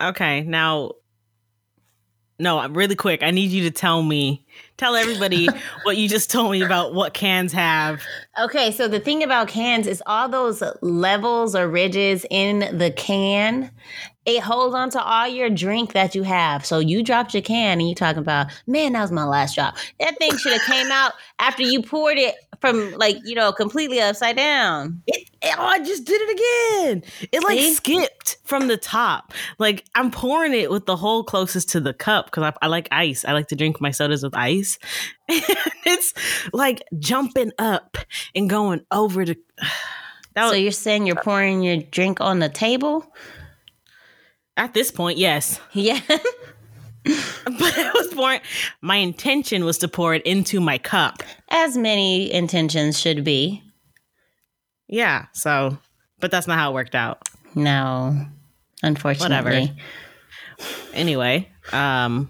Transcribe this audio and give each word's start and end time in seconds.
Okay, 0.00 0.42
now, 0.42 0.92
no, 2.38 2.66
really 2.68 2.94
quick. 2.94 3.22
I 3.22 3.32
need 3.32 3.50
you 3.50 3.64
to 3.64 3.70
tell 3.70 4.02
me, 4.02 4.46
tell 4.76 4.94
everybody 4.94 5.48
what 5.82 5.96
you 5.96 6.08
just 6.08 6.30
told 6.30 6.52
me 6.52 6.62
about 6.62 6.94
what 6.94 7.14
cans 7.14 7.52
have. 7.52 8.02
Okay, 8.40 8.70
so 8.70 8.86
the 8.86 9.00
thing 9.00 9.24
about 9.24 9.48
cans 9.48 9.86
is 9.86 10.02
all 10.06 10.28
those 10.28 10.62
levels 10.80 11.56
or 11.56 11.68
ridges 11.68 12.24
in 12.30 12.78
the 12.78 12.92
can, 12.92 13.72
it 14.24 14.40
holds 14.40 14.74
on 14.74 14.90
to 14.90 15.02
all 15.02 15.26
your 15.26 15.48
drink 15.48 15.94
that 15.94 16.14
you 16.14 16.22
have. 16.22 16.64
So 16.64 16.78
you 16.78 17.02
dropped 17.02 17.32
your 17.32 17.42
can 17.42 17.80
and 17.80 17.88
you 17.88 17.94
talking 17.94 18.20
about, 18.20 18.48
man, 18.66 18.92
that 18.92 19.00
was 19.00 19.10
my 19.10 19.24
last 19.24 19.54
drop. 19.54 19.76
That 19.98 20.18
thing 20.18 20.36
should 20.36 20.52
have 20.52 20.62
came 20.62 20.92
out 20.92 21.12
after 21.38 21.62
you 21.62 21.82
poured 21.82 22.18
it 22.18 22.34
from 22.60 22.92
like, 22.94 23.16
you 23.24 23.34
know, 23.34 23.52
completely 23.52 24.00
upside 24.00 24.36
down. 24.36 25.02
It, 25.06 25.28
it- 25.42 25.54
oh, 25.58 25.62
I 25.64 25.78
just 25.78 26.04
did 26.04 26.20
it 26.20 26.30
again. 26.30 27.02
It 27.32 27.42
like 27.44 27.58
See? 27.58 27.74
skipped 27.74 28.38
from 28.44 28.68
the 28.68 28.76
top. 28.76 29.32
Like 29.58 29.84
I'm 29.94 30.10
pouring 30.10 30.52
it 30.54 30.70
with 30.70 30.86
the 30.86 30.96
hole 30.96 31.22
closest 31.24 31.68
to 31.70 31.80
the 31.80 31.94
cup 31.94 32.26
because 32.26 32.42
I, 32.42 32.52
I 32.64 32.68
like 32.68 32.88
ice. 32.90 33.24
I 33.24 33.32
like 33.32 33.48
to 33.48 33.56
drink 33.56 33.80
my 33.80 33.90
sodas 33.90 34.22
with 34.22 34.34
ice. 34.36 34.78
it's 35.28 36.14
like 36.52 36.82
jumping 36.98 37.52
up 37.58 37.96
and 38.34 38.48
going 38.50 38.84
over 38.90 39.24
the. 39.24 39.36
That 40.34 40.44
So 40.44 40.50
was, 40.52 40.60
you're 40.60 40.70
saying 40.72 41.06
you're 41.06 41.16
pouring 41.16 41.62
your 41.62 41.78
drink 41.78 42.20
on 42.20 42.38
the 42.38 42.48
table? 42.48 43.12
at 44.56 44.72
this 44.74 44.90
point, 44.90 45.18
yes. 45.18 45.58
Yeah. 45.72 46.00
But 47.44 47.78
it 47.78 47.92
was 47.94 48.08
pouring. 48.14 48.40
My 48.80 48.96
intention 48.96 49.64
was 49.64 49.78
to 49.78 49.88
pour 49.88 50.14
it 50.14 50.22
into 50.22 50.60
my 50.60 50.78
cup. 50.78 51.22
As 51.48 51.76
many 51.76 52.32
intentions 52.32 53.00
should 53.00 53.24
be. 53.24 53.62
Yeah. 54.86 55.26
So, 55.32 55.78
but 56.20 56.30
that's 56.30 56.46
not 56.46 56.58
how 56.58 56.70
it 56.70 56.74
worked 56.74 56.94
out. 56.94 57.28
No. 57.54 58.26
Unfortunately. 58.82 59.34
Whatever. 59.34 59.74
Anyway, 60.92 61.48
um, 61.72 62.28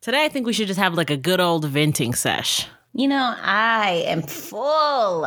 today 0.00 0.24
I 0.24 0.28
think 0.28 0.46
we 0.46 0.52
should 0.52 0.66
just 0.66 0.80
have 0.80 0.94
like 0.94 1.10
a 1.10 1.16
good 1.16 1.40
old 1.40 1.64
venting 1.66 2.14
sesh. 2.14 2.66
You 2.94 3.08
know, 3.08 3.34
I 3.40 4.04
am 4.06 4.20
full 4.22 5.24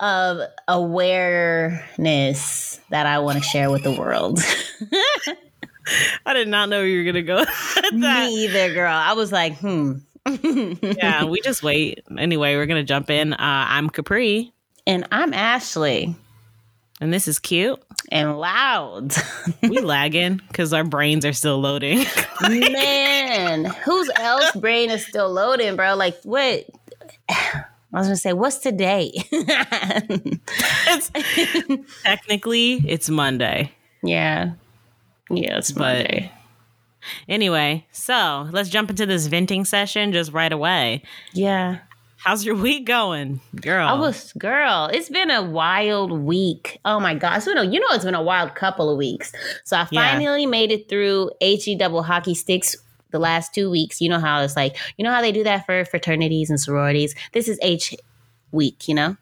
of 0.00 0.40
awareness 0.66 2.00
that 2.90 3.06
I 3.06 3.20
want 3.20 3.38
to 3.38 3.44
share 3.44 3.70
with 3.70 3.84
the 3.84 3.92
world. 3.92 4.40
I 6.26 6.34
did 6.34 6.48
not 6.48 6.68
know 6.68 6.82
you 6.82 6.98
were 6.98 7.04
gonna 7.04 7.22
go. 7.22 7.44
that. 7.92 7.92
Me 7.92 8.44
either, 8.44 8.74
girl. 8.74 8.92
I 8.92 9.12
was 9.12 9.32
like, 9.32 9.56
hmm. 9.58 9.94
yeah, 10.82 11.24
we 11.24 11.40
just 11.40 11.62
wait. 11.62 12.04
Anyway, 12.16 12.56
we're 12.56 12.66
gonna 12.66 12.84
jump 12.84 13.10
in. 13.10 13.32
Uh, 13.32 13.36
I'm 13.40 13.90
Capri, 13.90 14.52
And 14.86 15.06
I'm 15.10 15.34
Ashley 15.34 16.14
and 17.02 17.12
this 17.12 17.26
is 17.26 17.40
cute. 17.40 17.82
and 18.12 18.38
loud. 18.38 19.12
We 19.60 19.80
lagging 19.80 20.40
because 20.48 20.72
our 20.72 20.84
brains 20.84 21.24
are 21.24 21.32
still 21.32 21.58
loading. 21.58 22.06
Man, 22.40 23.64
whose 23.64 24.08
else 24.14 24.52
brain 24.52 24.88
is 24.88 25.04
still 25.04 25.32
loading, 25.32 25.74
bro? 25.74 25.96
Like, 25.96 26.20
what? 26.22 26.64
I 27.28 27.64
was 27.90 28.06
gonna 28.06 28.16
say, 28.16 28.32
what's 28.32 28.58
today? 28.58 29.10
it's, 29.32 31.10
technically, 32.04 32.74
it's 32.86 33.10
Monday. 33.10 33.72
yeah. 34.04 34.52
Yeah, 35.30 35.58
it's 35.58 35.72
But- 35.72 36.30
Anyway, 37.28 37.84
so 37.90 38.48
let's 38.52 38.68
jump 38.68 38.88
into 38.90 39.06
this 39.06 39.26
venting 39.26 39.64
session 39.64 40.12
just 40.12 40.32
right 40.32 40.52
away. 40.52 41.02
Yeah. 41.32 41.78
How's 42.18 42.44
your 42.44 42.54
week 42.54 42.86
going, 42.86 43.40
girl? 43.60 43.88
I 43.88 43.94
was 43.94 44.32
girl. 44.34 44.88
It's 44.92 45.08
been 45.08 45.28
a 45.32 45.42
wild 45.42 46.12
week. 46.12 46.78
Oh 46.84 47.00
my 47.00 47.14
god! 47.14 47.38
It's 47.38 47.46
been 47.46 47.72
you 47.72 47.80
know 47.80 47.86
it's 47.90 48.04
been 48.04 48.14
a 48.14 48.22
wild 48.22 48.54
couple 48.54 48.88
of 48.88 48.96
weeks. 48.96 49.32
So 49.64 49.76
I 49.76 49.88
Yeah. 49.90 50.12
finally 50.12 50.46
made 50.46 50.70
it 50.70 50.88
through 50.88 51.32
he 51.40 51.74
double 51.74 52.04
hockey 52.04 52.36
sticks 52.36 52.76
the 53.10 53.18
last 53.18 53.52
two 53.52 53.68
weeks. 53.68 54.00
You 54.00 54.08
know 54.08 54.20
how 54.20 54.40
it's 54.42 54.54
like. 54.54 54.76
You 54.96 55.04
know 55.04 55.10
how 55.10 55.20
they 55.20 55.32
do 55.32 55.42
that 55.42 55.66
for 55.66 55.84
fraternities 55.84 56.48
and 56.48 56.60
sororities. 56.60 57.16
This 57.32 57.48
is 57.48 57.58
H 57.60 57.96
week. 58.52 58.86
You 58.86 58.94
know 58.94 59.16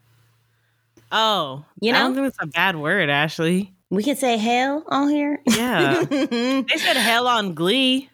oh, 1.12 1.64
You 1.80 1.92
know, 1.92 1.98
I 1.98 2.02
don't 2.02 2.14
think 2.14 2.26
it's 2.28 2.38
a 2.40 2.46
bad 2.46 2.76
word, 2.76 3.08
Ashley. 3.08 3.72
We 3.90 4.02
can 4.02 4.16
say 4.16 4.36
hell 4.36 4.84
on 4.86 5.10
here. 5.10 5.40
Yeah, 5.46 6.04
they 6.08 6.64
said 6.76 6.96
hell 6.96 7.26
on 7.26 7.54
Glee. 7.54 8.08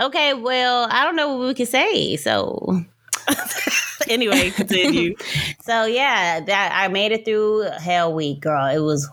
okay, 0.00 0.34
well 0.34 0.88
I 0.90 1.04
don't 1.04 1.16
know 1.16 1.36
what 1.36 1.46
we 1.46 1.54
can 1.54 1.66
say. 1.66 2.16
So 2.16 2.84
anyway, 4.08 4.50
continue. 4.50 5.14
So 5.62 5.84
yeah, 5.84 6.38
that 6.38 6.70
I 6.72 6.86
made 6.86 7.10
it 7.10 7.24
through 7.24 7.62
Hell 7.80 8.14
Week, 8.14 8.38
girl. 8.38 8.66
It 8.66 8.78
was 8.78 9.10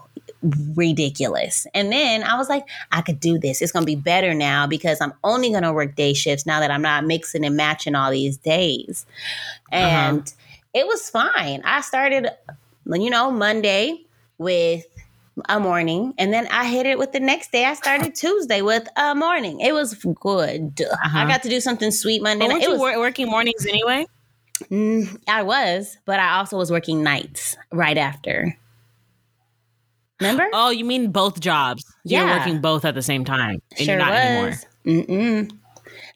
ridiculous. 0.75 1.65
And 1.73 1.91
then 1.91 2.21
I 2.21 2.37
was 2.37 2.47
like, 2.47 2.63
I 2.91 3.01
could 3.01 3.19
do 3.19 3.39
this. 3.39 3.59
It's 3.59 3.71
gonna 3.71 3.87
be 3.87 3.95
better 3.95 4.35
now 4.35 4.67
because 4.67 5.01
I'm 5.01 5.13
only 5.23 5.51
gonna 5.51 5.73
work 5.73 5.95
day 5.95 6.13
shifts 6.13 6.45
now 6.45 6.59
that 6.59 6.69
I'm 6.69 6.83
not 6.83 7.05
mixing 7.05 7.43
and 7.43 7.57
matching 7.57 7.95
all 7.95 8.11
these 8.11 8.37
days. 8.37 9.07
Uh-huh. 9.71 9.83
And 9.83 10.33
it 10.75 10.85
was 10.85 11.09
fine. 11.09 11.63
I 11.65 11.81
started, 11.81 12.29
you 12.85 13.09
know, 13.09 13.31
Monday 13.31 14.05
with 14.37 14.85
a 15.49 15.59
morning, 15.59 16.13
and 16.17 16.31
then 16.31 16.47
I 16.47 16.65
hit 16.65 16.85
it 16.85 16.97
with 16.97 17.11
the 17.11 17.19
next 17.19 17.51
day. 17.51 17.65
I 17.65 17.73
started 17.73 18.15
Tuesday 18.15 18.61
with 18.61 18.87
a 18.95 19.15
morning. 19.15 19.59
It 19.59 19.73
was 19.73 19.93
good. 19.95 20.81
I 21.03 21.27
got 21.27 21.43
to 21.43 21.49
do 21.49 21.59
something 21.59 21.91
sweet 21.91 22.21
Monday. 22.21 22.47
But 22.47 22.53
night. 22.53 22.61
you 22.63 22.71
was 22.71 22.79
working 22.79 23.27
mornings 23.27 23.65
anyway? 23.65 24.05
Mm, 24.65 25.21
I 25.27 25.43
was, 25.43 25.97
but 26.05 26.19
I 26.19 26.37
also 26.37 26.57
was 26.57 26.71
working 26.71 27.03
nights 27.03 27.57
right 27.71 27.97
after. 27.97 28.57
Remember? 30.19 30.47
Oh, 30.53 30.69
you 30.69 30.85
mean 30.85 31.11
both 31.11 31.39
jobs? 31.39 31.83
You're 32.05 32.25
working 32.25 32.61
both 32.61 32.85
at 32.85 32.95
the 32.95 33.01
same 33.01 33.25
time, 33.25 33.61
and 33.71 33.79
sure 33.79 33.85
you're 33.87 33.97
not 33.97 34.13
anymore. 34.13 34.49
was. 34.49 34.65
Mm-mm. 34.85 35.51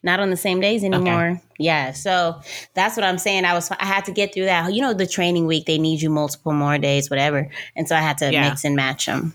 Not 0.08 0.20
on 0.20 0.30
the 0.30 0.38
same 0.38 0.58
days 0.58 0.82
anymore. 0.84 1.38
Yeah, 1.58 1.92
so 1.92 2.40
that's 2.72 2.96
what 2.96 3.04
I'm 3.04 3.18
saying. 3.18 3.44
I 3.44 3.52
was 3.52 3.70
I 3.70 3.84
had 3.84 4.06
to 4.06 4.12
get 4.12 4.32
through 4.32 4.46
that. 4.46 4.72
You 4.72 4.80
know, 4.80 4.94
the 4.94 5.06
training 5.06 5.46
week 5.46 5.66
they 5.66 5.76
need 5.76 6.00
you 6.00 6.08
multiple 6.08 6.52
more 6.54 6.78
days, 6.78 7.10
whatever, 7.10 7.50
and 7.76 7.86
so 7.86 7.94
I 7.94 8.00
had 8.00 8.16
to 8.18 8.32
Yeah. 8.32 8.48
mix 8.48 8.64
and 8.64 8.74
match 8.74 9.04
them. 9.04 9.34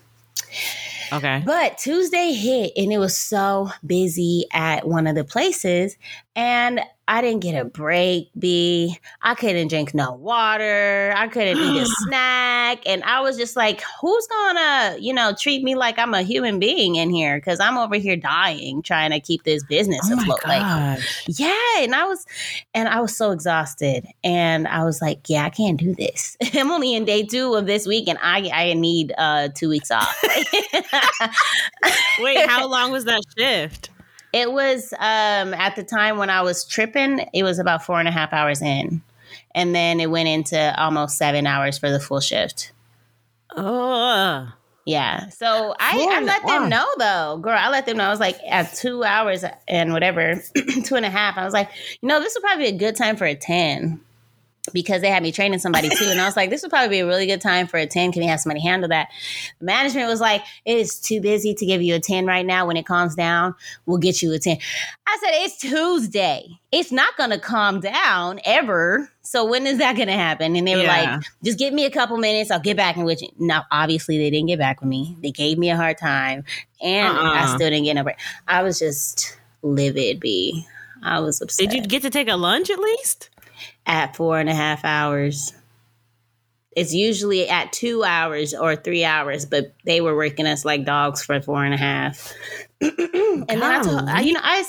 Okay. 1.12 1.44
But 1.45 1.78
Tuesday 1.78 2.33
hit 2.33 2.72
and 2.75 2.91
it 2.91 2.97
was 2.97 3.16
so 3.16 3.69
busy 3.85 4.45
at 4.51 4.88
one 4.88 5.06
of 5.06 5.13
the 5.13 5.23
places 5.23 5.95
and 6.35 6.79
I 7.05 7.21
didn't 7.21 7.41
get 7.41 7.59
a 7.59 7.65
break, 7.65 8.29
B. 8.39 8.97
I 9.21 9.35
couldn't 9.35 9.67
drink 9.67 9.93
no 9.93 10.13
water. 10.13 11.13
I 11.15 11.27
couldn't 11.27 11.57
eat 11.57 11.81
a 11.81 11.85
snack. 12.07 12.79
And 12.85 13.03
I 13.03 13.19
was 13.19 13.35
just 13.37 13.57
like, 13.57 13.83
who's 13.99 14.25
gonna, 14.27 14.97
you 14.99 15.13
know, 15.13 15.33
treat 15.37 15.63
me 15.63 15.75
like 15.75 15.99
I'm 15.99 16.13
a 16.13 16.21
human 16.21 16.59
being 16.59 16.95
in 16.95 17.09
here? 17.09 17.39
Cause 17.41 17.59
I'm 17.59 17.77
over 17.77 17.95
here 17.95 18.15
dying 18.15 18.81
trying 18.81 19.11
to 19.11 19.19
keep 19.19 19.43
this 19.43 19.63
business 19.65 19.99
Oh 20.05 20.13
afloat. 20.17 20.45
Like, 20.47 21.01
yeah. 21.27 21.79
And 21.79 21.93
I 21.93 22.05
was 22.05 22.25
and 22.73 22.87
I 22.87 23.01
was 23.01 23.15
so 23.15 23.31
exhausted. 23.31 24.07
And 24.23 24.65
I 24.65 24.85
was 24.85 25.01
like, 25.01 25.29
yeah, 25.29 25.43
I 25.43 25.49
can't 25.49 25.77
do 25.77 25.93
this. 25.93 26.37
I'm 26.53 26.71
only 26.71 26.95
in 26.95 27.03
day 27.03 27.23
two 27.23 27.55
of 27.55 27.65
this 27.65 27.85
week 27.85 28.07
and 28.07 28.17
I 28.21 28.49
I 28.53 28.73
need 28.75 29.13
uh 29.17 29.49
two 29.53 29.67
weeks 29.67 29.91
off. 29.91 30.23
Wait, 32.19 32.47
how 32.47 32.65
long 32.67 32.93
was 32.93 33.03
that 33.05 33.21
shift? 33.37 33.89
It 34.33 34.51
was 34.51 34.91
um 34.94 35.53
at 35.53 35.75
the 35.75 35.83
time 35.83 36.17
when 36.17 36.29
I 36.29 36.41
was 36.41 36.66
tripping, 36.66 37.25
it 37.33 37.44
was 37.44 37.59
about 37.59 37.85
four 37.85 37.99
and 37.99 38.07
a 38.07 38.11
half 38.11 38.33
hours 38.33 38.61
in. 38.61 39.01
And 39.55 39.73
then 39.73 39.99
it 39.99 40.09
went 40.09 40.27
into 40.27 40.81
almost 40.81 41.17
seven 41.17 41.47
hours 41.47 41.77
for 41.77 41.91
the 41.91 41.99
full 41.99 42.19
shift. 42.19 42.71
Oh, 43.55 44.51
Yeah. 44.85 45.29
So 45.29 45.75
I, 45.79 46.07
I 46.11 46.21
let 46.21 46.45
them 46.45 46.69
know 46.69 46.85
though. 46.97 47.38
Girl, 47.38 47.57
I 47.57 47.69
let 47.69 47.85
them 47.85 47.97
know. 47.97 48.05
I 48.05 48.09
was 48.09 48.19
like 48.19 48.38
at 48.49 48.73
two 48.73 49.03
hours 49.03 49.45
and 49.67 49.94
whatever, 49.94 50.41
two 50.83 50.95
and 50.95 51.05
a 51.05 51.09
half. 51.09 51.38
I 51.38 51.45
was 51.45 51.53
like, 51.53 51.69
you 52.01 52.07
know, 52.09 52.19
this 52.19 52.33
would 52.35 52.44
probably 52.44 52.71
be 52.71 52.75
a 52.75 52.79
good 52.79 52.95
time 52.95 53.15
for 53.15 53.25
a 53.25 53.35
10. 53.35 54.01
Because 54.72 55.01
they 55.01 55.09
had 55.09 55.22
me 55.22 55.34
training 55.34 55.59
somebody 55.59 55.90
too. 55.90 56.06
And 56.06 56.22
I 56.22 56.25
was 56.25 56.38
like, 56.38 56.50
this 56.50 56.62
would 56.62 56.69
probably 56.72 56.88
be 56.88 57.00
a 57.00 57.06
really 57.06 57.25
good 57.28 57.41
time 57.41 57.68
for 57.68 57.75
a 57.78 57.85
10. 57.85 58.13
Can 58.13 58.22
we 58.22 58.28
have 58.28 58.40
somebody 58.40 58.62
handle 58.62 58.88
that? 58.90 59.09
The 59.59 59.66
management 59.66 60.07
was 60.07 60.22
like, 60.22 60.41
it 60.63 60.78
is 60.78 61.01
too 61.01 61.19
busy 61.19 61.53
to 61.53 61.66
give 61.66 61.81
you 61.81 61.96
a 61.96 62.00
10 62.00 62.25
right 62.25 62.45
now. 62.45 62.65
When 62.65 62.77
it 62.77 62.86
calms 62.86 63.13
down, 63.13 63.56
we'll 63.86 63.98
get 63.98 64.21
you 64.21 64.31
a 64.31 64.39
10. 64.39 64.57
I 65.06 65.18
said, 65.19 65.31
it's 65.44 65.57
Tuesday. 65.57 66.48
It's 66.71 66.94
not 66.94 67.18
going 67.18 67.31
to 67.31 67.39
calm 67.39 67.81
down 67.81 68.39
ever. 68.45 69.12
So 69.21 69.44
when 69.44 69.68
is 69.68 69.80
that 69.80 69.98
going 69.98 70.07
to 70.07 70.13
happen? 70.13 70.56
And 70.56 70.66
they 70.66 70.77
were 70.77 70.83
Yeah. 70.83 71.16
like, 71.18 71.24
just 71.44 71.59
give 71.59 71.74
me 71.74 71.83
a 71.83 71.92
couple 71.92 72.16
minutes. 72.16 72.50
I'll 72.50 72.62
get 72.62 72.77
back 72.77 72.95
in 72.95 73.04
with 73.04 73.21
you. 73.21 73.27
Now, 73.38 73.66
obviously, 73.69 74.18
they 74.18 74.30
didn't 74.30 74.48
get 74.48 74.59
back 74.59 74.80
with 74.80 74.88
me. 74.88 75.18
They 75.21 75.31
gave 75.31 75.57
me 75.57 75.71
a 75.71 75.75
hard 75.75 75.98
time. 75.98 76.45
And 76.81 77.18
I 77.18 77.42
Uh-uh. 77.44 77.48
still 77.48 77.69
didn't 77.69 77.83
get 77.83 77.95
no 77.95 78.04
break. 78.04 78.16
I 78.48 78.63
was 78.63 78.80
just 78.80 79.38
livid, 79.62 80.21
B. 80.21 80.66
I 81.04 81.19
was 81.19 81.42
upset. 81.42 81.69
did 81.69 81.74
you 81.74 81.86
get 81.86 82.01
to 82.04 82.09
take 82.09 82.30
a 82.30 82.38
lunch 82.38 82.69
at 82.69 82.80
least? 82.80 83.30
At 83.85 84.15
four 84.15 84.39
and 84.39 84.50
a 84.50 84.53
half 84.55 84.83
hours. 84.85 85.53
It's 86.75 86.94
usually 86.94 87.47
at 87.50 87.71
two 87.71 88.03
hours 88.03 88.53
or 88.55 88.75
three 88.75 89.03
hours, 89.05 89.45
but 89.45 89.73
they 89.85 90.01
were 90.01 90.15
working 90.15 90.47
us 90.47 90.65
like 90.65 90.85
dogs 90.85 91.23
for 91.23 91.39
four 91.39 91.63
and 91.63 91.73
a 91.73 91.77
half. 91.77 92.33
and 92.81 93.47
then 93.47 93.63
I 93.63 93.81
told, 93.83 94.09
I, 94.09 94.21
you 94.21 94.33
know, 94.33 94.39
I, 94.41 94.63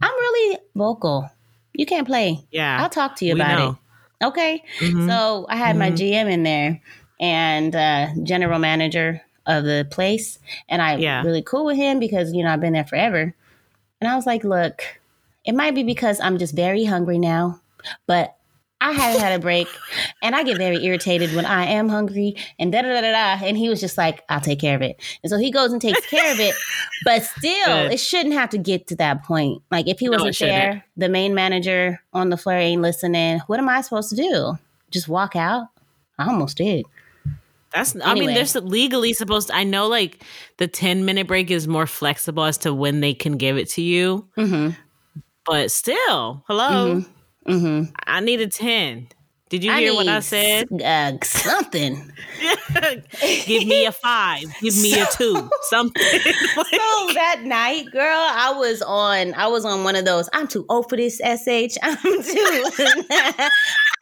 I'm 0.00 0.10
really 0.12 0.58
vocal. 0.74 1.28
You 1.74 1.84
can't 1.84 2.06
play. 2.06 2.38
Yeah. 2.50 2.82
I'll 2.82 2.88
talk 2.88 3.16
to 3.16 3.26
you 3.26 3.34
about 3.34 3.58
know. 3.58 3.78
it. 4.20 4.26
Okay. 4.26 4.64
Mhm. 4.78 5.06
So 5.06 5.46
I 5.48 5.56
had 5.56 5.76
my 5.76 5.90
GM 5.90 6.30
in 6.30 6.42
there 6.44 6.80
and 7.20 7.74
uh, 7.76 8.08
general 8.22 8.58
manager 8.58 9.20
of 9.46 9.64
the 9.64 9.86
place, 9.90 10.38
and 10.68 10.80
I'm 10.80 10.98
Yeah. 11.00 11.22
really 11.22 11.42
cool 11.42 11.64
with 11.66 11.76
him 11.76 11.98
because 11.98 12.32
you 12.32 12.42
know 12.42 12.52
I've 12.52 12.60
been 12.60 12.72
there 12.72 12.84
forever. 12.84 13.34
And 14.00 14.08
I 14.10 14.16
was 14.16 14.24
like, 14.26 14.44
look, 14.44 14.82
it 15.44 15.54
might 15.54 15.74
be 15.74 15.82
because 15.82 16.20
I'm 16.20 16.38
just 16.38 16.54
very 16.54 16.84
hungry 16.84 17.18
now, 17.18 17.60
but 18.06 18.36
I 18.82 18.92
haven't 18.92 19.20
had 19.20 19.32
a 19.38 19.38
break, 19.38 19.68
and 20.22 20.34
I 20.34 20.42
get 20.42 20.56
very 20.56 20.82
irritated 20.82 21.34
when 21.34 21.44
I 21.44 21.66
am 21.66 21.90
hungry, 21.90 22.34
and 22.58 22.72
da 22.72 22.80
da 22.80 22.88
da 23.00 23.12
da. 23.12 23.44
And 23.44 23.58
he 23.58 23.68
was 23.68 23.78
just 23.78 23.98
like, 23.98 24.22
"I'll 24.30 24.40
take 24.40 24.58
care 24.58 24.74
of 24.74 24.80
it," 24.80 24.98
and 25.22 25.28
so 25.30 25.36
he 25.36 25.50
goes 25.50 25.70
and 25.72 25.82
takes 25.82 26.04
care 26.06 26.32
of 26.32 26.40
it. 26.40 26.54
But 27.02 27.22
still, 27.22 27.66
Good. 27.66 27.92
it 27.92 28.00
shouldn't 28.00 28.34
have 28.34 28.50
to 28.50 28.58
get 28.58 28.86
to 28.88 28.96
that 28.96 29.24
point. 29.24 29.62
Like 29.70 29.88
if 29.88 30.00
he 30.00 30.10
wasn't 30.10 30.38
there, 30.38 30.84
the 30.98 31.08
main 31.08 31.34
manager 31.34 31.98
on 32.12 32.28
the 32.28 32.36
floor 32.36 32.56
ain't 32.56 32.82
listening. 32.82 33.38
What 33.46 33.58
am 33.58 33.70
I 33.70 33.80
supposed 33.80 34.10
to 34.10 34.16
do? 34.16 34.58
Just 34.90 35.08
walk 35.08 35.34
out? 35.34 35.68
I 36.18 36.26
almost 36.26 36.58
did. 36.58 36.84
That's 37.72 37.96
I 37.96 38.12
mean, 38.14 38.28
Anyway. 38.28 38.44
they're 38.44 38.60
legally 38.62 39.12
supposed 39.14 39.48
to 39.48 39.54
I 39.54 39.64
know 39.64 39.86
like 39.88 40.22
the 40.58 40.68
10 40.68 41.06
minute 41.06 41.26
break 41.26 41.50
is 41.50 41.66
more 41.66 41.86
flexible 41.86 42.44
as 42.44 42.58
to 42.58 42.74
when 42.74 43.00
they 43.00 43.14
can 43.14 43.38
give 43.38 43.56
it 43.56 43.70
to 43.70 43.82
you, 43.82 44.28
Mm-hmm. 44.36 44.70
but 45.46 45.70
still, 45.70 46.44
hello. 46.48 46.96
Mm-hmm. 46.96 47.10
Mm-hmm. 47.50 47.92
I 48.06 48.20
need 48.20 48.40
a 48.40 48.46
10. 48.46 49.08
Did 49.50 49.64
you 49.64 49.72
hear 49.72 49.92
what 49.94 50.06
I 50.06 50.20
said? 50.20 50.68
Uh, 50.80 51.18
something. 51.24 52.12
Give 53.46 53.66
me 53.66 53.84
a 53.84 53.90
5. 53.92 54.44
Give 54.60 54.76
me 54.80 54.94
a 55.00 55.06
2. 55.12 55.50
Something. 55.62 56.02
so 56.22 57.12
that 57.14 57.40
night, 57.44 57.86
girl, 57.90 58.16
I 58.16 58.54
was 58.56 58.80
on 58.80 59.34
I 59.34 59.48
was 59.48 59.64
on 59.64 59.82
one 59.82 59.96
of 59.96 60.04
those. 60.04 60.28
I'm 60.32 60.46
too 60.46 60.64
old 60.68 60.88
for 60.88 60.96
this 60.96 61.16
SH. 61.16 61.76
I'm 61.82 61.96
too 62.22 62.70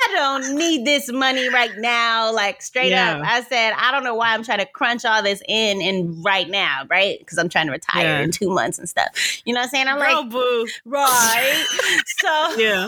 I 0.00 0.10
don't 0.14 0.54
need 0.54 0.84
this 0.86 1.10
money 1.10 1.48
right 1.48 1.76
now. 1.78 2.30
Like 2.32 2.60
straight 2.62 2.90
Yeah. 2.90 3.16
up. 3.16 3.22
I 3.26 3.42
said, 3.42 3.72
I 3.76 3.90
don't 3.90 4.04
know 4.04 4.14
why 4.14 4.34
I'm 4.34 4.44
trying 4.44 4.58
to 4.58 4.66
crunch 4.66 5.04
all 5.04 5.22
this 5.22 5.42
in 5.48 5.82
and 5.82 6.22
right 6.24 6.48
now, 6.48 6.82
right? 6.88 7.18
Because 7.18 7.38
I'm 7.38 7.48
trying 7.48 7.66
to 7.66 7.72
retire 7.72 8.04
Yeah. 8.04 8.20
in 8.20 8.30
two 8.30 8.50
months 8.50 8.78
and 8.78 8.88
stuff. 8.88 9.08
You 9.44 9.54
know 9.54 9.60
what 9.60 9.64
I'm 9.64 9.70
saying? 9.70 9.88
I'm 9.88 9.98
Girl, 9.98 10.22
like, 10.22 10.30
boo. 10.30 10.66
right. 10.84 11.64
so 12.18 12.54
Yeah. 12.58 12.86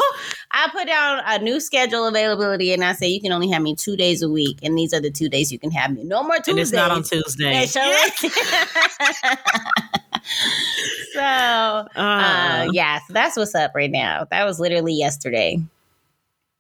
I 0.53 0.69
put 0.73 0.87
down 0.87 1.23
a 1.27 1.39
new 1.39 1.59
schedule 1.59 2.07
availability 2.51 2.73
and 2.73 2.85
I 2.85 2.93
say 2.93 3.09
you 3.09 3.21
can 3.21 3.33
only 3.33 3.49
have 3.51 3.63
me 3.63 3.75
two 3.75 3.97
days 3.97 4.23
a 4.23 4.29
week, 4.29 4.59
and 4.63 4.77
these 4.77 4.93
are 4.93 5.01
the 5.01 5.11
two 5.11 5.29
days 5.29 5.53
you 5.53 5.59
can 5.59 5.71
have 5.71 5.93
me. 5.95 6.05
No 6.05 6.23
more 6.23 6.37
Tuesdays. 6.37 6.49
And 6.49 6.59
it's 6.61 6.73
not 6.73 6.91
on 6.91 7.03
Tuesday. 7.03 7.63
It. 7.63 7.71
so 11.13 11.21
uh, 11.21 11.85
Uh, 11.97 12.69
yeah, 12.73 12.99
so 13.07 13.13
that's 13.13 13.37
what's 13.37 13.55
up 13.55 13.73
right 13.75 13.91
now. 13.91 14.27
That 14.31 14.45
was 14.45 14.61
literally 14.61 14.95
yesterday. 14.95 15.59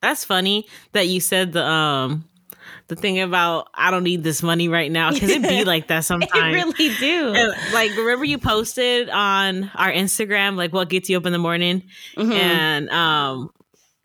That's 0.02 0.25
funny 0.25 0.66
that 0.92 1.08
you 1.08 1.20
said 1.20 1.52
the 1.52 1.64
um 1.64 2.25
the 2.88 2.96
thing 2.96 3.20
about 3.20 3.69
I 3.75 3.90
don't 3.90 4.02
need 4.02 4.25
this 4.25 4.43
money 4.43 4.69
right 4.69 4.90
now 4.90 5.12
because 5.12 5.31
it 5.31 5.43
be 5.43 5.64
like 5.75 5.88
that 5.88 6.00
It 6.00 6.04
sometimes. 6.04 6.54
really 6.54 6.94
do. 6.96 7.32
And, 7.34 7.54
like 7.72 7.90
remember 7.96 8.25
you 8.25 8.38
posted 8.38 9.08
on 9.10 9.70
our 9.75 9.93
Instagram 9.93 10.56
like 10.56 10.72
what 10.72 10.88
gets 10.88 11.08
you 11.10 11.16
up 11.16 11.26
in 11.26 11.32
the 11.32 11.38
morning 11.38 11.82
Mhm. 12.16 12.32
and 12.32 12.90
um 12.90 13.50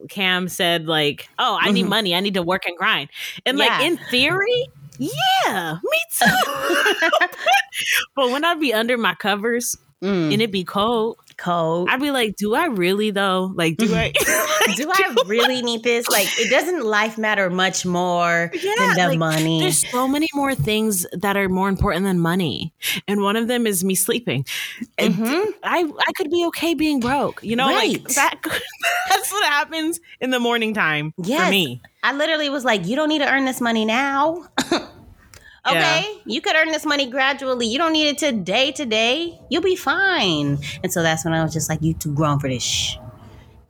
Cam 0.10 0.48
said 0.48 0.86
like 0.88 1.28
oh 1.40 1.58
I 1.62 1.72
need 1.72 1.86
Mhm. 1.86 1.90
money 1.90 2.16
I 2.16 2.20
need 2.20 2.34
to 2.36 2.44
work 2.44 2.66
and 2.66 2.78
grind 2.78 3.10
and 3.46 3.58
Yeah. 3.58 3.66
like 3.66 3.86
in 3.86 3.98
theory 4.10 4.66
yeah 5.00 5.78
me 5.84 6.00
too 6.18 6.26
but 8.16 8.30
when 8.32 8.46
I'd 8.46 8.60
be 8.60 8.74
under 8.74 8.98
my 8.98 9.16
covers 9.16 9.76
Mm, 10.04 10.26
and 10.26 10.34
it'd 10.34 10.52
be 10.52 10.66
cold 10.66 11.18
cold. 11.38 11.90
I'd 11.90 12.00
be 12.02 12.12
like 12.12 12.36
do 12.36 12.56
I 12.56 12.66
really 12.68 13.12
though 13.12 13.52
like 13.56 13.78
do 13.78 13.94
I 13.94 14.12
do 14.76 14.90
I 14.92 15.16
really 15.28 15.62
need 15.62 15.84
this? 15.84 16.08
Like, 16.10 16.28
it 16.40 16.50
doesn't 16.50 16.84
life 16.84 17.18
matter 17.18 17.50
much 17.50 17.86
more 17.86 18.52
Yeah, 18.54 18.72
than 18.78 18.96
the 18.96 19.08
like, 19.10 19.20
money? 19.20 19.60
There's 19.60 19.90
so 19.92 20.08
many 20.08 20.28
more 20.34 20.56
things 20.56 21.06
that 21.14 21.38
are 21.38 21.48
more 21.50 21.70
important 21.70 22.06
than 22.06 22.20
money, 22.20 22.74
and 23.08 23.22
one 23.22 23.36
of 23.36 23.48
them 23.48 23.68
is 23.68 23.84
me 23.84 23.96
sleeping. 23.96 24.46
And 24.98 25.14
Mhm. 25.16 25.54
I 25.64 25.84
I 26.08 26.12
could 26.16 26.32
be 26.32 26.46
okay 26.48 26.74
being 26.74 27.00
broke, 27.00 27.42
you 27.44 27.56
know, 27.56 27.68
like 27.68 28.04
that. 28.16 28.36
That's 29.10 29.32
what 29.32 29.44
happens 29.46 30.00
in 30.20 30.32
the 30.32 30.40
morning 30.40 30.74
time 30.74 31.14
for 31.18 31.50
me. 31.50 31.82
I 32.04 32.14
literally 32.14 32.50
was 32.50 32.66
like, 32.66 32.86
you 32.86 32.96
don't 32.96 33.10
need 33.10 33.20
to 33.20 33.30
earn 33.32 33.46
this 33.46 33.62
money 33.62 33.86
now. 33.86 34.48
Okay, 35.68 36.22
you 36.26 36.42
could 36.42 36.56
earn 36.56 36.70
this 36.70 36.86
money 36.86 37.10
gradually. 37.10 37.68
You 37.68 37.78
don't 37.78 37.94
need 37.94 38.08
it 38.08 38.18
today. 38.18 38.72
Today, 38.72 39.40
you'll 39.50 39.62
be 39.62 39.76
fine. 39.76 40.60
And 40.84 40.92
so 40.92 41.02
that's 41.04 41.26
when 41.26 41.34
I 41.34 41.44
was 41.44 41.54
just 41.54 41.70
like, 41.70 41.82
you 41.82 41.94
too 41.94 42.14
grown 42.14 42.40
for 42.40 42.50
this. 42.50 42.64
Shh. 42.64 42.98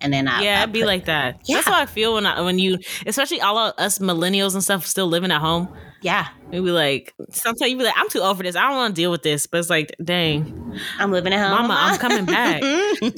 And 0.01 0.13
then 0.13 0.27
I 0.27 0.41
yeah, 0.43 0.59
I 0.59 0.63
it'd 0.63 0.73
be 0.73 0.83
like 0.85 1.05
that. 1.05 1.39
Yeah. 1.45 1.55
That's 1.55 1.67
how 1.67 1.81
I 1.81 1.85
feel 1.85 2.13
when 2.15 2.25
I 2.25 2.41
when 2.41 2.59
you, 2.59 2.77
especially 3.07 3.41
all 3.41 3.57
of 3.57 3.73
us 3.77 3.99
millennials 3.99 4.53
and 4.53 4.63
stuff, 4.63 4.85
still 4.85 5.07
living 5.07 5.31
at 5.31 5.39
home. 5.39 5.69
yeah, 6.01 6.27
We 6.51 6.59
be 6.59 6.71
like, 6.71 7.13
sometimes 7.31 7.71
you 7.71 7.77
be 7.77 7.85
like, 7.85 7.97
I'm 7.97 8.09
too 8.09 8.19
old 8.19 8.37
for 8.37 8.43
this. 8.43 8.55
I 8.55 8.67
don't 8.67 8.75
want 8.75 8.95
to 8.95 9.01
deal 9.01 9.09
with 9.09 9.23
this. 9.23 9.47
But 9.47 9.59
it's 9.59 9.69
like, 9.69 9.95
dang, 10.03 10.77
I'm 10.99 11.11
living 11.11 11.33
at 11.33 11.39
home. 11.39 11.67
Mama, 11.67 11.75
I'm 11.77 11.97
coming 11.97 12.25
back. 12.25 12.61
and 13.01 13.13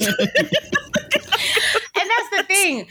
that's 1.94 2.30
the 2.36 2.44
thing. 2.46 2.86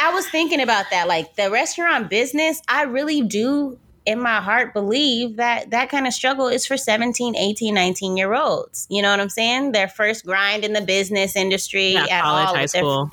I 0.00 0.12
was 0.14 0.26
thinking 0.28 0.60
about 0.62 0.86
that. 0.90 1.08
Like 1.08 1.34
the 1.36 1.50
restaurant 1.50 2.08
business, 2.08 2.62
I 2.68 2.84
really 2.84 3.20
do 3.22 3.78
in 4.08 4.20
my 4.20 4.40
heart 4.40 4.72
believe 4.72 5.36
that 5.36 5.70
that 5.70 5.90
kind 5.90 6.06
of 6.06 6.12
struggle 6.12 6.48
is 6.48 6.66
for 6.66 6.76
17, 6.76 7.36
18, 7.36 7.74
19 7.74 8.16
year 8.16 8.34
olds. 8.34 8.86
You 8.90 9.02
know 9.02 9.10
what 9.10 9.20
I'm 9.20 9.28
saying? 9.28 9.72
Their 9.72 9.88
first 9.88 10.24
grind 10.24 10.64
in 10.64 10.72
the 10.72 10.80
business 10.80 11.36
industry 11.36 11.92
yeah, 11.92 12.06
at 12.10 12.22
college, 12.22 12.46
all. 12.48 12.54
high 12.54 12.62
with 12.62 12.72
their- 12.72 12.82
school. 12.82 13.10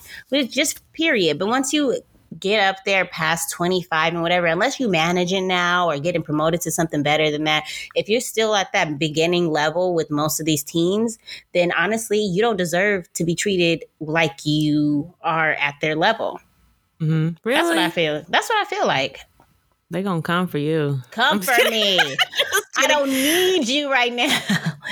just 0.48 0.94
period. 0.94 1.38
But 1.40 1.48
once 1.48 1.74
you 1.74 2.00
get 2.40 2.60
up 2.68 2.84
there 2.86 3.06
past 3.06 3.52
25 3.54 4.14
and 4.14 4.22
whatever, 4.22 4.46
unless 4.48 4.80
you 4.80 4.90
manage 4.90 5.32
it 5.32 5.42
now 5.42 5.90
or 5.90 5.98
getting 6.00 6.22
promoted 6.24 6.60
to 6.62 6.72
something 6.72 7.02
better 7.04 7.32
than 7.32 7.46
that, 7.46 7.64
if 7.96 8.10
you're 8.10 8.20
still 8.20 8.56
at 8.56 8.72
that 8.74 9.00
beginning 9.00 9.50
level 9.52 9.94
with 9.94 10.10
most 10.12 10.40
of 10.40 10.46
these 10.46 10.64
teens, 10.64 11.18
then 11.54 11.72
honestly, 11.78 12.20
you 12.20 12.42
don't 12.42 12.58
deserve 12.58 13.12
to 13.14 13.24
be 13.24 13.36
treated 13.36 13.86
like 14.00 14.46
you 14.46 15.14
are 15.22 15.52
at 15.54 15.76
their 15.82 15.96
level. 15.96 16.40
hmm 17.00 17.30
Really? 17.44 17.56
That's 17.56 17.68
what 17.68 17.78
I 17.78 17.90
feel. 17.90 18.26
That's 18.28 18.50
what 18.50 18.58
I 18.66 18.70
feel 18.70 18.88
like. 18.88 19.20
They 19.92 20.02
gonna 20.04 20.22
come 20.22 20.48
for 20.48 20.58
you. 20.58 21.00
Come 21.12 21.42
for 21.42 21.54
me. 21.70 22.00
I 22.78 22.88
don't 22.88 23.10
need 23.10 23.68
you 23.68 23.92
right 23.92 24.12
now. 24.14 24.38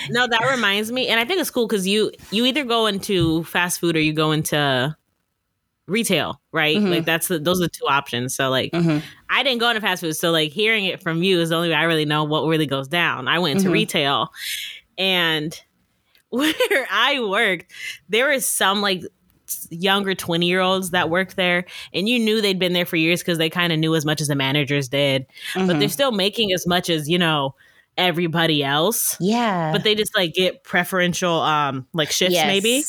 No, 0.10 0.28
that 0.28 0.48
reminds 0.52 0.92
me, 0.92 1.08
and 1.08 1.20
I 1.20 1.26
think 1.26 1.42
it's 1.42 1.50
cool 1.50 1.68
because 1.68 1.88
you 1.88 2.12
you 2.32 2.46
either 2.46 2.64
go 2.64 2.86
into 2.88 3.44
fast 3.46 3.80
food 3.80 3.96
or 3.96 4.00
you 4.02 4.14
go 4.14 4.32
into 4.32 4.96
retail, 5.88 6.40
right? 6.54 6.78
Mhm. 6.78 6.90
Like 6.90 7.06
that's 7.06 7.28
the, 7.28 7.40
those 7.40 7.60
are 7.60 7.64
the 7.66 7.70
two 7.70 7.86
options. 7.88 8.34
So 8.36 8.50
like 8.50 8.72
Mhm. 8.72 9.02
I 9.30 9.44
didn't 9.44 9.60
go 9.60 9.70
into 9.70 9.82
fast 9.82 10.02
food, 10.02 10.14
so 10.16 10.32
like 10.32 10.52
hearing 10.52 10.86
it 10.86 11.02
from 11.04 11.24
you 11.24 11.40
is 11.42 11.50
the 11.50 11.56
only 11.56 11.70
way 11.70 11.76
I 11.76 11.84
really 11.84 12.06
know 12.06 12.24
what 12.24 12.46
really 12.48 12.68
goes 12.68 12.88
down. 12.88 13.28
I 13.28 13.40
went 13.40 13.58
into 13.58 13.70
Mhm. 13.70 13.74
retail, 13.74 14.30
and 14.98 15.60
where 16.30 16.88
I 16.92 17.20
worked, 17.20 17.72
there 18.10 18.30
was 18.30 18.46
some 18.46 18.82
like 18.82 19.04
younger 19.70 20.14
20 20.16 20.46
year 20.46 20.60
olds 20.60 20.90
that 20.92 21.10
work 21.10 21.34
there 21.36 21.66
and 21.94 22.08
you 22.10 22.20
knew 22.20 22.42
they'd 22.42 22.60
been 22.60 22.74
there 22.74 22.86
for 22.86 22.96
years 22.96 23.22
because 23.22 23.38
they 23.38 23.50
kind 23.50 23.72
of 23.74 23.80
knew 23.80 23.96
as 23.96 24.06
much 24.06 24.22
as 24.22 24.28
the 24.28 24.36
managers 24.36 24.88
did 24.88 25.26
but 25.56 25.62
Mhm. 25.64 25.80
they're 25.80 25.90
still 25.90 26.12
making 26.12 26.52
as 26.54 26.66
much 26.68 26.90
as 26.90 27.10
you 27.10 27.18
know 27.18 27.54
everybody 27.98 28.64
else 28.64 29.18
yeah. 29.20 29.72
but 29.72 29.84
they 29.84 29.96
just 29.96 30.16
like 30.16 30.34
get 30.34 30.64
preferential 30.64 31.42
um 31.42 31.86
like 31.94 32.12
shifts 32.12 32.36
maybe 32.36 32.84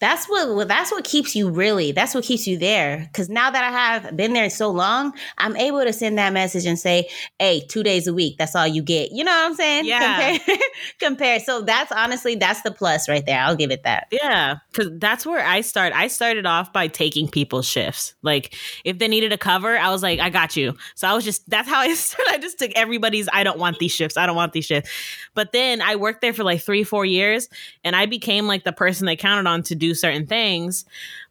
That's 0.00 0.26
what 0.26 0.54
well, 0.54 0.66
that's 0.66 0.92
what 0.92 1.04
keeps 1.04 1.34
you 1.34 1.50
really. 1.50 1.92
That's 1.92 2.14
what 2.14 2.24
keeps 2.24 2.46
you 2.46 2.56
there. 2.56 3.08
Cause 3.12 3.28
now 3.28 3.50
that 3.50 3.64
I 3.64 3.70
have 3.70 4.16
been 4.16 4.32
there 4.32 4.48
so 4.50 4.70
long, 4.70 5.12
I'm 5.38 5.56
able 5.56 5.82
to 5.82 5.92
send 5.92 6.18
that 6.18 6.32
message 6.32 6.66
and 6.66 6.78
say, 6.78 7.08
"Hey, 7.38 7.64
two 7.68 7.82
days 7.82 8.06
a 8.06 8.14
week. 8.14 8.36
That's 8.38 8.54
all 8.54 8.66
you 8.66 8.82
get." 8.82 9.12
You 9.12 9.24
know 9.24 9.32
what 9.32 9.46
I'm 9.46 9.54
saying? 9.54 9.86
Yeah. 9.86 10.38
Compare, 10.38 10.56
compare. 11.00 11.40
So 11.40 11.62
that's 11.62 11.90
honestly 11.90 12.36
that's 12.36 12.62
the 12.62 12.70
plus 12.70 13.08
right 13.08 13.24
there. 13.26 13.40
I'll 13.40 13.56
give 13.56 13.70
it 13.70 13.82
that. 13.84 14.06
yeah 14.12 14.58
because 14.70 14.92
that's 14.98 15.26
where 15.26 15.44
i 15.44 15.60
start 15.60 15.92
i 15.94 16.06
started 16.08 16.46
off 16.46 16.72
by 16.72 16.86
taking 16.86 17.28
people's 17.28 17.66
shifts 17.66 18.14
like 18.22 18.54
if 18.84 18.98
they 18.98 19.08
needed 19.08 19.32
a 19.32 19.38
cover 19.38 19.76
i 19.76 19.90
was 19.90 20.02
like 20.02 20.20
i 20.20 20.30
got 20.30 20.56
you 20.56 20.74
so 20.94 21.08
i 21.08 21.14
was 21.14 21.24
just 21.24 21.48
that's 21.48 21.68
how 21.68 21.80
i 21.80 21.92
started 21.94 22.30
i 22.34 22.38
just 22.38 22.58
took 22.58 22.70
everybody's 22.74 23.28
i 23.32 23.42
don't 23.42 23.58
want 23.58 23.78
these 23.78 23.92
shifts 23.92 24.16
i 24.16 24.26
don't 24.26 24.36
want 24.36 24.47
these 24.52 24.66
shifts 24.66 24.90
but 25.34 25.52
then 25.52 25.80
i 25.82 25.96
worked 25.96 26.20
there 26.20 26.32
for 26.32 26.44
like 26.44 26.60
three 26.60 26.84
four 26.84 27.04
years 27.04 27.48
and 27.84 27.94
i 27.94 28.06
became 28.06 28.46
like 28.46 28.64
the 28.64 28.72
person 28.72 29.06
they 29.06 29.16
counted 29.16 29.48
on 29.48 29.62
to 29.62 29.74
do 29.74 29.94
certain 29.94 30.26
things. 30.26 30.84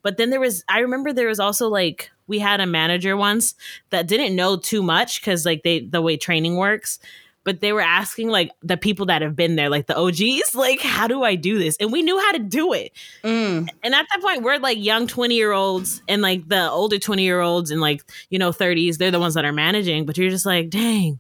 But 0.04 0.18
then 0.18 0.30
there 0.30 0.40
was 0.40 0.64
i 0.70 0.80
remember 0.80 1.12
there 1.12 1.28
was 1.28 1.40
also 1.40 1.68
like 1.68 2.12
we 2.28 2.40
had 2.40 2.60
a 2.60 2.66
manager 2.66 3.18
once 3.18 3.56
that 3.90 4.08
didn't 4.08 4.36
know 4.36 4.58
too 4.58 4.84
much 4.84 5.22
because 5.22 5.46
like 5.46 5.64
they 5.64 5.82
the 5.82 6.02
way 6.02 6.18
training 6.18 6.56
works. 6.58 7.00
But 7.44 7.62
they 7.62 7.72
were 7.72 7.82
asking 7.82 8.28
like 8.28 8.52
the 8.62 8.76
people 8.76 9.06
that 9.06 9.22
have 9.22 9.34
been 9.34 9.56
there 9.56 9.70
like 9.70 9.88
the 9.88 9.96
og's 9.96 10.22
like 10.54 10.82
how 10.82 11.08
do 11.08 11.24
i 11.24 11.36
do 11.36 11.58
this? 11.58 11.78
And 11.80 11.92
we 11.92 12.02
knew 12.02 12.20
how 12.20 12.34
to 12.34 12.40
do 12.40 12.74
it. 12.74 12.92
Mm, 13.24 13.70
and 13.84 13.96
at 13.96 14.06
that 14.12 14.22
point 14.22 14.44
we're 14.44 14.60
like 14.60 14.78
young 14.78 15.08
20 15.08 15.36
year 15.36 15.54
olds 15.54 16.02
and 16.08 16.22
like 16.22 16.48
the 16.48 16.70
older 16.70 17.00
20 17.00 17.24
year 17.24 17.40
olds 17.40 17.72
and 17.72 17.82
like 17.82 18.04
you 18.30 18.38
know 18.38 18.52
30s 18.52 18.98
they're 18.98 19.12
the 19.12 19.20
ones 19.20 19.34
that 19.36 19.46
are 19.46 19.54
managing. 19.54 20.06
But 20.06 20.18
you're 20.18 20.30
just 20.30 20.46
like 20.46 20.70
dang 20.70 21.20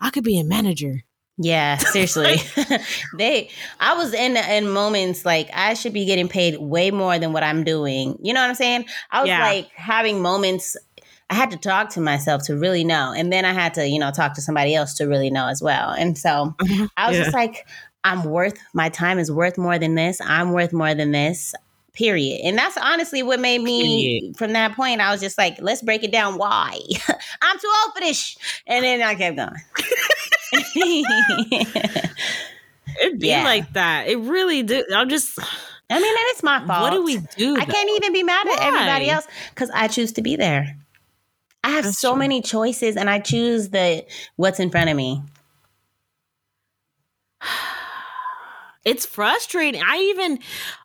i 0.00 0.10
could 0.10 0.24
be 0.24 0.38
a 0.38 0.44
manager 0.44 1.04
yeah, 1.38 1.76
seriously. 1.76 2.36
they 3.18 3.50
I 3.80 3.94
was 3.94 4.14
in 4.14 4.36
in 4.36 4.68
moments 4.68 5.24
like 5.24 5.48
I 5.52 5.74
should 5.74 5.92
be 5.92 6.04
getting 6.06 6.28
paid 6.28 6.56
way 6.58 6.90
more 6.90 7.18
than 7.18 7.32
what 7.32 7.42
I'm 7.42 7.62
doing. 7.64 8.18
You 8.22 8.32
know 8.32 8.40
what 8.40 8.48
I'm 8.48 8.54
saying? 8.54 8.86
I 9.10 9.20
was 9.20 9.28
Yeah. 9.28 9.42
like 9.42 9.68
having 9.74 10.22
moments 10.22 10.76
I 11.28 11.34
had 11.34 11.50
to 11.50 11.56
talk 11.56 11.90
to 11.90 12.00
myself 12.00 12.44
to 12.44 12.56
really 12.56 12.84
know. 12.84 13.12
And 13.12 13.32
then 13.32 13.44
I 13.44 13.52
had 13.52 13.74
to, 13.74 13.86
you 13.86 13.98
know, 13.98 14.12
talk 14.12 14.34
to 14.34 14.40
somebody 14.40 14.74
else 14.74 14.94
to 14.94 15.06
really 15.06 15.28
know 15.30 15.48
as 15.48 15.60
well. 15.60 15.90
And 15.90 16.16
so 16.16 16.54
mm-hmm. 16.60 16.86
I 16.96 17.08
was 17.08 17.16
Yeah. 17.18 17.24
just 17.24 17.34
like, 17.34 17.66
I'm 18.04 18.22
worth, 18.22 18.54
my 18.72 18.88
time 18.90 19.18
is 19.18 19.32
worth 19.32 19.58
more 19.58 19.76
than 19.78 19.96
this. 19.96 20.20
I'm 20.24 20.52
worth 20.52 20.72
more 20.72 20.94
than 20.94 21.10
this, 21.10 21.52
period. 21.94 22.42
And 22.44 22.56
that's 22.56 22.76
honestly 22.76 23.24
what 23.24 23.40
made 23.40 23.60
me, 23.60 24.32
from 24.36 24.52
that 24.52 24.76
point, 24.76 25.00
I 25.00 25.10
was 25.10 25.20
just 25.20 25.36
like, 25.36 25.56
let's 25.60 25.82
break 25.82 26.04
it 26.04 26.12
down. 26.12 26.38
Why? 26.38 26.78
I'm 27.42 27.58
too 27.58 27.72
old 27.84 27.94
for 27.94 28.00
this. 28.00 28.16
sh-" 28.16 28.36
And 28.68 28.84
then 28.84 29.02
I 29.02 29.16
kept 29.16 29.36
going. 29.36 29.50
It'd 30.52 31.04
be 33.20 33.28
Yeah. 33.28 33.44
like 33.44 33.72
that. 33.74 34.08
It 34.08 34.18
really 34.18 34.62
do. 34.62 34.84
I'm 34.94 35.08
just. 35.08 35.38
I 35.88 36.00
mean, 36.00 36.10
and 36.10 36.18
it's 36.30 36.42
my 36.42 36.58
fault. 36.66 36.82
What 36.82 36.90
do 36.92 37.04
we 37.04 37.18
do? 37.36 37.56
I 37.56 37.64
can't 37.64 37.90
even 37.96 38.12
be 38.12 38.22
mad 38.24 38.46
at 38.48 38.60
everybody 38.60 39.08
else 39.08 39.26
because 39.50 39.70
I 39.70 39.86
choose 39.88 40.12
to 40.12 40.22
be 40.22 40.34
there. 40.36 40.76
I 41.62 41.70
have 41.70 41.84
That's 41.84 41.98
so 41.98 42.10
true. 42.12 42.18
many 42.20 42.42
choices, 42.42 42.96
and 42.96 43.08
I 43.10 43.18
choose 43.20 43.68
the 43.70 44.04
what's 44.36 44.58
in 44.60 44.70
front 44.70 44.90
of 44.90 44.96
me. 44.96 45.22
it's 48.84 49.06
frustrating. 49.06 49.82
I 49.84 49.96
even, 50.14 50.38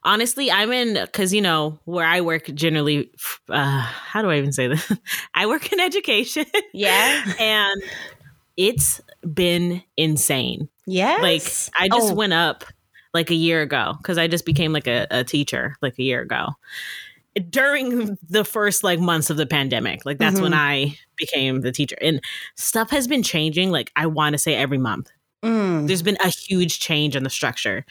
honestly, 0.04 0.52
I'm 0.52 0.72
in 0.72 0.94
because 1.04 1.34
you 1.34 1.42
know 1.42 1.80
where 1.86 2.06
I 2.06 2.22
work 2.22 2.46
generally. 2.54 3.12
Uh, 3.50 3.82
how 3.82 4.22
do 4.22 4.30
I 4.30 4.38
even 4.38 4.52
say 4.52 4.68
this? 4.68 4.92
I 5.34 5.48
work 5.48 5.72
in 5.72 5.80
education, 5.80 6.46
Yeah. 6.74 7.24
and 7.40 7.82
it's 8.58 9.02
been 9.34 9.82
insane. 9.98 10.70
Yes. 10.86 11.22
Like 11.22 11.84
I 11.84 11.88
just 11.96 12.12
Oh. 12.12 12.16
went 12.16 12.34
up 12.34 12.64
like 13.14 13.30
a 13.30 13.36
year 13.36 13.62
ago 13.62 13.94
because 13.98 14.18
I 14.18 14.28
just 14.28 14.46
became 14.46 14.74
like 14.74 14.88
a, 14.88 15.08
a 15.12 15.24
teacher 15.24 15.76
like 15.82 15.98
a 16.00 16.04
year 16.04 16.22
ago 16.22 16.50
during 17.50 18.18
the 18.30 18.44
first 18.44 18.84
like 18.84 19.00
months 19.00 19.30
of 19.30 19.38
the 19.38 19.46
pandemic. 19.46 20.06
Like 20.06 20.18
that's 20.18 20.40
when 20.42 20.52
Mhm. 20.52 20.58
I 20.58 20.98
became 21.18 21.62
the 21.62 21.72
teacher, 21.72 21.96
and 22.02 22.20
stuff 22.56 22.90
has 22.90 23.08
been 23.08 23.24
changing. 23.24 23.72
Like 23.72 23.92
I 23.96 24.06
want 24.08 24.34
to 24.34 24.38
say 24.38 24.56
every 24.56 24.78
month 24.78 25.10
Mm. 25.44 25.88
there's 25.88 26.04
been 26.04 26.18
a 26.24 26.28
huge 26.28 26.80
change 26.80 27.16
in 27.16 27.24
the 27.24 27.30
structure 27.30 27.84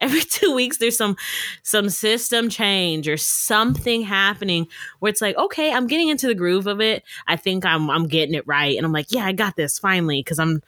every 0.00 0.20
two 0.22 0.52
weeks 0.52 0.78
there's 0.78 0.96
some 0.96 1.16
some 1.62 1.88
system 1.88 2.48
change 2.48 3.06
or 3.08 3.16
something 3.16 4.02
happening 4.02 4.66
where 4.98 5.10
it's 5.10 5.20
like 5.20 5.36
okay 5.36 5.72
i'm 5.72 5.86
getting 5.86 6.08
into 6.08 6.26
the 6.26 6.34
groove 6.34 6.66
of 6.66 6.80
it 6.80 7.04
i 7.28 7.36
think 7.36 7.64
i'm 7.64 7.88
i'm 7.90 8.08
getting 8.08 8.34
it 8.34 8.44
right 8.48 8.76
and 8.76 8.84
i'm 8.84 8.90
like 8.92 9.06
yeah 9.10 9.24
i 9.24 9.30
got 9.30 9.54
this 9.54 9.78
finally 9.78 10.18
because 10.20 10.40
i'm 10.40 10.60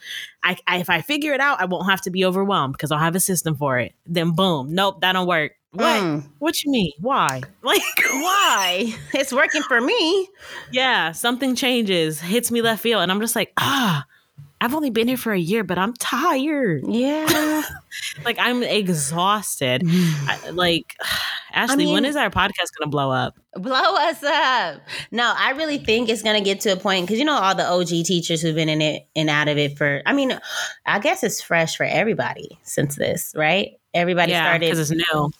I, 0.45 0.57
I 0.69 0.77
if 0.79 0.89
i 0.89 1.01
figure 1.01 1.33
it 1.35 1.41
out 1.41 1.61
i 1.61 1.65
won't 1.65 1.91
have 1.91 2.03
to 2.03 2.11
be 2.11 2.25
overwhelmed 2.25 2.75
because 2.75 2.93
i'll 2.93 2.99
have 3.01 3.17
a 3.17 3.21
system 3.21 3.57
for 3.57 3.81
it 3.81 3.93
then 4.07 4.31
boom 4.37 4.73
nope 4.73 5.01
that 5.01 5.15
don't 5.15 5.27
work 5.27 5.53
what 5.73 6.03
Mm. 6.03 6.25
what 6.39 6.63
you 6.65 6.71
mean 6.71 6.93
why 7.01 7.43
like 7.63 7.83
Why? 8.11 8.95
It's 9.13 9.33
working 9.33 9.63
for 9.63 9.81
me. 9.81 10.29
yeah 10.73 11.13
something 11.13 11.55
changes 11.57 12.21
hits 12.21 12.51
me 12.53 12.63
left 12.63 12.81
field 12.83 13.03
and 13.03 13.11
i'm 13.13 13.21
just 13.21 13.35
like 13.37 13.53
ah 13.59 14.05
i've 14.61 14.75
only 14.75 14.91
been 14.91 15.09
here 15.09 15.17
for 15.17 15.33
a 15.33 15.39
year 15.39 15.65
but 15.65 15.79
i'm 15.79 15.95
tired 15.95 16.83
Yeah. 16.87 17.63
like 18.25 18.39
I'm 18.39 18.63
exhausted. 18.63 19.83
I, 19.87 20.51
like 20.53 20.97
Ashley, 21.53 21.87
when 21.87 22.03
mean- 22.03 22.05
is 22.05 22.17
our 22.17 22.31
podcast 22.31 22.71
gonna 22.79 22.91
blow 22.91 23.11
up? 23.11 23.39
Blow 23.55 23.97
us 23.97 24.23
up. 24.23 24.83
No, 25.11 25.33
I 25.37 25.53
really 25.53 25.79
think 25.79 26.09
it's 26.09 26.23
going 26.23 26.37
to 26.39 26.45
get 26.45 26.61
to 26.61 26.71
a 26.71 26.77
point 26.77 27.07
because 27.07 27.19
you 27.19 27.25
know, 27.25 27.37
all 27.37 27.55
the 27.55 27.67
OG 27.67 28.05
teachers 28.05 28.41
who've 28.41 28.55
been 28.55 28.69
in 28.69 28.81
it 28.81 29.09
and 29.17 29.29
out 29.29 29.49
of 29.49 29.59
it 29.59 29.77
for, 29.77 30.03
I 30.07 30.13
mean, 30.13 30.39
I 30.87 31.01
guess 31.01 31.25
it's 31.25 31.43
fresh 31.43 31.77
for 31.77 31.85
everybody 31.85 32.59
since 32.63 32.95
this, 32.95 33.33
right? 33.35 33.73
Everybody 33.95 34.33
yeah, 34.33 34.45
started 34.45 34.61
because 34.67 34.91
it's 34.91 35.13
new. 35.13 35.31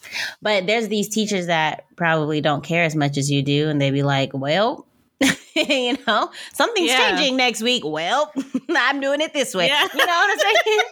But 0.41 0.67
there's 0.67 0.89
these 0.89 1.07
teachers 1.07 1.45
that 1.45 1.85
probably 1.95 2.41
don't 2.41 2.63
care 2.63 2.83
as 2.83 2.95
much 2.95 3.15
as 3.17 3.31
you 3.31 3.41
do, 3.41 3.69
and 3.69 3.79
they'd 3.79 3.91
be 3.91 4.03
like, 4.03 4.31
"Well, 4.33 4.85
you 5.55 5.97
know, 6.07 6.31
something's 6.53 6.89
Yeah. 6.89 7.15
changing 7.17 7.37
next 7.37 7.61
week. 7.61 7.83
Well, 7.85 8.31
I'm 8.69 8.99
doing 9.01 9.21
it 9.21 9.33
this 9.33 9.53
way. 9.53 9.67
Yeah. 9.67 9.87
You 9.93 10.05
know 10.05 10.05
what 10.05 10.31
I'm 10.31 10.39
saying? 10.65 10.81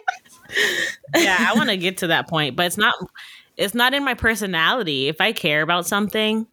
Yeah, 1.14 1.36
I 1.38 1.54
want 1.54 1.68
to 1.68 1.76
get 1.76 1.98
to 1.98 2.06
that 2.06 2.26
point, 2.26 2.56
but 2.56 2.64
it's 2.64 2.78
not. 2.78 2.94
It's 3.58 3.74
not 3.74 3.92
in 3.92 4.02
my 4.02 4.14
personality. 4.14 5.08
If 5.08 5.20
I 5.20 5.32
care 5.32 5.60
about 5.60 5.86
something, 5.86 6.46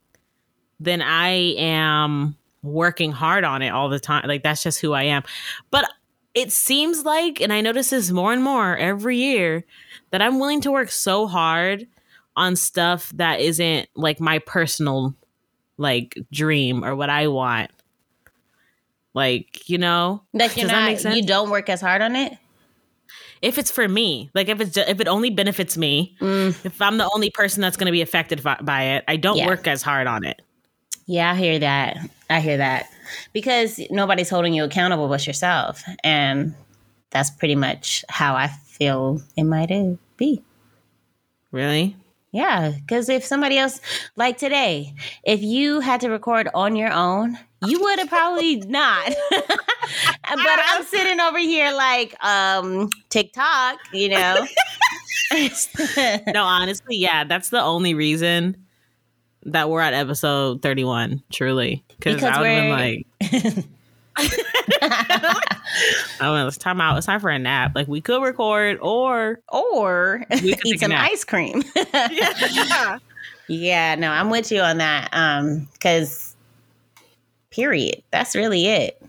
then 0.81 1.01
I 1.01 1.29
am 1.57 2.35
working 2.61 3.13
hard 3.13 3.45
on 3.45 3.61
it 3.61 3.69
all 3.69 3.87
the 3.87 3.99
time. 3.99 4.27
Like 4.27 4.43
that's 4.43 4.63
just 4.63 4.81
who 4.81 4.91
I 4.91 5.03
am. 5.03 5.23
But 5.71 5.89
it 6.33 6.51
seems 6.51 7.05
like, 7.05 7.39
and 7.39 7.53
I 7.53 7.61
notice 7.61 7.91
this 7.91 8.11
more 8.11 8.33
and 8.33 8.43
more 8.43 8.75
every 8.75 9.17
year, 9.17 9.63
that 10.11 10.21
I'm 10.21 10.39
willing 10.39 10.59
to 10.61 10.71
work 10.71 10.89
so 10.91 11.25
hard 11.27 11.87
on 12.35 12.57
stuff 12.57 13.11
that 13.15 13.39
isn't 13.39 13.87
like 13.95 14.19
my 14.19 14.39
personal 14.39 15.15
like 15.77 16.17
dream 16.31 16.83
or 16.83 16.95
what 16.95 17.09
I 17.09 17.27
want. 17.27 17.71
Like, 19.13 19.69
you 19.69 19.77
know, 19.77 20.23
That 20.33 20.55
you're 20.57 20.67
not, 20.67 21.03
you 21.15 21.23
don't 21.25 21.49
work 21.49 21.69
as 21.69 21.79
hard 21.81 22.01
on 22.01 22.15
it. 22.15 22.33
if 23.41 23.57
it's 23.57 23.71
for 23.71 23.87
me, 23.87 24.29
like 24.33 24.49
if 24.49 24.59
it's 24.59 24.75
if 24.77 24.99
it 24.99 25.07
only 25.07 25.29
benefits 25.29 25.77
me, 25.77 26.17
Mm, 26.19 26.65
if 26.65 26.81
I'm 26.81 26.97
the 26.97 27.09
only 27.13 27.29
person 27.29 27.61
that's 27.61 27.77
going 27.77 27.85
to 27.85 27.91
be 27.93 28.01
affected 28.01 28.43
by 28.43 28.83
it, 28.83 29.03
I 29.07 29.15
don't 29.15 29.37
Yeah. 29.37 29.45
work 29.47 29.67
as 29.67 29.81
hard 29.81 30.07
on 30.07 30.25
it. 30.25 30.41
yeah, 31.05 31.31
I 31.31 31.35
hear 31.35 31.59
that. 31.59 31.97
I 32.29 32.39
hear 32.41 32.57
that 32.57 32.87
because 33.31 33.79
nobody's 33.91 34.29
holding 34.29 34.53
you 34.53 34.63
accountable 34.63 35.07
but 35.07 35.25
yourself, 35.27 35.83
and 36.03 36.53
that's 37.11 37.29
pretty 37.29 37.55
much 37.55 38.03
how 38.09 38.35
I 38.35 38.47
feel 38.47 39.21
it 39.37 39.43
might 39.43 39.69
be. 40.17 40.41
Really? 41.51 41.95
Yeah, 42.35 42.73
because 42.75 43.07
if 43.07 43.23
somebody 43.23 43.57
else, 43.57 43.79
like 44.17 44.37
today, 44.37 44.93
if 45.23 45.41
you 45.41 45.79
had 45.79 46.01
to 46.01 46.09
record 46.09 46.49
on 46.53 46.75
your 46.75 46.91
own, 46.91 47.39
you 47.65 47.79
would 47.79 47.97
have 47.97 48.09
probably 48.09 48.57
not. 48.57 49.13
but 49.31 49.49
I'm 50.29 50.83
sitting 50.83 51.21
over 51.21 51.37
here 51.39 51.71
like 51.71 52.13
um 52.21 52.89
TikTok, 53.09 53.79
you 53.93 54.09
know. 54.09 54.45
No, 56.33 56.43
honestly, 56.43 56.97
yeah, 56.97 57.23
that's 57.23 57.49
the 57.49 57.61
only 57.61 57.93
reason 57.93 58.57
that 59.43 59.69
we're 59.69 59.81
at 59.81 59.93
episode 59.93 60.61
31, 60.61 61.23
truly. 61.31 61.83
Because 61.97 62.23
I 62.23 62.39
would 62.39 62.47
have 62.47 63.29
been 63.29 63.55
like, 63.55 63.65
oh, 64.81 66.31
well, 66.33 66.47
it's 66.47 66.57
time 66.57 66.81
out. 66.81 66.97
It's 66.97 67.05
time 67.05 67.19
for 67.19 67.29
a 67.29 67.39
nap. 67.39 67.71
Like, 67.75 67.87
we 67.87 68.01
could 68.01 68.21
record 68.21 68.79
or. 68.81 69.39
or 69.49 70.25
eat 70.43 70.79
some 70.79 70.91
ice 70.91 71.23
cream. 71.23 71.63
Yeah. 71.85 72.97
yeah, 73.47 73.95
no, 73.95 74.09
I'm 74.09 74.31
with 74.31 74.51
you 74.51 74.61
on 74.61 74.77
that. 74.79 75.09
Um, 75.13 75.67
because 75.73 76.35
period. 77.55 78.03
That's 78.11 78.35
really 78.35 78.67
it. 78.67 79.01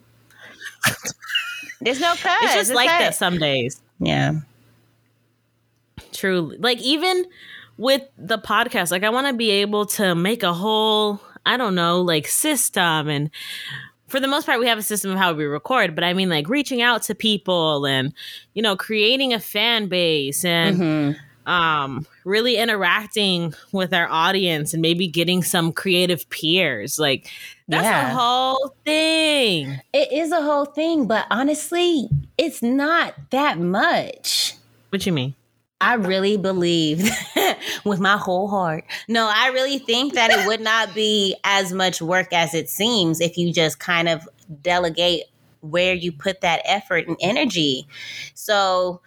There's 1.81 2.01
no 2.01 2.15
cut. 2.15 2.43
It's 2.43 2.55
just 2.55 2.75
like 2.75 2.89
that 2.89 3.15
some 3.15 3.39
days. 3.39 3.81
Yeah. 3.99 4.41
Truly. 6.13 6.57
Like 6.59 6.81
even 6.81 7.27
with 7.77 8.03
the 8.17 8.39
podcast, 8.39 8.91
like 8.91 9.03
I 9.03 9.11
want 9.11 9.27
to 9.27 9.33
be 9.33 9.51
able 9.51 9.87
to 9.87 10.15
make 10.15 10.43
a 10.43 10.55
whole, 10.55 11.21
I 11.45 11.57
don't 11.57 11.75
know, 11.75 12.01
like 12.01 12.27
system 12.29 13.09
and 13.09 13.31
for 14.17 14.21
the 14.21 14.29
most 14.29 14.47
part 14.47 14.59
we 14.59 14.67
have 14.67 14.79
a 14.79 14.83
system 14.83 15.11
of 15.11 15.19
how 15.19 15.35
we 15.35 15.45
record, 15.45 15.95
but 15.95 16.03
I 16.03 16.15
mean 16.15 16.31
like 16.31 16.49
reaching 16.49 16.81
out 16.81 17.03
to 17.03 17.15
people 17.15 17.85
and 17.85 18.15
you 18.55 18.63
know, 18.63 18.75
creating 18.75 19.35
a 19.35 19.39
fan 19.41 19.89
base 19.89 20.43
and 20.43 20.77
Mhm. 20.79 21.17
um 21.47 22.07
really 22.25 22.57
interacting 22.57 23.53
with 23.73 23.93
our 23.93 24.09
audience 24.09 24.73
and 24.73 24.81
maybe 24.81 25.07
getting 25.07 25.43
some 25.43 25.71
creative 25.71 26.27
peers. 26.31 26.99
Like 26.99 27.31
that's 27.69 27.85
Yeah. 27.85 28.11
a 28.13 28.15
whole 28.15 28.75
thing. 28.87 29.81
It 29.93 30.11
is 30.13 30.33
a 30.33 30.41
whole 30.41 30.65
thing, 30.65 31.07
but 31.07 31.27
honestly, 31.31 32.09
it's 32.39 32.63
not 32.63 33.13
that 33.31 33.59
much. 33.59 34.55
What 34.89 35.05
you 35.05 35.13
mean? 35.13 35.35
I 35.87 35.95
really 35.95 36.37
believe 36.37 37.09
with 37.85 38.00
my 38.00 38.16
whole 38.16 38.49
heart. 38.49 38.85
No, 39.07 39.31
I 39.33 39.50
really 39.50 39.78
think 39.78 40.14
that 40.14 40.33
it 40.33 40.45
would 40.45 40.61
not 40.61 40.97
be 40.97 41.37
as 41.45 41.73
much 41.73 42.02
work 42.02 42.33
as 42.33 42.55
it 42.55 42.69
seems 42.69 43.21
if 43.21 43.38
you 43.38 43.52
just 43.52 43.78
kind 43.78 44.09
of 44.09 44.28
delegate 44.62 45.26
where 45.61 45.95
you 45.95 46.11
put 46.11 46.40
that 46.40 46.61
effort 46.64 47.07
and 47.07 47.16
energy. 47.21 47.87
So, 48.35 49.00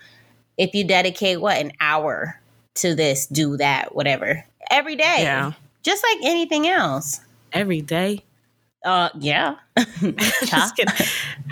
if 0.58 0.74
you 0.74 0.86
dedicate 0.86 1.42
what 1.42 1.58
an 1.58 1.74
hour 1.82 2.40
to 2.76 2.96
this, 2.96 3.28
do 3.28 3.58
that, 3.58 3.94
whatever, 3.94 4.46
every 4.72 4.96
day. 4.96 5.18
Yeah. 5.20 5.52
Just 5.84 6.02
like 6.02 6.30
anything 6.32 6.66
else. 6.66 7.20
Every 7.52 7.82
day. 7.82 8.24
Uh 8.86 9.10
yeah. 9.20 9.56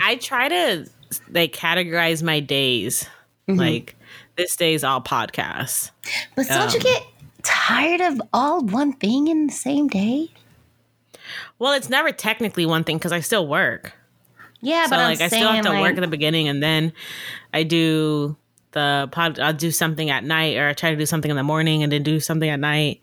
I 0.00 0.18
try 0.18 0.48
to 0.48 0.88
like 1.30 1.52
categorize 1.52 2.22
my 2.22 2.40
days. 2.40 3.06
Mhm. 3.46 3.58
Like 3.58 3.94
this 4.38 4.56
day's 4.56 4.82
all 4.82 5.02
podcasts. 5.02 5.90
But 6.34 6.48
don't 6.48 6.72
you 6.72 6.78
Um, 6.78 6.82
get 6.84 7.02
tired 7.42 8.00
of 8.00 8.22
all 8.32 8.62
one 8.62 8.94
thing 8.94 9.28
in 9.28 9.48
the 9.48 9.52
same 9.52 9.88
day? 9.88 10.28
Well, 11.58 11.74
it's 11.74 11.90
never 11.90 12.10
technically 12.12 12.64
one 12.64 12.84
thing 12.84 12.96
because 12.96 13.12
I 13.12 13.20
still 13.20 13.46
work. 13.46 13.92
Yeah, 14.60 14.84
so 14.84 14.90
but 14.90 14.98
I'm 15.00 15.10
like 15.10 15.20
I 15.20 15.28
still 15.28 15.52
have 15.52 15.64
to 15.64 15.70
like, 15.70 15.82
work 15.82 15.96
at 15.96 16.00
the 16.00 16.06
beginning 16.08 16.48
and 16.48 16.62
then 16.62 16.92
I 17.52 17.62
do 17.64 18.36
the 18.72 19.08
pod 19.12 19.38
I'll 19.38 19.52
do 19.52 19.70
something 19.70 20.08
at 20.10 20.24
night 20.24 20.56
or 20.56 20.68
I 20.68 20.72
try 20.72 20.90
to 20.90 20.96
do 20.96 21.06
something 21.06 21.30
in 21.30 21.36
the 21.36 21.42
morning 21.44 21.82
and 21.82 21.92
then 21.92 22.02
do 22.02 22.18
something 22.20 22.48
at 22.48 22.58
night 22.58 23.00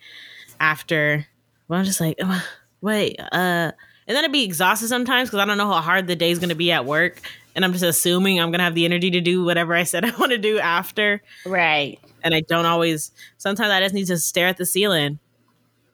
after. 0.59 1.25
Well, 1.67 1.79
I'm 1.79 1.85
just 1.85 2.01
like, 2.01 2.17
"Ugh, 2.21 2.41
wait, 2.81 3.19
uh 3.19 3.71
and 4.07 4.15
then 4.15 4.23
I'd 4.23 4.31
be 4.31 4.43
exhausted 4.43 4.87
sometimes 4.89 5.29
because 5.29 5.39
I 5.39 5.45
don't 5.45 5.57
know 5.57 5.71
how 5.71 5.81
hard 5.81 6.07
the 6.07 6.15
day's 6.15 6.39
gonna 6.39 6.55
be 6.55 6.71
at 6.71 6.85
work, 6.85 7.21
and 7.55 7.65
I'm 7.65 7.71
just 7.71 7.83
assuming 7.83 8.39
I'm 8.39 8.51
gonna 8.51 8.63
have 8.63 8.75
the 8.75 8.85
energy 8.85 9.09
to 9.11 9.21
do 9.21 9.43
whatever 9.43 9.73
I 9.73 9.83
said 9.83 10.05
I 10.05 10.11
want 10.17 10.31
to 10.31 10.37
do 10.37 10.59
after. 10.59 11.21
Right. 11.45 11.99
And 12.23 12.33
I 12.33 12.41
don't 12.41 12.65
always. 12.65 13.11
Sometimes 13.37 13.69
I 13.71 13.79
just 13.81 13.93
need 13.95 14.07
to 14.07 14.17
stare 14.17 14.47
at 14.47 14.57
the 14.57 14.65
ceiling 14.65 15.19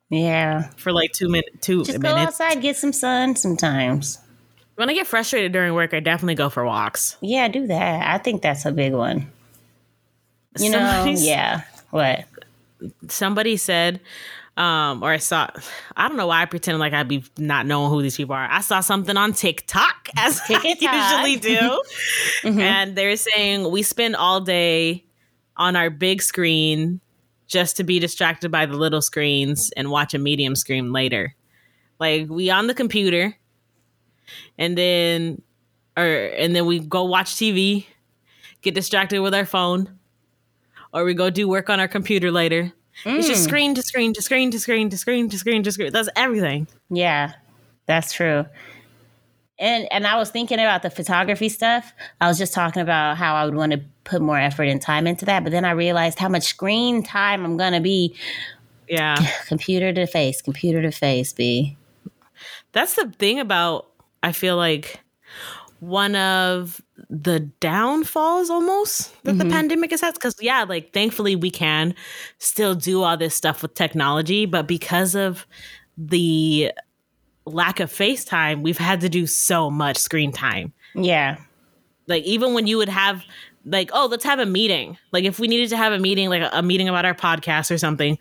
Yeah. 0.10 0.70
for 0.78 0.92
like 0.94 1.12
two 1.12 1.30
minutes. 1.30 1.50
Two 1.62 1.84
Just 1.84 2.00
go 2.00 2.10
outside, 2.16 2.62
get 2.62 2.78
some 2.78 2.94
sun 2.94 3.36
sometimes. 3.36 4.18
When 4.76 4.90
I 4.90 4.94
get 4.94 5.06
frustrated 5.08 5.52
during 5.52 5.74
work, 5.74 5.94
I 5.94 6.00
definitely 6.00 6.36
go 6.36 6.50
for 6.50 6.66
walks. 6.66 7.18
Yeah, 7.22 7.48
do 7.50 7.68
that. 7.68 8.08
I 8.08 8.18
think 8.18 8.42
that's 8.42 8.66
a 8.66 8.72
big 8.72 8.94
one. 8.94 9.30
You 10.58 10.70
know, 10.72 10.80
Somebody's- 10.80 11.26
yeah. 11.26 11.62
What? 11.92 12.26
somebody 13.10 13.58
said 13.58 14.00
um 14.62 15.02
or 15.02 15.10
i 15.12 15.18
saw 15.18 15.50
i 15.98 16.08
don't 16.08 16.18
know 16.18 16.28
why 16.28 16.42
i 16.42 16.46
pretend 16.46 16.78
like 16.78 16.94
i'd 16.94 17.08
be 17.08 17.24
not 17.38 17.66
knowing 17.66 17.90
who 17.90 18.02
these 18.02 18.16
people 18.16 18.36
are 18.36 18.48
i 18.52 18.62
saw 18.62 18.80
something 18.80 19.18
on 19.18 19.34
tiktok 19.34 20.10
as 20.18 20.40
TikTok. 20.46 20.64
i 20.84 21.24
usually 21.26 21.56
do 21.58 21.84
Mhm. 22.44 22.60
and 22.62 22.96
they're 22.96 23.16
saying 23.16 23.72
we 23.72 23.82
spend 23.82 24.16
all 24.16 24.40
day 24.42 25.04
on 25.58 25.76
our 25.76 25.90
big 25.90 26.22
screen 26.22 27.02
just 27.48 27.78
to 27.78 27.84
be 27.84 27.98
distracted 28.00 28.52
by 28.52 28.66
the 28.66 28.76
little 28.76 29.02
screens 29.02 29.72
and 29.76 29.90
watch 29.90 30.14
a 30.14 30.20
medium 30.20 30.56
screen 30.56 30.92
later 30.94 31.34
like 32.00 32.30
we 32.30 32.50
on 32.50 32.68
the 32.68 32.74
computer 32.74 33.36
and 34.58 34.78
then 34.78 35.42
or 35.98 36.06
and 36.06 36.56
then 36.56 36.66
we 36.66 36.80
go 36.80 37.04
watch 37.04 37.36
tv 37.36 37.86
get 38.62 38.76
distracted 38.76 39.20
with 39.22 39.34
our 39.34 39.46
phone 39.46 39.98
or 40.94 41.04
we 41.04 41.14
go 41.14 41.30
do 41.30 41.48
work 41.48 41.70
on 41.70 41.80
our 41.80 41.88
computer 41.88 42.32
later 42.32 42.72
it's 43.06 43.28
just 43.28 43.42
Mm. 43.44 43.48
screen 43.48 43.76
to 43.76 43.82
screen 43.82 44.14
to 44.14 44.22
screen 44.22 44.52
to 44.52 44.60
screen 44.60 44.90
to 44.90 44.98
screen 44.98 45.30
to 45.30 45.38
screen 45.38 45.64
to 45.64 45.72
screen 45.72 45.92
that's 45.92 46.10
everything 46.16 46.68
Yeah, 46.90 47.34
that's 47.86 48.14
true. 48.14 48.46
And 49.60 49.88
and 49.92 50.08
I 50.08 50.18
was 50.18 50.32
thinking 50.32 50.60
about 50.60 50.82
the 50.82 50.90
photography 50.90 51.48
stuff. 51.50 51.94
I 52.20 52.28
was 52.28 52.38
just 52.38 52.54
talking 52.54 52.82
about 52.82 53.18
how 53.18 53.36
I 53.36 53.46
would 53.46 53.54
want 53.56 53.74
to 53.74 53.82
put 54.04 54.22
more 54.22 54.40
effort 54.40 54.64
and 54.64 54.82
time 54.82 55.06
into 55.06 55.26
that, 55.26 55.44
but 55.44 55.52
then 55.52 55.66
I 55.66 55.72
realized 55.72 56.18
how 56.18 56.30
much 56.30 56.44
screen 56.44 57.04
time 57.04 57.46
I'm 57.46 57.58
gonna 57.58 57.82
be 57.82 58.16
yeah 58.90 59.16
computer 59.48 59.94
to 59.94 60.08
face, 60.08 60.42
computer 60.42 60.82
to 60.82 60.92
face, 60.92 61.32
be. 61.34 61.78
that's 62.72 62.96
the 62.96 63.12
thing 63.20 63.40
about 63.40 63.88
i 64.24 64.32
feel 64.32 64.58
like 64.58 65.00
one 65.82 66.16
of 66.16 66.80
the 67.10 67.40
downfalls 67.60 68.52
almost 68.52 69.12
that 69.24 69.40
the 69.40 69.44
Mhm. 69.46 69.52
pandemic 69.52 69.90
has 69.90 70.00
had 70.00 70.14
because 70.14 70.36
yeah 70.40 70.64
like 70.64 70.94
thankfully 70.94 71.36
we 71.36 71.50
can 71.50 71.96
still 72.38 72.76
do 72.76 73.02
all 73.02 73.18
this 73.18 73.34
stuff 73.36 73.64
with 73.64 73.74
technology 73.74 74.46
but 74.46 74.68
because 74.68 75.16
of 75.16 75.48
the 75.98 76.72
lack 77.48 77.80
of 77.80 77.92
facetime 77.92 78.62
we've 78.62 78.78
had 78.78 79.02
to 79.02 79.10
do 79.10 79.26
so 79.26 79.72
much 79.72 79.98
screen 79.98 80.32
time 80.32 80.72
Yeah. 80.94 81.38
like 82.08 82.24
even 82.26 82.54
when 82.54 82.68
you 82.68 82.78
would 82.78 82.90
have 82.90 83.24
like 83.66 83.90
oh 83.94 84.08
let's 84.10 84.24
have 84.24 84.38
a 84.40 84.46
meeting 84.46 84.98
like 85.12 85.24
if 85.24 85.40
we 85.40 85.48
needed 85.48 85.70
to 85.70 85.78
have 85.78 85.94
a 85.94 86.00
meeting 86.00 86.30
like 86.30 86.44
a, 86.44 86.50
a 86.54 86.62
meeting 86.62 86.90
about 86.90 87.06
our 87.06 87.16
podcast 87.16 87.72
or 87.72 87.80
something 87.80 88.20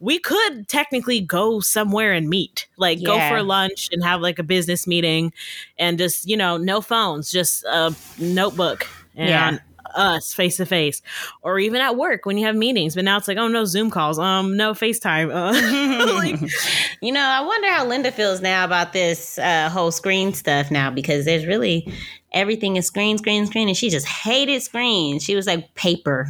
we 0.00 0.18
could 0.18 0.68
technically 0.68 1.20
go 1.20 1.60
somewhere 1.60 2.12
and 2.12 2.28
meet 2.28 2.66
like 2.76 3.02
go 3.02 3.18
for 3.28 3.42
lunch 3.42 3.88
and 3.92 4.02
have 4.04 4.20
like 4.20 4.38
a 4.38 4.42
business 4.42 4.86
meeting 4.86 5.32
and 5.78 5.98
just 5.98 6.28
you 6.28 6.36
know 6.36 6.56
no 6.56 6.80
phones 6.80 7.30
just 7.30 7.64
a 7.64 7.94
notebook 8.18 8.86
and 9.16 9.28
Yeah. 9.28 9.58
us 9.94 10.34
face 10.34 10.58
to 10.58 10.66
face 10.66 11.00
or 11.42 11.58
even 11.58 11.80
at 11.80 11.96
work 11.96 12.26
when 12.26 12.36
you 12.38 12.44
have 12.46 12.54
meetings 12.54 12.94
but 12.94 13.04
now 13.04 13.16
it's 13.16 13.26
like 13.26 13.38
oh 13.38 13.48
no 13.48 13.64
zoom 13.64 13.90
calls 13.90 14.18
um 14.18 14.56
no 14.56 14.72
facetime 14.74 15.30
uh, 15.34 15.52
like, 16.14 16.38
you 17.00 17.10
know, 17.12 17.20
I 17.22 17.40
wonder 17.40 17.68
how 17.70 17.86
Linda 17.86 18.12
feels 18.12 18.40
now 18.40 18.64
about 18.64 18.92
this 18.92 19.38
uh, 19.38 19.68
whole 19.70 19.90
screen 19.90 20.34
stuff 20.34 20.70
now 20.70 20.90
because 20.90 21.24
there's 21.24 21.46
really 21.46 21.92
everything 22.32 22.76
is 22.76 22.86
screen, 22.86 23.18
screen, 23.18 23.46
screen, 23.46 23.68
and 23.68 23.76
she 23.76 23.90
just 23.90 24.06
hated 24.06 24.62
screens. 24.62 25.22
She 25.24 25.34
was 25.34 25.46
like 25.46 25.74
paper. 25.74 26.28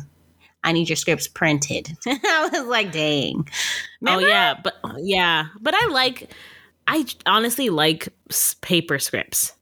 I 0.64 0.72
need 0.72 0.88
your 0.88 0.96
scripts 0.96 1.28
printed. 1.28 1.96
I 2.06 2.48
was 2.52 2.66
like, 2.66 2.92
dang. 2.92 3.48
Oh 4.06 4.18
yeah, 4.18 4.54
but 4.62 4.74
yeah, 4.98 5.46
but 5.60 5.74
I 5.74 5.86
like. 5.88 6.30
I 6.86 7.04
honestly 7.26 7.68
like 7.68 8.08
paper 8.62 8.99
scripts. 8.99 9.52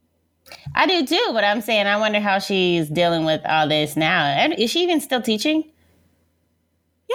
I 0.74 0.86
do 0.86 1.04
too, 1.06 1.30
but 1.32 1.42
I'm 1.44 1.60
saying 1.60 1.86
I 1.86 1.96
wonder 1.96 2.20
how 2.20 2.38
she's 2.38 2.88
dealing 2.88 3.24
with 3.24 3.40
all 3.46 3.68
this 3.68 3.96
now. 3.96 4.24
And 4.24 4.52
Is 4.54 4.70
she 4.70 4.82
even 4.82 5.00
still 5.00 5.20
teaching? 5.22 5.64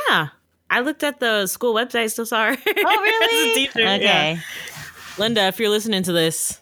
Yeah, 0.10 0.30
I 0.70 0.80
looked 0.82 1.04
at 1.04 1.20
the 1.20 1.48
school 1.48 1.74
website. 1.74 2.12
Still 2.12 2.26
sorry. 2.26 2.58
Oh, 2.58 3.02
really? 3.02 3.54
Teacher. 3.68 3.80
okay. 3.80 4.04
yeah. 4.34 4.40
Linda, 5.18 5.48
if 5.48 5.60
you're 5.60 5.70
listening 5.70 6.04
to 6.04 6.12
this, 6.14 6.60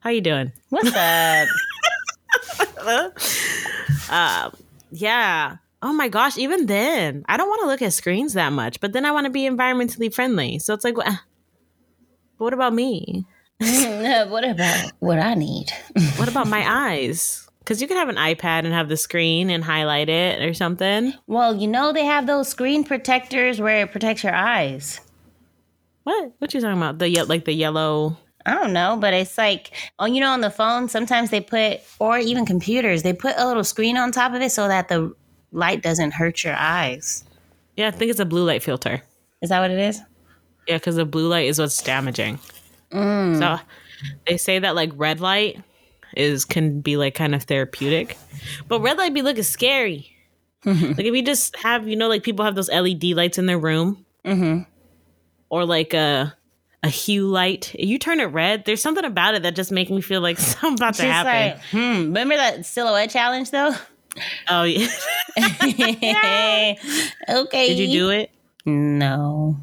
how 0.00 0.10
you 0.10 0.20
doing? 0.20 0.52
What's 0.70 0.94
up? 0.94 1.48
um, 4.10 4.52
yeah. 4.90 5.56
Oh 5.84 5.92
my 5.92 6.08
gosh, 6.08 6.38
even 6.38 6.66
then, 6.66 7.24
I 7.28 7.36
don't 7.36 7.48
want 7.48 7.62
to 7.62 7.66
look 7.66 7.82
at 7.82 7.92
screens 7.92 8.34
that 8.34 8.52
much, 8.52 8.80
but 8.80 8.92
then 8.92 9.04
I 9.04 9.10
want 9.10 9.24
to 9.26 9.30
be 9.30 9.42
environmentally 9.42 10.14
friendly. 10.14 10.60
So 10.60 10.74
it's 10.74 10.84
like, 10.84 10.96
wha- 10.96 11.18
what 12.38 12.54
about 12.54 12.72
me? 12.72 13.24
what 13.60 14.44
about 14.44 14.92
what 15.00 15.18
I 15.18 15.34
need? 15.34 15.72
What 16.16 16.28
about 16.28 16.48
my 16.48 16.64
eyes? 16.90 17.48
Because 17.60 17.80
you 17.80 17.86
could 17.86 17.96
have 17.96 18.08
an 18.08 18.16
iPad 18.16 18.64
and 18.64 18.72
have 18.72 18.88
the 18.88 18.96
screen 18.96 19.50
and 19.50 19.62
highlight 19.62 20.08
it 20.08 20.42
or 20.42 20.52
something. 20.54 21.14
Well, 21.28 21.54
you 21.56 21.68
know 21.68 21.92
they 21.92 22.04
have 22.04 22.26
those 22.26 22.48
screen 22.48 22.82
protectors 22.82 23.60
where 23.60 23.82
it 23.82 23.92
protects 23.92 24.24
your 24.24 24.34
eyes. 24.34 25.00
What? 26.02 26.32
What 26.38 26.52
you 26.54 26.60
talking 26.60 26.76
about? 26.78 26.98
The 26.98 27.08
ye- 27.08 27.22
like 27.22 27.44
the 27.44 27.52
yellow. 27.52 28.16
I 28.44 28.54
don't 28.54 28.72
know, 28.72 28.96
but 29.00 29.14
it's 29.14 29.38
like, 29.38 29.70
oh, 30.00 30.06
you 30.06 30.20
know, 30.20 30.32
on 30.32 30.40
the 30.40 30.50
phone, 30.50 30.88
sometimes 30.88 31.30
they 31.30 31.40
put, 31.40 31.78
or 32.00 32.18
even 32.18 32.44
computers, 32.44 33.04
they 33.04 33.12
put 33.12 33.34
a 33.36 33.46
little 33.46 33.62
screen 33.62 33.96
on 33.96 34.10
top 34.10 34.34
of 34.34 34.42
it 34.42 34.50
so 34.50 34.66
that 34.66 34.88
the 34.88 35.14
light 35.52 35.82
doesn't 35.82 36.12
hurt 36.12 36.42
your 36.44 36.54
eyes. 36.56 37.24
Yeah, 37.76 37.88
I 37.88 37.90
think 37.90 38.10
it's 38.10 38.20
a 38.20 38.24
blue 38.24 38.44
light 38.44 38.62
filter. 38.62 39.02
Is 39.40 39.50
that 39.50 39.60
what 39.60 39.70
it 39.70 39.78
is? 39.78 40.00
Yeah, 40.68 40.76
because 40.76 40.96
the 40.96 41.04
blue 41.04 41.28
light 41.28 41.46
is 41.48 41.58
what's 41.58 41.82
damaging. 41.82 42.38
Mm. 42.92 43.38
So 43.38 43.58
they 44.26 44.36
say 44.36 44.58
that 44.58 44.74
like 44.74 44.90
red 44.94 45.20
light 45.20 45.60
is 46.16 46.44
can 46.44 46.80
be 46.80 46.96
like 46.96 47.14
kind 47.14 47.34
of 47.34 47.42
therapeutic, 47.44 48.16
but 48.68 48.80
red 48.80 48.98
light 48.98 49.14
be 49.14 49.22
looking 49.22 49.42
scary. 49.44 50.08
like 50.64 50.98
if 51.00 51.14
you 51.14 51.22
just 51.22 51.56
have 51.56 51.88
you 51.88 51.96
know 51.96 52.08
like 52.08 52.22
people 52.22 52.44
have 52.44 52.54
those 52.54 52.68
LED 52.70 53.02
lights 53.04 53.38
in 53.38 53.46
their 53.46 53.58
room 53.58 54.04
Mm-hmm. 54.24 54.62
or 55.48 55.64
like 55.64 55.92
a 55.94 56.36
a 56.84 56.88
hue 56.88 57.26
light. 57.26 57.74
You 57.78 57.98
turn 57.98 58.20
it 58.20 58.24
red, 58.26 58.64
there's 58.64 58.82
something 58.82 59.04
about 59.04 59.34
it 59.34 59.42
that 59.44 59.54
just 59.56 59.72
make 59.72 59.88
me 59.90 60.00
feel 60.00 60.20
like 60.20 60.38
something 60.38 60.74
about 60.74 60.94
to 60.94 61.02
She's 61.02 61.10
happen. 61.10 61.58
like, 61.58 61.62
hmm. 61.70 62.02
Remember 62.06 62.36
that 62.36 62.64
silhouette 62.66 63.10
challenge 63.10 63.50
though? 63.50 63.72
Oh 64.48 64.62
yeah, 65.36 66.74
okay. 67.28 67.68
did 67.68 67.78
you 67.78 67.88
do 67.88 68.10
it? 68.10 68.30
No. 68.66 69.56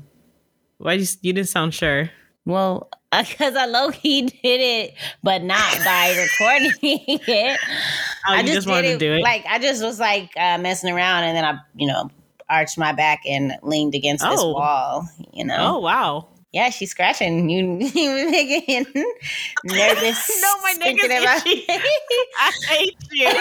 Why 0.78 0.94
you 0.94 1.06
you 1.22 1.34
didn't 1.34 1.50
sound 1.50 1.74
sure? 1.74 2.10
Well, 2.46 2.90
because 3.12 3.56
I 3.56 3.66
low 3.66 3.92
key 3.92 4.22
did 4.44 4.62
it, 4.62 4.94
but 5.24 5.44
not 5.44 5.78
by 5.86 6.10
recording 6.42 6.72
it. 7.28 7.60
Oh, 8.28 8.34
I 8.34 8.42
you 8.42 8.48
just, 8.54 8.68
wanted 8.68 8.84
did 8.84 9.00
to 9.00 9.06
do 9.08 9.14
it. 9.14 9.22
Like 9.22 9.46
I 9.48 9.60
just 9.60 9.84
was 9.84 10.00
like 10.00 10.32
uh, 10.38 10.58
messing 10.58 10.94
around, 10.94 11.24
and 11.26 11.36
then 11.38 11.46
I, 11.46 11.60
you 11.76 11.88
know, 11.88 12.10
arched 12.50 12.78
my 12.78 12.92
back 12.94 13.22
and 13.28 13.54
leaned 13.62 13.94
against 13.96 14.24
this 14.24 14.40
Oh. 14.42 14.54
wall. 14.54 15.08
You 15.34 15.46
know. 15.46 15.58
oh 15.76 15.80
wow. 15.80 16.28
Yeah, 16.52 16.70
she's 16.72 16.92
scratching. 16.92 17.50
You, 17.50 17.78
you 17.94 18.32
making 18.32 18.86
nervous. 19.64 20.42
No, 20.42 20.62
my 20.64 20.72
neck 20.80 20.96
is 20.98 21.06
about- 21.06 21.46
itchy. 21.46 21.66
I 21.70 22.52
hate 22.68 22.98
you. 23.12 23.34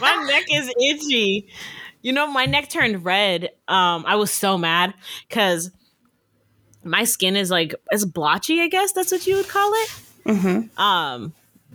my 0.00 0.24
neck 0.26 0.44
is 0.50 0.72
itchy. 0.80 1.48
You 2.02 2.12
know, 2.12 2.26
my 2.26 2.46
neck 2.46 2.68
turned 2.70 3.04
red. 3.04 3.50
Um, 3.68 4.04
I 4.06 4.16
was 4.16 4.30
so 4.30 4.56
mad 4.58 4.94
because 5.28 5.70
my 6.82 7.04
skin 7.04 7.36
is 7.36 7.50
like 7.50 7.74
it's 7.90 8.04
blotchy. 8.04 8.60
I 8.60 8.68
guess 8.68 8.92
that's 8.92 9.10
what 9.12 9.26
you 9.26 9.36
would 9.36 9.48
call 9.48 9.72
it. 9.74 9.90
Mhm. 10.26 10.78
Um, 10.78 11.32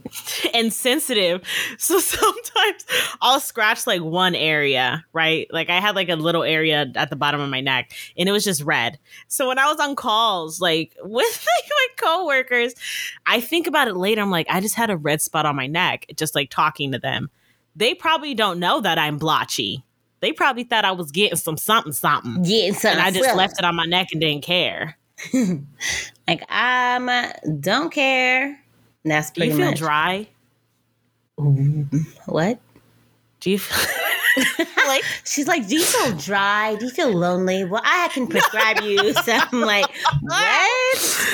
and 0.53 0.73
sensitive. 0.73 1.41
So 1.77 1.99
sometimes 1.99 2.85
I'll 3.21 3.39
scratch 3.39 3.87
like 3.87 4.01
one 4.01 4.35
area, 4.35 5.05
right? 5.13 5.47
Like 5.51 5.69
I 5.69 5.79
had 5.79 5.95
like 5.95 6.09
a 6.09 6.15
little 6.15 6.43
area 6.43 6.91
at 6.95 7.09
the 7.09 7.15
bottom 7.15 7.41
of 7.41 7.49
my 7.49 7.61
neck, 7.61 7.91
and 8.17 8.27
it 8.27 8.31
was 8.31 8.43
just 8.43 8.63
red. 8.63 8.99
So 9.27 9.47
when 9.47 9.59
I 9.59 9.67
was 9.67 9.79
on 9.79 9.95
calls, 9.95 10.61
like 10.61 10.95
with 11.03 11.47
like 11.47 11.69
my 11.69 11.87
coworkers, 11.97 12.73
I 13.25 13.41
think 13.41 13.67
about 13.67 13.87
it 13.87 13.95
later. 13.95 14.21
I'm 14.21 14.31
like, 14.31 14.47
I 14.49 14.61
just 14.61 14.75
had 14.75 14.89
a 14.89 14.97
red 14.97 15.21
spot 15.21 15.45
on 15.45 15.55
my 15.55 15.67
neck, 15.67 16.05
just 16.15 16.35
like 16.35 16.49
talking 16.49 16.91
to 16.91 16.99
them. 16.99 17.29
They 17.75 17.93
probably 17.93 18.33
don't 18.33 18.59
know 18.59 18.81
that 18.81 18.97
I'm 18.97 19.17
blotchy. 19.17 19.83
They 20.21 20.33
probably 20.33 20.65
thought 20.65 20.83
I 20.83 20.91
was 20.91 21.11
getting 21.11 21.37
some 21.37 21.55
something 21.55 21.93
something. 21.93 22.43
Getting 22.43 22.73
something. 22.73 22.91
And 22.91 23.01
I 23.01 23.11
just 23.11 23.23
silly. 23.23 23.37
left 23.37 23.57
it 23.57 23.63
on 23.63 23.75
my 23.75 23.85
neck 23.85 24.09
and 24.11 24.19
didn't 24.19 24.43
care. 24.43 24.97
Like 26.27 26.43
I 26.49 26.95
um, 26.95 27.59
don't 27.59 27.91
care. 27.91 28.58
And 29.03 29.11
That's 29.11 29.31
Do 29.31 29.41
you 29.43 29.51
pretty 29.51 29.61
feel 29.61 29.69
much 29.71 29.79
dry? 29.79 30.27
what. 32.25 32.59
Do 33.39 33.49
you 33.49 33.59
feel 33.59 33.95
like 34.87 35.03
She's 35.23 35.47
like, 35.47 35.67
"Do 35.67 35.75
you 35.75 35.83
feel 35.83 36.17
dry? 36.17 36.75
Do 36.75 36.85
you 36.85 36.91
feel 36.91 37.11
lonely? 37.15 37.63
Well, 37.63 37.81
I 37.83 38.09
can 38.13 38.27
prescribe 38.27 38.81
you 38.81 39.13
some 39.23 39.61
like 39.61 39.85
what? 40.21 41.29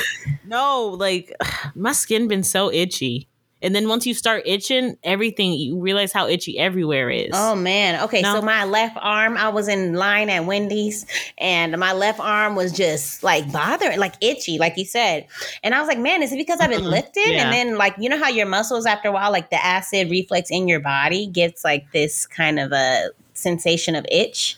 No, 0.46 0.90
like 1.00 1.34
my 1.76 1.92
skin 1.92 2.28
been 2.28 2.44
so 2.44 2.72
itchy. 2.72 3.28
And 3.62 3.74
then 3.74 3.88
once 3.88 4.06
you 4.06 4.14
start 4.14 4.44
itching, 4.46 4.98
everything 5.04 5.54
you 5.54 5.80
realize 5.80 6.12
how 6.12 6.28
itchy 6.28 6.60
everywhere 6.60 7.10
is. 7.10 7.30
Oh 7.34 7.56
man. 7.56 8.04
Okay, 8.04 8.22
No. 8.22 8.36
so 8.36 8.42
my 8.42 8.66
left 8.66 8.98
arm, 9.02 9.38
I 9.38 9.50
was 9.50 9.68
in 9.68 9.94
line 9.96 10.30
at 10.30 10.46
Wendy's 10.46 11.06
and 11.38 11.76
my 11.78 11.94
left 11.94 12.20
arm 12.20 12.56
was 12.56 12.72
just 12.74 13.24
like 13.24 13.52
bothering, 13.52 13.98
like 13.98 14.16
itchy, 14.22 14.58
like 14.60 14.78
you 14.78 14.86
said. 14.86 15.26
And 15.64 15.74
I 15.74 15.80
was 15.80 15.88
like, 15.88 15.98
man, 15.98 16.22
is 16.22 16.32
it 16.32 16.38
because 16.38 16.60
I've 16.60 16.70
been 16.70 16.84
lifting? 16.84 17.24
Yeah. 17.32 17.44
And 17.46 17.54
then 17.54 17.78
like 17.78 17.96
you 17.98 18.10
know 18.10 18.20
how 18.20 18.28
your 18.30 18.46
muscles 18.46 18.86
after 18.86 19.08
a 19.08 19.12
while, 19.12 19.32
like 19.32 19.50
the 19.50 19.66
acid 19.66 20.12
reflex 20.12 20.52
in 20.52 20.68
your 20.68 20.82
body 20.82 21.26
gets 21.26 21.64
like 21.64 21.92
this 21.92 22.28
kind 22.28 22.60
of 22.60 22.72
a 22.72 23.10
sensation 23.34 23.96
of 23.96 24.06
itch. 24.12 24.58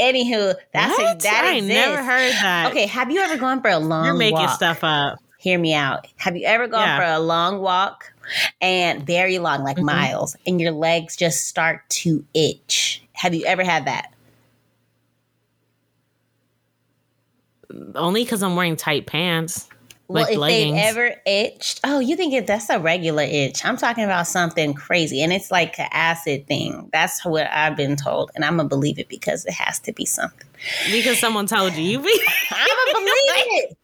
Anywho, 0.00 0.54
that's 0.72 0.96
What? 0.96 1.20
that 1.20 1.44
I 1.44 1.56
exists. 1.56 1.68
never 1.74 1.96
heard 2.02 2.32
that. 2.32 2.68
Okay, 2.70 2.86
have 2.86 3.10
you 3.10 3.20
ever 3.20 3.36
gone 3.36 3.60
for 3.60 3.68
a 3.68 3.78
long 3.78 4.06
You're 4.06 4.14
making 4.14 4.34
walk? 4.38 4.54
stuff 4.56 4.82
up. 4.82 5.18
Hear 5.40 5.58
me 5.58 5.72
out. 5.74 6.06
Have 6.16 6.36
you 6.36 6.44
ever 6.44 6.68
gone 6.68 6.82
Yeah. 6.86 6.96
for 6.98 7.04
a 7.04 7.18
long 7.18 7.60
walk 7.60 8.12
and 8.60 9.06
very 9.06 9.38
long, 9.38 9.64
like 9.64 9.78
Mhm. 9.78 9.84
miles, 9.84 10.36
and 10.46 10.60
your 10.60 10.70
legs 10.72 11.16
just 11.16 11.46
start 11.48 11.88
to 11.88 12.24
itch? 12.34 13.02
Have 13.12 13.32
you 13.34 13.44
ever 13.46 13.64
had 13.64 13.86
that? 13.86 14.12
Only 17.94 18.24
because 18.24 18.42
I'm 18.42 18.54
wearing 18.56 18.76
tight 18.76 19.06
pants. 19.06 19.68
Well, 20.08 20.24
Like 20.24 20.32
if 20.32 20.38
leggings. 20.38 20.72
they've 20.76 20.84
ever 20.86 21.14
itched, 21.24 21.80
oh, 21.84 22.00
you 22.00 22.16
think 22.16 22.34
it, 22.34 22.44
that's 22.48 22.68
a 22.68 22.80
regular 22.80 23.22
itch? 23.22 23.64
I'm 23.64 23.76
talking 23.76 24.02
about 24.02 24.26
something 24.26 24.74
crazy, 24.74 25.22
and 25.22 25.32
it's 25.32 25.52
like 25.52 25.78
an 25.78 25.88
acid 25.92 26.48
thing. 26.48 26.90
That's 26.92 27.24
what 27.24 27.46
I've 27.48 27.76
been 27.76 27.94
told, 27.94 28.32
and 28.34 28.44
I'm 28.44 28.56
gonna 28.56 28.68
believe 28.68 28.98
it 28.98 29.08
because 29.08 29.46
it 29.46 29.52
has 29.52 29.78
to 29.80 29.92
be 29.92 30.04
something. 30.04 30.48
Because 30.90 31.20
someone 31.20 31.46
told 31.46 31.74
you. 31.74 31.84
You 31.84 31.98
be 32.00 32.20
I'm 32.50 32.66
gonna 32.66 32.98
believe 32.98 33.64
it. 33.70 33.78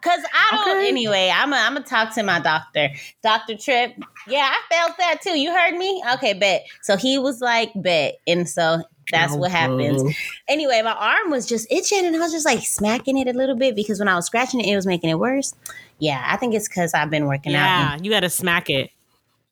Cause 0.00 0.20
I 0.34 0.56
don't. 0.56 0.78
Okay. 0.78 0.88
Anyway, 0.88 1.32
I'm 1.34 1.50
gonna 1.50 1.62
I'm 1.62 1.74
gonna 1.74 1.86
talk 1.86 2.14
to 2.14 2.22
my 2.22 2.40
doctor, 2.40 2.88
Doctor 3.22 3.56
Tripp. 3.56 3.92
Yeah, 4.26 4.50
I 4.50 4.74
felt 4.74 4.96
that 4.98 5.20
too. 5.22 5.38
You 5.38 5.52
heard 5.52 5.76
me? 5.76 6.02
Okay, 6.14 6.34
bet. 6.34 6.64
So 6.82 6.96
he 6.96 7.18
was 7.18 7.40
like, 7.40 7.70
bet, 7.74 8.16
and 8.26 8.48
so 8.48 8.82
that's 9.10 9.34
oh, 9.34 9.38
what 9.38 9.50
happens. 9.50 10.02
Oh, 10.02 10.10
Anyway, 10.48 10.80
my 10.82 10.92
arm 10.92 11.30
was 11.30 11.46
just 11.46 11.70
itching, 11.70 12.04
and 12.04 12.16
I 12.16 12.18
was 12.18 12.32
just 12.32 12.46
like 12.46 12.60
smacking 12.60 13.18
it 13.18 13.28
a 13.28 13.32
little 13.32 13.56
bit 13.56 13.76
because 13.76 13.98
when 13.98 14.08
I 14.08 14.16
was 14.16 14.26
scratching 14.26 14.60
it, 14.60 14.66
it 14.66 14.76
was 14.76 14.86
making 14.86 15.10
it 15.10 15.18
worse. 15.18 15.54
Yeah, 15.98 16.22
I 16.26 16.36
think 16.36 16.54
it's 16.54 16.68
because 16.68 16.92
I've 16.92 17.10
been 17.10 17.26
working 17.26 17.54
out. 17.54 17.64
Yeah, 17.64 17.98
you 18.02 18.10
got 18.10 18.20
to 18.20 18.30
smack 18.30 18.68
it. 18.68 18.90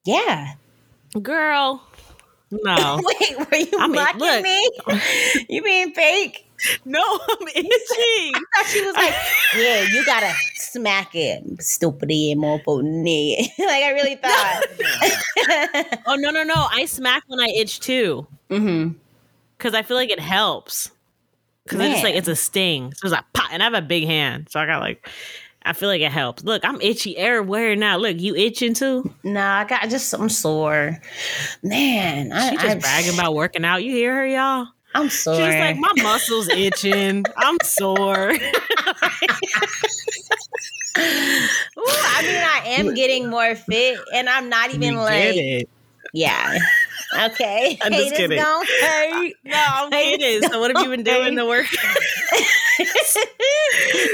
Yeah. 0.05 0.55
Girl, 1.23 1.83
no. 2.51 3.01
Wait, 3.21 3.39
were 3.39 3.57
you 3.57 3.79
I 3.79 3.87
mean, 3.87 3.95
mocking 3.95 4.21
look. 4.21 4.43
me? 4.43 5.47
you 5.49 5.63
being 5.63 5.93
fake? 5.93 6.44
no, 6.85 7.01
I'm 7.01 7.49
itchy. 7.49 7.67
I 7.67 8.43
thought 8.55 8.67
she 8.67 8.85
was 8.85 8.95
like, 8.95 9.15
yeah, 9.57 9.83
you 9.83 10.05
gotta 10.05 10.33
smack 10.57 11.15
it, 11.15 11.63
stupid 11.63 12.11
and 12.11 12.41
mofo 12.41 12.83
nigga. 12.83 13.49
like 13.59 13.83
I 13.83 13.91
really 13.93 14.17
thought. 14.17 14.63
oh, 16.07 16.17
no, 16.17 16.31
no, 16.31 16.43
no. 16.43 16.67
I 16.71 16.85
smack 16.87 17.23
when 17.27 17.41
I 17.41 17.53
itch 17.57 17.81
too. 17.81 18.27
hmm 18.51 18.91
Because 19.59 19.75
I 19.75 19.83
feel 19.83 19.97
like 19.97 20.11
it 20.11 20.21
helps. 20.21 20.91
Because 21.65 21.81
it's 21.81 21.93
just 21.93 22.05
like, 22.05 22.15
it's 22.15 22.29
a 22.29 22.37
sting. 22.37 22.93
So 22.95 23.07
it's 23.07 23.13
like, 23.13 23.25
pop. 23.33 23.49
And 23.51 23.63
I 23.63 23.65
have 23.65 23.75
a 23.75 23.83
big 23.83 24.05
hand. 24.05 24.49
So 24.51 24.61
I 24.61 24.67
got 24.67 24.81
like, 24.81 25.09
I 25.63 25.73
feel 25.73 25.89
like 25.89 26.03
it 26.03 26.13
helps. 26.13 26.45
Look, 26.45 26.63
I'm 26.63 26.79
itchy 26.83 27.17
everywhere 27.17 27.75
now. 27.75 27.97
Look, 27.97 28.21
you 28.21 28.35
itching 28.35 28.75
too? 28.75 29.11
No, 29.23 29.41
I 29.41 29.65
got 29.65 29.89
just 29.89 30.13
I'm 30.13 30.29
sore. 30.29 31.01
Man, 31.63 32.33
I, 32.33 32.51
She 32.51 32.57
just 32.57 32.77
I, 32.77 32.79
bragging 32.79 33.15
about 33.15 33.35
working 33.35 33.65
out. 33.65 33.83
You 33.83 33.93
hear 33.93 34.15
her, 34.15 34.27
y'all? 34.27 34.67
I'm 34.95 35.11
sore. 35.11 35.35
She's 35.35 35.45
just 35.47 35.59
like, 35.59 35.77
my 35.77 35.91
muscles 36.03 36.49
itching. 36.49 37.25
I'm 37.37 37.57
sore. 37.65 38.31
Ooh, 40.97 40.97
I 40.97 42.23
mean, 42.23 42.37
I 42.37 42.63
am 42.79 42.95
getting 42.95 43.29
more 43.29 43.57
fit, 43.57 43.99
and 44.15 44.29
I'm 44.29 44.49
not 44.49 44.73
even 44.73 44.95
We 44.95 45.01
like, 45.01 45.35
get 45.35 45.37
it. 45.37 45.69
yeah. 46.13 46.57
Okay, 47.19 47.79
I'm 47.83 47.93
just 47.93 48.05
Haters 48.05 48.19
kidding. 48.19 48.39
Don't 48.39 48.69
hurt. 48.69 49.33
No, 49.45 49.65
I'm 49.69 49.91
kidding. 49.91 50.49
So 50.51 50.61
what 50.61 50.75
have 50.75 50.85
you 50.85 50.91
been 50.91 51.05
doing 51.05 51.35
the 51.35 51.47
work? 51.47 51.67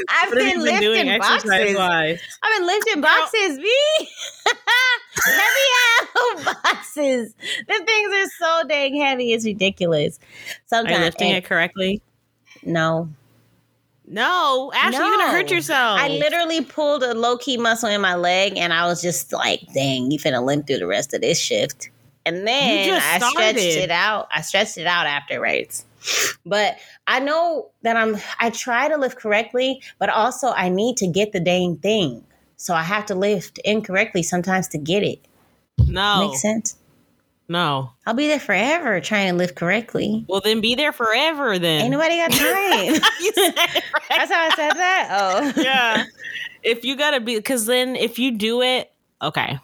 I've 0.09 0.29
What 0.31 0.35
been 0.39 0.61
you 0.61 0.65
been 0.65 0.81
doing 0.81 1.07
lifting 1.07 1.09
exercise 1.09 1.75
boxes. 1.75 1.77
wise? 1.77 2.21
I've 2.43 2.59
been 2.59 2.67
lifting 2.67 3.01
boxes, 3.01 3.59
B. 3.59 3.75
heavy 5.25 5.69
ass 6.01 6.55
boxes. 6.63 7.35
The 7.69 7.83
things 7.87 8.13
are 8.15 8.27
so 8.39 8.69
dang 8.69 8.95
heavy. 9.01 9.33
It's 9.33 9.45
ridiculous. 9.45 10.19
Sometimes 10.67 10.71
Are 10.71 10.77
Sometimes 10.77 10.99
you 10.99 11.05
lifting 11.05 11.29
and- 11.29 11.39
it 11.39 11.45
correctly? 11.47 12.03
Eh, 12.57 12.59
no, 12.65 13.09
No, 14.07 14.71
Ashley, 14.75 14.99
you're 14.99 15.17
gonna 15.17 15.31
hurt 15.31 15.51
yourself. 15.51 15.99
I 16.01 16.09
literally 16.09 16.63
pulled 16.65 17.03
a 17.05 17.15
low 17.15 17.39
key 17.39 17.57
muscle 17.57 17.89
in 17.89 18.01
my 18.01 18.17
leg, 18.17 18.57
and 18.59 18.73
I 18.73 18.87
was 18.87 19.01
just 19.01 19.33
like, 19.33 19.61
"Dang, 19.73 20.11
you 20.11 20.19
finna 20.19 20.45
limp 20.45 20.67
through 20.67 20.79
the 20.79 20.87
rest 20.87 21.15
of 21.15 21.21
this 21.21 21.39
shift." 21.41 21.91
And 22.27 22.47
then 22.47 23.01
I 23.03 23.19
stretched 23.19 23.59
it 23.59 23.91
out. 23.91 24.29
I 24.33 24.43
stretched 24.43 24.79
it 24.79 24.87
out 24.87 25.07
after 25.07 25.35
afterwards. 25.35 25.85
But 26.47 26.79
I 27.07 27.21
know 27.21 27.71
that 27.83 27.97
I'm. 27.97 28.17
I 28.39 28.51
try 28.51 28.89
to 28.89 28.97
lift 28.97 29.19
correctly, 29.19 29.83
but 29.99 30.09
also 30.09 30.49
I 30.51 30.69
need 30.69 30.97
to 30.99 31.07
get 31.07 31.33
the 31.33 31.41
dang 31.41 31.77
thing. 31.77 32.25
So 32.57 32.75
I 32.75 32.83
have 32.83 33.07
to 33.07 33.15
lift 33.15 33.59
incorrectly 33.65 34.23
sometimes 34.23 34.69
to 34.69 34.79
get 34.79 35.03
it. 35.03 35.21
no, 35.79 36.29
Makes 36.29 36.43
sense. 36.43 36.77
no. 37.49 37.93
I'll 38.07 38.15
be 38.15 38.29
there 38.29 38.39
forever 38.41 39.01
trying 39.01 39.31
to 39.31 39.37
lift 39.37 39.55
correctly. 39.57 40.25
Well, 40.29 40.41
then 40.43 40.61
be 40.61 40.75
there 40.75 40.93
forever. 40.93 41.59
Then 41.59 41.83
Ain't 41.83 41.91
nobody 41.91 42.17
got 42.17 42.33
time. 42.33 42.41
right. 42.93 43.83
That's 44.11 44.31
how 44.31 44.43
I 44.43 44.53
said 44.57 44.73
that. 44.75 45.09
Oh, 45.11 45.63
yeah. 45.63 46.05
If 46.63 46.85
you 46.85 46.97
gotta 46.97 47.21
be, 47.21 47.37
because 47.37 47.65
then 47.65 47.97
if 47.97 48.19
you 48.19 48.33
do 48.37 48.61
it, 48.61 48.93
okay. 49.23 49.59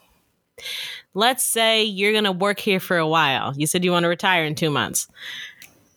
Let's 1.17 1.43
say 1.43 1.83
you're 1.83 2.13
gonna 2.13 2.31
work 2.31 2.61
here 2.61 2.79
for 2.79 2.99
a 2.99 3.09
while. 3.09 3.55
You 3.57 3.67
said 3.67 3.83
you 3.83 3.91
want 3.91 4.05
to 4.05 4.09
retire 4.09 4.45
in 4.45 4.55
two 4.55 4.69
months. 4.69 5.09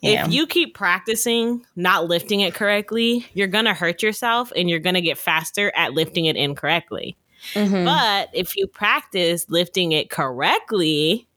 Yeah. 0.01 0.25
If 0.25 0.32
you 0.32 0.47
keep 0.47 0.73
practicing 0.73 1.65
not 1.75 2.08
lifting 2.08 2.39
it 2.39 2.53
correctly, 2.53 3.27
you're 3.34 3.47
gonna 3.47 3.73
hurt 3.73 4.01
yourself 4.01 4.53
and 4.55 4.69
you're 4.69 4.79
gonna 4.79 5.01
get 5.01 5.17
faster 5.17 5.73
at 5.75 5.93
lifting 5.93 6.23
it 6.23 6.38
incorrectly. 6.38 7.17
Mhm. 7.53 7.84
But 7.84 8.29
if 8.34 8.55
you 8.55 8.65
practice 8.65 9.45
lifting 9.49 9.91
it 9.91 10.10
correctly, 10.10 11.27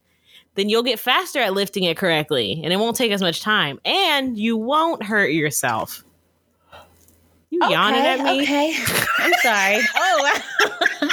then 0.55 0.69
you'll 0.69 0.85
get 0.85 1.01
faster 1.01 1.41
at 1.41 1.53
lifting 1.53 1.83
it 1.83 1.97
correctly 1.97 2.61
and 2.63 2.73
it 2.73 2.77
won't 2.77 2.97
take 2.97 3.11
as 3.11 3.21
much 3.21 3.41
time 3.41 3.81
and 3.85 4.39
you 4.39 4.57
won't 4.57 5.03
hurt 5.03 5.33
yourself. 5.33 6.05
You 7.51 7.59
yawning 7.69 8.01
at 8.01 8.21
me? 8.21 8.43
Okay. 8.43 8.75
I'm 9.19 9.33
sorry. 9.43 9.81
oh, 9.97 10.33
wow. 11.03 11.09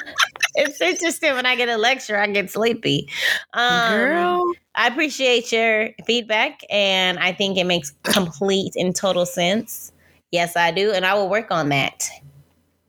It's 0.56 0.82
interesting 0.82 1.34
when 1.34 1.46
I 1.46 1.56
get 1.56 1.70
a 1.70 1.78
lecture, 1.78 2.18
I 2.18 2.28
get 2.28 2.50
sleepy. 2.50 3.10
Um, 3.54 3.90
Girl. 3.90 4.54
I 4.76 4.88
appreciate 4.88 5.52
your 5.52 5.90
feedback, 6.06 6.62
and 6.70 7.20
I 7.20 7.32
think 7.34 7.58
it 7.58 7.66
makes 7.66 7.92
complete 8.04 8.74
and 8.76 8.96
total 8.96 9.26
sense. 9.26 9.92
Yes, 10.32 10.56
I 10.56 10.72
do, 10.72 10.92
and 10.92 11.06
I 11.06 11.16
will 11.16 11.30
work 11.30 11.52
on 11.52 11.70
that. 11.70 12.08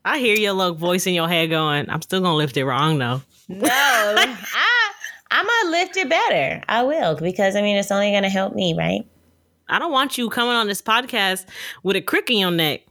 I 0.03 0.19
hear 0.19 0.35
your 0.35 0.53
little 0.53 0.75
voice 0.75 1.05
in 1.05 1.13
your 1.13 1.27
head 1.27 1.49
going, 1.49 1.89
I'm 1.89 2.01
still 2.01 2.21
gonna 2.21 2.35
lift 2.35 2.57
it 2.57 2.65
wrong 2.65 2.97
though. 2.97 3.21
No, 3.47 3.69
I 3.69 4.91
I'm 5.31 5.45
gonna 5.45 5.71
lift 5.71 5.97
it 5.97 6.09
better. 6.09 6.61
I 6.67 6.83
will 6.83 7.15
because 7.15 7.55
I 7.55 7.61
mean 7.61 7.77
it's 7.77 7.91
only 7.91 8.11
gonna 8.11 8.29
help 8.29 8.53
me, 8.53 8.75
right? 8.77 9.05
I 9.69 9.79
don't 9.79 9.91
want 9.91 10.17
you 10.17 10.29
coming 10.29 10.55
on 10.55 10.67
this 10.67 10.81
podcast 10.81 11.45
with 11.83 11.95
a 11.95 12.01
crick 12.01 12.29
in 12.29 12.37
your 12.37 12.51
neck. 12.51 12.81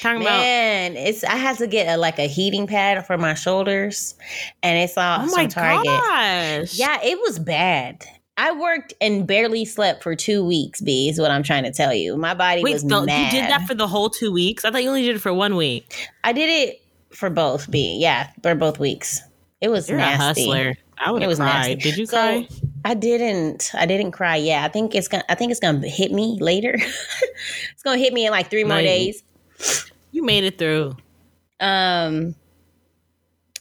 Talking 0.00 0.20
about 0.22 0.40
Man, 0.40 0.96
it's 0.96 1.24
I 1.24 1.36
had 1.36 1.56
to 1.58 1.66
get 1.66 1.86
a, 1.94 1.96
like 1.96 2.18
a 2.18 2.26
heating 2.26 2.66
pad 2.66 3.06
for 3.06 3.16
my 3.16 3.34
shoulders, 3.34 4.14
and 4.62 4.78
it's 4.78 4.96
all 4.98 5.20
Oh 5.22 5.26
my 5.34 5.46
Target. 5.46 5.84
gosh. 5.86 6.78
Yeah, 6.78 6.98
it 7.02 7.18
was 7.20 7.38
bad. 7.38 8.04
I 8.36 8.52
worked 8.52 8.92
and 9.00 9.26
barely 9.26 9.64
slept 9.64 10.02
for 10.02 10.14
two 10.14 10.44
weeks. 10.44 10.80
B 10.82 11.08
is 11.08 11.18
what 11.18 11.30
I'm 11.30 11.42
trying 11.42 11.64
to 11.64 11.72
tell 11.72 11.94
you. 11.94 12.16
My 12.18 12.34
body 12.34 12.62
Wait, 12.62 12.74
was 12.74 12.82
so 12.82 13.04
mad. 13.04 13.32
you 13.32 13.40
did 13.40 13.48
that 13.50 13.66
for 13.66 13.74
the 13.74 13.86
whole 13.88 14.10
two 14.10 14.30
weeks? 14.30 14.64
I 14.64 14.70
thought 14.70 14.82
you 14.82 14.88
only 14.90 15.02
did 15.06 15.16
it 15.16 15.20
for 15.20 15.32
one 15.32 15.56
week. 15.56 16.08
I 16.22 16.32
did 16.32 16.50
it 16.68 16.82
for 17.14 17.30
both. 17.30 17.70
B, 17.70 17.96
yeah, 17.98 18.28
for 18.42 18.54
both 18.54 18.78
weeks. 18.78 19.22
It 19.62 19.68
was 19.68 19.88
You're 19.88 19.96
nasty. 19.98 20.22
a 20.22 20.26
hustler. 20.26 20.74
I 20.98 21.10
would 21.12 21.22
It 21.22 21.26
was 21.28 21.38
cried. 21.38 21.68
nasty. 21.68 21.74
Did 21.76 21.96
you 21.96 22.06
So, 22.06 22.16
cry? 22.16 22.48
I 22.84 22.92
didn't. 22.94 23.70
I 23.74 23.86
didn't 23.86 24.12
cry. 24.12 24.36
Yeah, 24.36 24.64
I 24.64 24.68
think 24.68 24.94
it's 24.94 25.08
gonna. 25.08 25.24
I 25.30 25.34
think 25.34 25.50
it's 25.50 25.60
gonna 25.60 25.86
hit 25.88 26.12
me 26.12 26.36
later. 26.40 26.74
it's 27.72 27.82
gonna 27.84 27.98
hit 27.98 28.12
me 28.12 28.26
in 28.26 28.32
like 28.32 28.50
three 28.50 28.64
more 28.64 28.76
Right. 28.76 28.82
days. 28.84 29.22
You 30.12 30.24
made 30.24 30.44
it 30.44 30.58
through. 30.58 30.96
Um, 31.60 32.34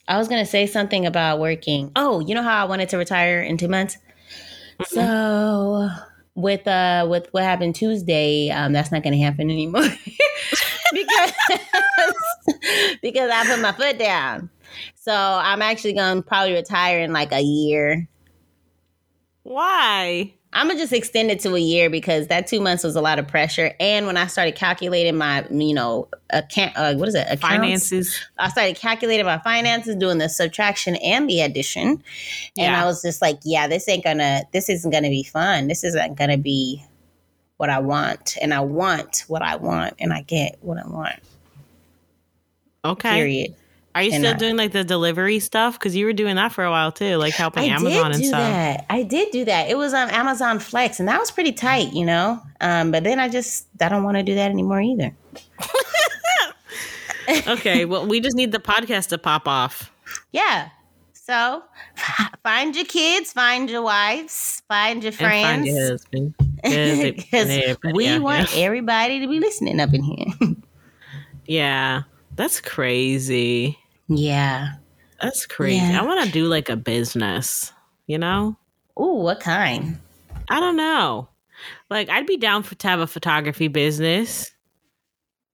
I 0.08 0.18
was 0.18 0.28
gonna 0.28 0.46
say 0.46 0.68
something 0.68 1.06
about 1.06 1.40
working. 1.40 1.92
Oh, 1.96 2.20
you 2.20 2.36
know 2.36 2.44
how 2.44 2.62
I 2.62 2.68
wanted 2.68 2.90
to 2.90 2.98
retire 2.98 3.42
in 3.42 3.58
two 3.58 3.68
months. 3.68 3.98
So 4.86 5.90
with 6.36 6.68
uh 6.68 7.08
with 7.10 7.28
what 7.32 7.44
happened 7.44 7.76
Tuesday, 7.76 8.50
um, 8.52 8.74
that's 8.74 8.92
not 8.92 9.04
gonna 9.04 9.18
happen 9.18 9.50
anymore 9.50 9.82
because 10.94 11.34
because 13.02 13.32
I 13.32 13.46
put 13.48 13.62
my 13.62 13.72
foot 13.72 13.98
down. 13.98 14.50
So 14.96 15.14
I'm 15.14 15.62
actually 15.62 15.94
gonna 15.94 16.22
probably 16.22 16.54
retire 16.54 17.00
in 17.00 17.14
like 17.14 17.32
a 17.32 17.42
year. 17.42 18.08
Why? 19.46 20.34
I'm 20.54 20.68
gonna 20.68 20.80
just 20.80 20.92
extend 20.92 21.30
it 21.30 21.40
to 21.42 21.54
a 21.54 21.60
year 21.60 21.88
because 21.88 22.28
that 22.28 22.48
two 22.48 22.60
months 22.60 22.84
was 22.84 22.96
a 22.96 23.02
lot 23.02 23.20
of 23.20 23.28
pressure. 23.28 23.76
And 23.80 24.08
when 24.08 24.18
I 24.18 24.26
started 24.26 24.56
calculating 24.56 25.16
my, 25.16 25.46
you 25.52 25.76
know, 25.76 26.08
account, 26.32 26.74
uh, 26.76 26.96
what 26.96 27.08
is 27.08 27.14
it, 27.14 27.28
Accounts? 27.28 27.42
Finances. 27.42 28.20
I 28.40 28.50
started 28.50 28.76
calculating 28.76 29.28
my 29.28 29.38
finances, 29.38 29.96
doing 29.98 30.18
the 30.18 30.30
subtraction 30.30 30.96
and 30.96 31.30
the 31.30 31.42
addition, 31.42 31.88
and 31.88 32.02
Yeah. 32.56 32.82
I 32.82 32.86
was 32.86 33.04
just 33.04 33.22
like, 33.22 33.38
yeah, 33.44 33.68
this 33.68 33.88
ain't 33.88 34.04
gonna, 34.04 34.42
this 34.52 34.68
isn't 34.68 34.90
gonna 34.90 35.10
be 35.10 35.22
fun. 35.22 35.68
This 35.68 35.84
isn't 35.84 36.18
gonna 36.18 36.40
be 36.40 36.84
what 37.58 37.70
I 37.70 37.78
want, 37.80 38.36
and 38.42 38.52
I 38.52 38.62
want 38.62 39.26
what 39.28 39.44
I 39.44 39.58
want, 39.58 39.94
and 40.00 40.12
I 40.12 40.22
get 40.22 40.58
what 40.62 40.80
I 40.80 40.88
want. 40.88 41.20
Okay. 42.84 43.14
Period. 43.14 43.56
Are 43.96 44.04
you 44.04 44.12
still 44.12 44.34
I- 44.34 44.38
doing 44.38 44.58
like 44.58 44.74
the 44.74 44.84
delivery 44.84 45.40
stuff? 45.40 45.80
Because 45.80 45.96
you 45.96 46.06
were 46.06 46.14
doing 46.14 46.36
that 46.36 46.52
for 46.52 46.66
a 46.66 46.70
while 46.70 46.92
too, 46.92 47.16
like 47.16 47.34
helping 47.34 47.64
I 47.64 47.68
Amazon 47.76 47.92
did 47.92 48.06
and 48.06 48.22
do 48.22 48.28
stuff. 48.28 48.40
that. 48.40 48.86
I 48.90 49.04
did 49.04 49.32
do 49.32 49.46
that. 49.46 49.70
It 49.70 49.78
was 49.78 49.94
on 49.94 50.10
Amazon 50.10 50.60
Flex, 50.60 51.00
and 51.00 51.08
that 51.08 51.18
was 51.18 51.32
pretty 51.32 51.54
tight, 51.54 51.94
you 51.94 52.06
know. 52.06 52.42
Um, 52.60 52.92
but 52.92 53.06
then 53.06 53.20
I 53.20 53.30
just 53.30 53.68
I 53.80 53.88
don't 53.88 54.04
want 54.04 54.18
to 54.18 54.24
do 54.24 54.36
that 54.36 54.52
anymore 54.52 54.82
either. 54.82 55.16
okay. 57.48 57.86
Well, 57.86 58.06
we 58.06 58.20
just 58.20 58.36
need 58.36 58.52
the 58.52 58.60
podcast 58.60 59.08
to 59.10 59.18
pop 59.18 59.48
off. 59.48 59.92
Yeah. 60.34 60.70
So 61.14 61.64
find 62.44 62.76
your 62.76 62.86
kids, 62.86 63.32
find 63.32 63.70
your 63.70 63.82
wives, 63.82 64.62
find 64.68 65.04
your 65.04 65.14
friends. 65.14 65.68
And 65.70 65.78
find 65.78 65.78
your 65.78 65.90
husband. 65.90 66.36
Because 67.16 67.78
we 67.96 68.20
want 68.20 68.56
everybody 68.58 69.22
to 69.22 69.28
be 69.28 69.40
listening 69.40 69.80
up 69.80 69.94
in 69.94 70.04
here. 70.04 70.56
Yeah. 71.48 72.04
That's 72.36 72.60
crazy. 72.60 73.80
Yeah. 74.08 74.74
That's 75.22 75.46
crazy. 75.46 75.78
Yeah. 75.78 76.02
I 76.02 76.06
want 76.06 76.26
to 76.26 76.32
do 76.32 76.46
like 76.46 76.70
a 76.70 76.76
business, 76.76 77.72
you 78.08 78.18
know? 78.18 78.58
Ooh, 79.00 79.16
what 79.16 79.40
kind? 79.40 80.00
I 80.50 80.60
don't 80.60 80.76
know. 80.76 81.30
Like, 81.90 82.10
I'd 82.10 82.28
be 82.28 82.38
down 82.38 82.64
for 82.64 82.76
to 82.76 82.88
have 82.88 83.00
a 83.00 83.08
photography 83.08 83.68
business. 83.68 84.52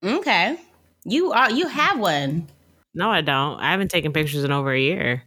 Okay. 0.03 0.59
You 1.03 1.31
are 1.31 1.51
you 1.51 1.67
have 1.67 1.99
one. 1.99 2.47
No, 2.93 3.09
I 3.09 3.21
don't. 3.21 3.59
I 3.59 3.71
haven't 3.71 3.89
taken 3.89 4.13
pictures 4.13 4.43
in 4.43 4.51
over 4.51 4.71
a 4.71 4.79
year. 4.79 5.23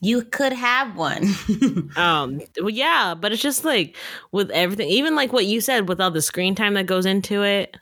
You 0.00 0.22
could 0.22 0.52
have 0.52 0.96
one. 0.96 1.28
Um, 1.96 2.40
well, 2.60 2.70
yeah, 2.70 3.14
but 3.14 3.32
it's 3.32 3.40
just 3.40 3.64
like 3.64 3.96
with 4.32 4.50
everything, 4.50 4.88
even 4.88 5.14
like 5.14 5.32
what 5.32 5.46
you 5.46 5.60
said, 5.60 5.88
with 5.88 6.00
all 6.00 6.10
the 6.10 6.20
screen 6.20 6.56
time 6.56 6.74
that 6.74 6.86
goes 6.86 7.06
into 7.06 7.44
it. 7.44 7.76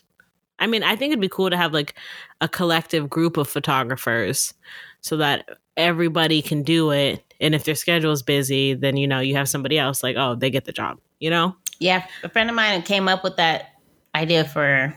I 0.58 0.66
mean, 0.66 0.82
I 0.82 0.96
think 0.96 1.12
it'd 1.12 1.20
be 1.20 1.28
cool 1.28 1.50
to 1.50 1.56
have 1.56 1.72
like 1.72 1.94
a 2.40 2.48
collective 2.48 3.10
group 3.10 3.36
of 3.36 3.48
photographers 3.48 4.54
so 5.00 5.16
that 5.16 5.48
everybody 5.76 6.42
can 6.42 6.62
do 6.62 6.90
it. 6.90 7.24
And 7.40 7.54
if 7.54 7.64
their 7.64 7.74
schedule 7.74 8.12
is 8.12 8.22
busy, 8.22 8.74
then 8.74 8.96
you 8.96 9.08
know 9.08 9.20
you 9.20 9.34
have 9.34 9.48
somebody 9.48 9.78
else 9.78 10.02
like, 10.02 10.16
oh, 10.16 10.34
they 10.36 10.50
get 10.50 10.64
the 10.64 10.72
job. 10.72 10.98
You 11.18 11.30
know? 11.30 11.56
yeah, 11.82 12.06
a 12.22 12.28
friend 12.28 12.48
of 12.48 12.56
mine 12.56 12.82
came 12.82 13.08
up 13.08 13.24
with 13.24 13.36
that 13.36 13.74
idea 14.14 14.44
for, 14.44 14.94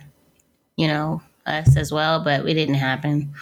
you 0.77 0.87
know, 0.87 1.21
us 1.45 1.75
as 1.75 1.91
well, 1.91 2.23
but 2.23 2.47
it 2.47 2.53
didn't 2.53 2.75
happen. 2.75 3.33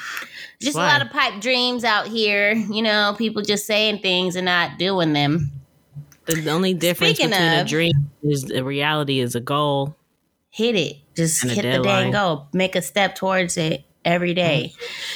Just 0.62 0.78
Why? 0.78 0.86
a 0.86 0.94
lot 0.94 1.06
of 1.06 1.12
pipe 1.12 1.42
dreams 1.42 1.84
out 1.84 2.08
here, 2.08 2.54
you 2.54 2.82
know, 2.82 3.16
people 3.18 3.42
just 3.42 3.66
saying 3.66 4.00
things 4.00 4.36
and 4.36 4.46
not 4.46 4.80
doing 4.80 5.14
them. 5.14 5.52
The, 6.26 6.50
only 6.50 6.74
difference 6.74 7.18
Speaking 7.18 7.32
between 7.32 7.50
a 7.50 7.66
dream 7.66 8.12
is 8.24 8.44
the 8.44 8.64
reality 8.64 9.20
is 9.20 9.36
a 9.36 9.42
goal. 9.42 9.98
Hit 10.54 10.76
it. 10.76 10.98
Just 11.16 11.44
hit 11.44 11.64
the 11.64 11.82
dang 11.82 12.12
goal. 12.12 12.48
Make 12.54 12.76
a 12.76 12.82
step 12.84 13.16
towards 13.16 13.58
it 13.58 13.84
every 14.06 14.36
day. 14.36 14.72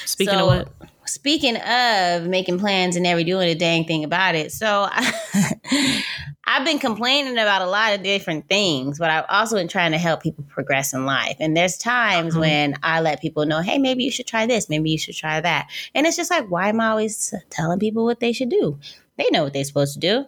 Speaking 0.05 0.33
So, 0.33 0.49
of 0.49 0.67
what, 0.79 0.89
Speaking 1.05 1.57
of 1.57 2.23
making 2.27 2.59
plans 2.59 2.95
and 2.95 3.03
never 3.03 3.23
doing 3.23 3.47
a 3.47 3.53
dang 3.55 3.85
thing 3.85 4.03
about 4.03 4.33
it, 4.33 4.51
so 4.51 4.89
I've 6.49 6.65
been 6.65 6.79
complaining 6.79 7.33
about 7.33 7.61
a 7.61 7.67
lot 7.67 7.93
of 7.93 8.03
different 8.03 8.49
things, 8.49 8.97
but 8.99 9.09
I've 9.11 9.25
also 9.29 9.55
been 9.55 9.67
trying 9.67 9.91
to 9.91 9.97
help 9.99 10.23
people 10.23 10.43
progress 10.49 10.93
in 10.93 11.05
life. 11.05 11.37
And 11.39 11.55
there's 11.55 11.77
times 11.77 12.33
Mhm. 12.35 12.39
when 12.39 12.75
I 12.83 12.99
let 13.01 13.21
people 13.21 13.45
know, 13.45 13.61
hey, 13.61 13.77
maybe 13.77 14.03
you 14.03 14.11
should 14.11 14.27
try 14.27 14.47
this, 14.47 14.69
maybe 14.69 14.89
you 14.89 14.97
should 14.97 15.15
try 15.15 15.39
that. 15.39 15.67
And 15.93 16.07
it's 16.07 16.17
just 16.17 16.31
like, 16.31 16.49
why 16.49 16.69
am 16.69 16.81
I 16.81 16.89
always 16.89 17.33
telling 17.51 17.79
people 17.79 18.03
what 18.03 18.19
they 18.19 18.33
should 18.33 18.49
do? 18.49 18.79
They 19.17 19.29
know 19.31 19.43
what 19.43 19.53
they're 19.53 19.63
supposed 19.63 19.93
to 19.93 19.99
do. 19.99 20.25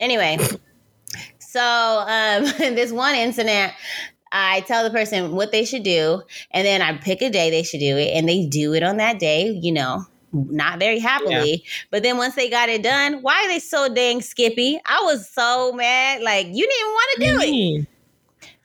Anyway, 0.00 0.38
so 1.40 1.60
um, 1.60 2.44
this 2.58 2.92
one 2.92 3.14
incident, 3.14 3.72
I 4.32 4.60
tell 4.62 4.82
the 4.84 4.90
person 4.90 5.32
what 5.32 5.52
they 5.52 5.64
should 5.64 5.82
do, 5.82 6.22
and 6.50 6.66
then 6.66 6.82
I 6.82 6.96
pick 6.96 7.22
a 7.22 7.30
day 7.30 7.50
they 7.50 7.62
should 7.62 7.80
do 7.80 7.96
it, 7.96 8.10
and 8.14 8.28
they 8.28 8.46
do 8.46 8.72
it 8.74 8.82
on 8.82 8.96
that 8.96 9.18
day, 9.18 9.50
you 9.62 9.72
know, 9.72 10.04
not 10.32 10.78
very 10.78 10.98
happily. 10.98 11.64
But 11.90 12.02
then 12.02 12.16
once 12.16 12.34
they 12.34 12.48
got 12.48 12.68
it 12.70 12.82
done, 12.82 13.22
why 13.22 13.44
are 13.44 13.48
they 13.48 13.58
so 13.58 13.92
dang 13.92 14.22
skippy? 14.22 14.80
I 14.86 15.02
was 15.04 15.28
so 15.28 15.72
mad. 15.72 16.22
Like, 16.22 16.46
you 16.46 16.52
didn't 16.66 16.80
even 16.80 16.90
want 16.92 17.10
to 17.12 17.18
do 17.20 17.50
it. 17.50 17.86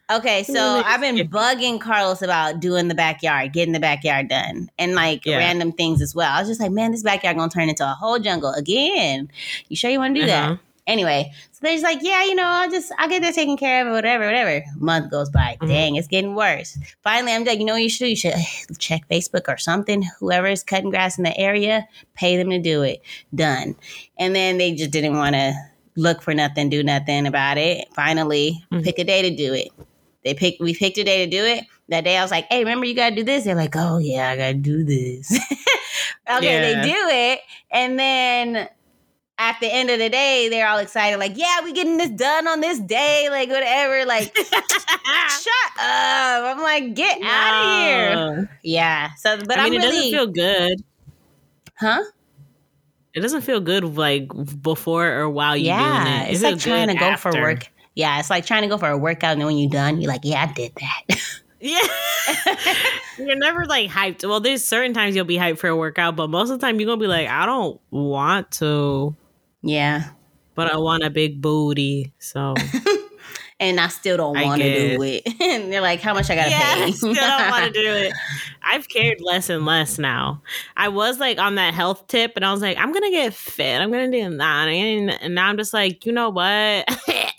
Okay, 0.09 0.43
so 0.43 0.81
I've 0.85 1.01
been 1.01 1.29
bugging 1.29 1.81
Carlos 1.81 2.21
about 2.21 2.61
doing 2.61 2.87
the 2.87 2.95
backyard, 2.95 3.51
getting 3.51 3.73
the 3.73 3.79
backyard 3.81 4.29
done, 4.29 4.69
and 4.79 4.95
like 4.95 5.23
Yeah. 5.25 5.37
random 5.37 5.73
things 5.73 6.01
as 6.01 6.15
well. 6.15 6.31
I 6.31 6.39
was 6.39 6.47
just 6.47 6.61
like, 6.61 6.71
man, 6.71 6.91
this 6.91 7.03
backyard 7.03 7.35
gonna 7.35 7.51
turn 7.51 7.67
into 7.67 7.83
a 7.83 7.93
whole 7.93 8.17
jungle 8.17 8.51
again. 8.51 9.29
You 9.67 9.75
sure 9.75 9.91
you 9.91 9.99
want 9.99 10.15
to 10.15 10.21
do 10.21 10.27
Uh-huh. 10.31 10.51
that? 10.53 10.59
Anyway, 10.87 11.33
so 11.57 11.65
they're 11.65 11.73
just 11.73 11.83
like, 11.83 11.99
yeah, 12.03 12.23
you 12.23 12.35
know, 12.35 12.43
I'll 12.45 12.69
just 12.69 12.91
I'll 12.99 13.09
get 13.09 13.23
that 13.23 13.33
taken 13.33 13.57
care 13.57 13.81
of, 13.81 13.87
or 13.87 13.93
whatever, 13.93 14.25
whatever. 14.25 14.63
Month 14.77 15.09
goes 15.09 15.29
by, 15.31 15.57
Mhm. 15.59 15.67
dang, 15.67 15.95
it's 15.95 16.07
getting 16.07 16.35
worse. 16.35 16.77
Finally, 17.03 17.33
I'm 17.33 17.43
like, 17.45 17.57
you 17.57 17.65
know, 17.65 17.75
you 17.75 17.89
should 17.89 18.09
you 18.09 18.15
should 18.15 18.35
check 18.77 19.01
Facebook 19.09 19.47
or 19.47 19.57
something. 19.57 20.03
Whoever 20.19 20.45
is 20.47 20.61
cutting 20.61 20.91
grass 20.91 21.17
in 21.17 21.23
the 21.23 21.35
area, 21.37 21.87
pay 22.13 22.37
them 22.37 22.51
to 22.51 22.59
do 22.59 22.83
it. 22.83 23.01
Done. 23.33 23.75
And 24.19 24.35
then 24.35 24.59
they 24.59 24.73
just 24.75 24.91
didn't 24.91 25.15
want 25.17 25.35
to 25.35 25.53
look 25.95 26.21
for 26.21 26.33
nothing, 26.35 26.69
do 26.69 26.83
nothing 26.83 27.25
about 27.25 27.57
it. 27.57 27.87
Finally, 27.95 28.63
Mhm. 28.71 28.83
pick 28.83 28.99
a 28.99 29.03
day 29.03 29.23
to 29.23 29.35
do 29.35 29.53
it. 29.55 29.69
They 30.23 30.35
pick, 30.35 30.57
We 30.59 30.75
picked 30.75 30.97
a 30.99 31.03
day 31.03 31.25
to 31.25 31.31
do 31.31 31.43
it. 31.43 31.63
That 31.89 32.03
day, 32.03 32.17
I 32.17 32.21
was 32.21 32.31
like, 32.31 32.45
"Hey, 32.51 32.59
remember 32.59 32.85
you 32.85 32.93
gotta 32.93 33.15
do 33.15 33.23
this." 33.23 33.45
They're 33.45 33.55
like, 33.55 33.75
"Oh 33.77 33.97
yeah, 33.97 34.29
I 34.29 34.35
gotta 34.35 34.53
do 34.55 34.83
this." 34.83 35.31
okay, 36.29 36.45
Yeah. 36.45 36.81
they 36.81 36.87
do 36.91 37.07
it, 37.09 37.39
and 37.71 37.97
then 37.97 38.67
at 39.39 39.57
the 39.59 39.67
end 39.71 39.89
of 39.89 39.99
the 39.99 40.09
day, 40.09 40.49
they're 40.49 40.67
all 40.67 40.79
excited, 40.79 41.17
like, 41.19 41.37
"Yeah, 41.37 41.61
we 41.63 41.73
getting 41.73 41.97
this 41.97 42.09
done 42.09 42.47
on 42.47 42.59
this 42.61 42.79
day, 42.79 43.27
like 43.29 43.49
whatever." 43.49 44.05
Like, 44.05 44.35
shut 44.37 45.71
up! 45.79 46.57
I'm 46.57 46.61
like, 46.61 46.93
get 46.95 47.19
out 47.23 47.65
of 47.65 47.79
here. 47.79 48.49
Yeah. 48.63 49.09
So, 49.17 49.37
but 49.45 49.59
I 49.59 49.69
mean, 49.69 49.75
am 49.75 49.81
it 49.81 49.85
really, 49.85 50.11
doesn't 50.11 50.11
feel 50.11 50.27
good. 50.27 50.83
huh? 51.79 52.03
It 53.13 53.21
doesn't 53.21 53.41
feel 53.41 53.59
good 53.59 53.83
like 53.97 54.27
before 54.61 55.07
or 55.07 55.29
while 55.29 55.57
you're 55.57 55.73
Yeah, 55.73 56.03
doing 56.03 56.13
it. 56.15 56.27
It 56.29 56.33
it's 56.33 56.43
like 56.43 56.59
trying 56.59 56.87
to 56.89 56.95
go 56.95 57.15
for 57.17 57.31
work. 57.33 57.67
Yeah, 57.95 58.19
it's 58.19 58.29
like 58.29 58.45
trying 58.45 58.61
to 58.61 58.67
go 58.67 58.77
for 58.77 58.89
a 58.89 58.97
workout, 58.97 59.31
and 59.31 59.41
then 59.41 59.47
when 59.47 59.57
you're 59.57 59.69
done, 59.71 59.99
you're 60.01 60.11
like, 60.11 60.21
"Yeah, 60.23 60.45
I 60.47 60.53
did 60.53 60.71
that." 60.75 61.19
Yeah. 61.59 61.79
you're 63.17 63.35
never 63.35 63.65
like 63.65 63.89
hyped. 63.89 64.27
Well, 64.27 64.39
there's 64.39 64.63
certain 64.63 64.93
times 64.93 65.15
you'll 65.15 65.25
be 65.25 65.37
hyped 65.37 65.57
for 65.57 65.67
a 65.67 65.75
workout, 65.75 66.15
but 66.15 66.29
most 66.29 66.51
of 66.51 66.59
the 66.59 66.65
time 66.65 66.79
you're 66.79 66.85
gonna 66.87 67.01
be 67.01 67.07
like, 67.07 67.27
I 67.27 67.47
don't 67.47 67.81
want 67.89 68.51
to, 68.53 69.15
yeah. 69.67 70.09
but 70.55 70.71
I 70.73 70.77
want 70.77 71.03
a 71.03 71.09
big 71.09 71.41
booty. 71.41 72.13
So 72.19 72.55
and 73.59 73.79
I 73.79 73.87
still 73.87 74.17
don't 74.17 74.39
want 74.39 74.61
to 74.61 74.95
do 74.97 75.01
it. 75.03 75.23
and 75.41 75.71
they're 75.71 75.81
like, 75.81 75.99
"How 76.01 76.13
much 76.13 76.29
I 76.29 76.35
gotta 76.35 76.49
yeah, 76.51 76.75
pay?" 76.75 76.83
I 76.83 76.91
still 76.91 77.13
don't 77.13 77.49
want 77.49 77.65
to 77.65 77.71
do 77.81 77.91
it. 77.93 78.13
I've 78.63 78.87
cared 78.89 79.19
less 79.21 79.49
and 79.49 79.65
less 79.65 79.97
now. 79.97 80.41
I 80.75 80.89
was 80.89 81.19
like 81.19 81.39
on 81.39 81.55
that 81.55 81.73
health 81.73 82.07
tip, 82.07 82.33
and 82.35 82.45
I 82.45 82.51
was 82.51 82.61
like, 82.61 82.77
I'm 82.77 82.91
gonna 82.91 83.09
get 83.11 83.33
fit. 83.33 83.81
I'm 83.81 83.91
gonna 83.91 84.11
do 84.11 84.37
that, 84.37 84.67
and, 84.67 85.35
now 85.35 85.47
I'm 85.47 85.57
just 85.57 85.73
like, 85.73 86.05
you 86.05 86.11
know 86.11 86.29
what? 86.29 86.85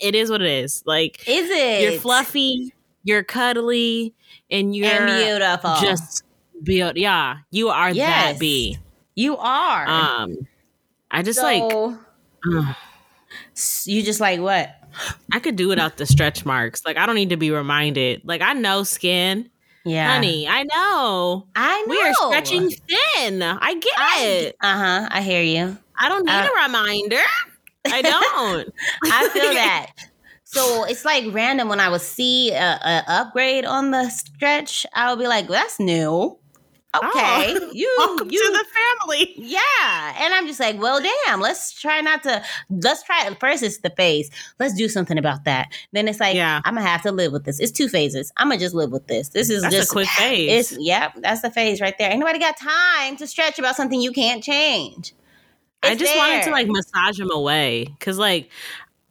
it 0.01 0.15
is 0.15 0.29
what 0.31 0.41
it 0.41 0.49
is. 0.49 0.83
Like 0.85 1.27
Is 1.27 1.49
it? 1.49 1.81
you're 1.91 1.99
fluffy, 2.01 2.73
you're 3.03 3.23
cuddly, 3.23 4.13
and 4.49 4.75
you're 4.75 4.87
and 4.87 5.05
beautiful. 5.07 5.75
just 5.81 6.23
built. 6.63 6.97
Yeah, 6.97 7.37
you 7.51 7.69
are 7.69 7.91
Yes. 7.91 8.33
that 8.33 8.39
bee. 8.39 8.77
you 9.15 9.37
are. 9.37 9.87
Um, 9.87 10.37
I 11.11 11.21
just 11.21 11.41
like 11.41 11.61
So, 11.71 11.97
ugh, 12.47 12.75
you 13.85 14.03
just 14.03 14.19
like 14.19 14.39
what? 14.39 14.75
I 15.31 15.39
could 15.39 15.55
do 15.55 15.67
without 15.67 15.97
the 15.97 16.05
stretch 16.05 16.45
marks. 16.45 16.83
Like 16.85 16.97
I 16.97 17.05
don't 17.05 17.15
need 17.15 17.29
to 17.29 17.37
be 17.37 17.51
reminded. 17.51 18.21
Like 18.25 18.41
I 18.41 18.53
know 18.53 18.83
skin, 18.83 19.49
Yeah, 19.85 20.11
honey. 20.13 20.47
I 20.47 20.63
know. 20.63 21.47
I 21.55 21.81
know. 21.81 21.89
We 21.89 22.01
are 22.01 22.13
stretching 22.13 22.69
thin. 22.69 23.41
I 23.43 23.73
get 23.75 23.93
it. 24.23 24.55
Uh 24.61 24.77
huh. 24.77 25.07
I 25.11 25.21
hear 25.21 25.43
you. 25.43 25.77
I 25.97 26.09
don't 26.09 26.25
need 26.25 26.31
Uh, 26.31 26.49
a 26.57 26.63
reminder. 26.67 27.21
I 27.87 28.01
don't. 28.03 28.73
I 29.05 29.29
feel 29.29 29.53
that. 29.53 29.91
So 30.43 30.85
it's 30.85 31.05
like 31.05 31.25
random 31.31 31.69
when 31.69 31.79
I 31.79 31.89
would 31.89 32.01
see 32.01 32.51
a, 32.51 32.79
a 32.83 33.03
upgrade 33.07 33.65
on 33.65 33.91
the 33.91 34.09
stretch, 34.09 34.85
I 34.95 35.11
would 35.11 35.19
be 35.21 35.27
like, 35.27 35.47
well, 35.47 35.61
"That's 35.61 35.79
new." 35.79 36.37
Oh, 36.93 37.07
okay, 37.07 37.53
you 37.73 37.95
Welcome 37.99 38.31
you 38.31 38.43
to 38.43 38.51
the 38.51 38.65
family. 39.07 39.33
Yeah. 39.35 40.15
And 40.19 40.33
I'm 40.33 40.47
just 40.47 40.59
like, 40.59 40.79
well, 40.79 40.99
damn, 41.25 41.39
let's 41.39 41.79
try 41.79 42.01
not 42.01 42.23
to, 42.23 42.43
let's 42.69 43.03
try, 43.03 43.29
first 43.39 43.61
it's 43.61 43.79
the 43.79 43.91
phase. 43.91 44.31
Let's 44.59 44.73
do 44.73 44.89
something 44.89 45.17
about 45.17 45.43
that. 45.43 45.71
Then 45.91 46.07
it's 46.07 46.19
like, 46.19 46.35
Yeah. 46.35 46.61
I'm 46.65 46.73
going 46.73 46.83
to 46.83 46.89
have 46.89 47.03
to 47.03 47.11
live 47.11 47.31
with 47.31 47.43
this. 47.43 47.59
It's 47.59 47.71
two 47.71 47.89
phases. 47.89 48.31
I'm 48.37 48.47
going 48.47 48.57
to 48.57 48.65
just 48.65 48.73
live 48.73 48.91
with 48.91 49.05
this. 49.05 49.29
This 49.29 49.51
is 49.51 49.61
That's 49.61 49.75
just 49.75 49.91
a 49.91 49.93
quick 49.93 50.07
phase. 50.07 50.71
It's, 50.71 50.81
yep, 50.83 51.13
that's 51.17 51.41
the 51.41 51.51
phase 51.51 51.79
right 51.79 51.95
there. 51.99 52.09
Ain't 52.09 52.19
nobody 52.19 52.39
got 52.39 52.57
time 52.57 53.17
to 53.17 53.27
stretch 53.27 53.59
about 53.59 53.75
something 53.75 54.01
you 54.01 54.11
can't 54.11 54.43
change. 54.43 55.13
I 55.83 55.91
It's 55.91 56.01
just 56.01 56.17
wanted 56.17 56.43
to 56.43 56.51
like 56.51 56.67
massage 56.67 57.17
them 57.17 57.31
away 57.31 57.85
because 57.85 58.17
like 58.17 58.49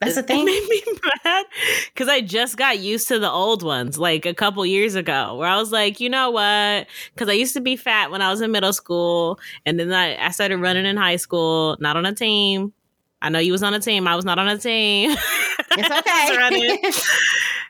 That's 0.01 0.15
the 0.15 0.23
thing. 0.23 0.41
it 0.43 0.45
made 0.45 0.69
me 0.69 0.83
mad 1.25 1.47
because 1.93 2.09
I 2.09 2.21
just 2.21 2.57
got 2.57 2.79
used 2.79 3.09
to 3.09 3.19
the 3.19 3.31
old 3.31 3.63
ones 3.63 3.99
like 3.99 4.27
a 4.27 4.35
couple 4.35 4.65
years 4.65 4.95
ago 4.95 5.35
where 5.37 5.49
I 5.49 5.57
was 5.57 5.73
like, 5.73 5.99
you 6.01 6.09
know 6.09 6.31
what? 6.31 6.87
Because 7.15 7.29
I 7.29 7.33
used 7.33 7.55
to 7.55 7.61
be 7.61 7.75
fat 7.77 8.11
when 8.11 8.23
I 8.23 8.31
was 8.31 8.41
in 8.41 8.53
middle 8.53 8.73
school 8.73 9.41
and 9.67 9.79
then 9.79 9.93
I, 9.93 10.17
I 10.25 10.31
started 10.31 10.59
running 10.59 10.87
in 10.87 10.97
high 10.97 11.17
school, 11.17 11.77
not 11.81 11.97
on 11.97 12.07
a 12.07 12.15
team. 12.15 12.73
I 13.21 13.31
know 13.31 13.41
you 13.41 13.51
was 13.51 13.65
on 13.65 13.75
a 13.75 13.81
team. 13.81 14.07
I 14.07 14.15
was 14.15 14.25
not 14.25 14.39
on 14.39 14.49
a 14.49 14.59
team. 14.59 15.17
It's 15.71 15.91
okay. 15.91 16.79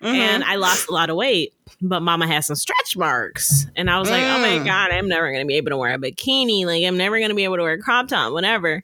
Mhm. 0.03 0.15
and 0.15 0.45
I 0.45 0.55
lost 0.55 0.89
a 0.89 0.93
lot 0.93 1.11
of 1.11 1.17
weight. 1.17 1.53
But 1.83 2.01
mama 2.01 2.27
has 2.27 2.47
some 2.47 2.55
stretch 2.57 2.97
marks. 2.97 3.67
And 3.77 3.91
I 3.91 3.99
was 3.99 4.09
like, 4.09 4.23
oh 4.23 4.39
my 4.39 4.59
Mm. 4.61 4.65
God, 4.65 4.91
I'm 4.93 5.09
never 5.09 5.31
going 5.33 5.43
to 5.45 5.47
be 5.49 5.57
able 5.57 5.71
to 5.71 5.77
wear 5.77 5.93
a 5.95 5.99
bikini. 5.99 6.65
Like, 6.65 6.85
I'm 6.85 6.97
never 6.97 7.19
going 7.19 7.31
to 7.31 7.35
be 7.35 7.45
able 7.45 7.57
to 7.57 7.63
wear 7.63 7.73
a 7.73 7.79
crop 7.79 8.09
top, 8.09 8.33
whatever. 8.33 8.83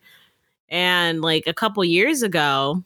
And 0.68 1.22
like 1.22 1.46
a 1.46 1.54
couple 1.54 1.84
years 1.84 2.22
ago, 2.22 2.82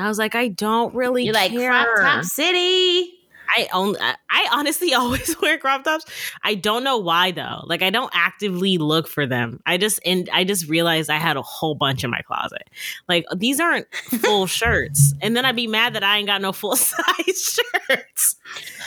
I 0.00 0.08
was 0.08 0.18
like, 0.18 0.34
I 0.34 0.48
don't 0.48 0.94
really 0.94 1.24
You're 1.24 1.34
like 1.34 1.50
care. 1.52 1.70
crop 1.70 1.88
top 1.96 2.24
city. 2.24 3.14
I 3.50 3.66
only, 3.72 3.98
I 4.00 4.14
I 4.30 4.48
honestly 4.52 4.94
always 4.94 5.34
wear 5.40 5.58
crop 5.58 5.84
tops. 5.84 6.04
I 6.42 6.54
don't 6.54 6.84
know 6.84 6.98
why 6.98 7.30
though. 7.30 7.64
Like 7.66 7.82
I 7.82 7.90
don't 7.90 8.10
actively 8.14 8.78
look 8.78 9.08
for 9.08 9.26
them. 9.26 9.60
I 9.66 9.78
just 9.78 10.00
and 10.04 10.28
I 10.32 10.44
just 10.44 10.68
realized 10.68 11.10
I 11.10 11.16
had 11.16 11.36
a 11.36 11.42
whole 11.42 11.74
bunch 11.74 12.04
in 12.04 12.10
my 12.10 12.20
closet. 12.22 12.68
Like 13.08 13.24
these 13.34 13.60
aren't 13.60 13.86
full 13.94 14.46
shirts, 14.46 15.14
and 15.20 15.34
then 15.36 15.44
I'd 15.44 15.56
be 15.56 15.66
mad 15.66 15.94
that 15.94 16.04
I 16.04 16.18
ain't 16.18 16.26
got 16.26 16.42
no 16.42 16.52
full 16.52 16.76
size 16.76 17.58
shirts 17.88 18.36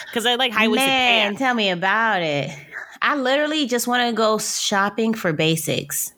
because 0.08 0.26
I 0.26 0.36
like 0.36 0.52
high 0.52 0.68
waisted 0.68 0.88
Man, 0.88 1.22
pants. 1.30 1.40
tell 1.40 1.54
me 1.54 1.70
about 1.70 2.22
it. 2.22 2.52
I 3.02 3.16
literally 3.16 3.66
just 3.66 3.88
want 3.88 4.08
to 4.08 4.14
go 4.16 4.38
shopping 4.38 5.16
for 5.16 5.34
basics. 5.34 6.14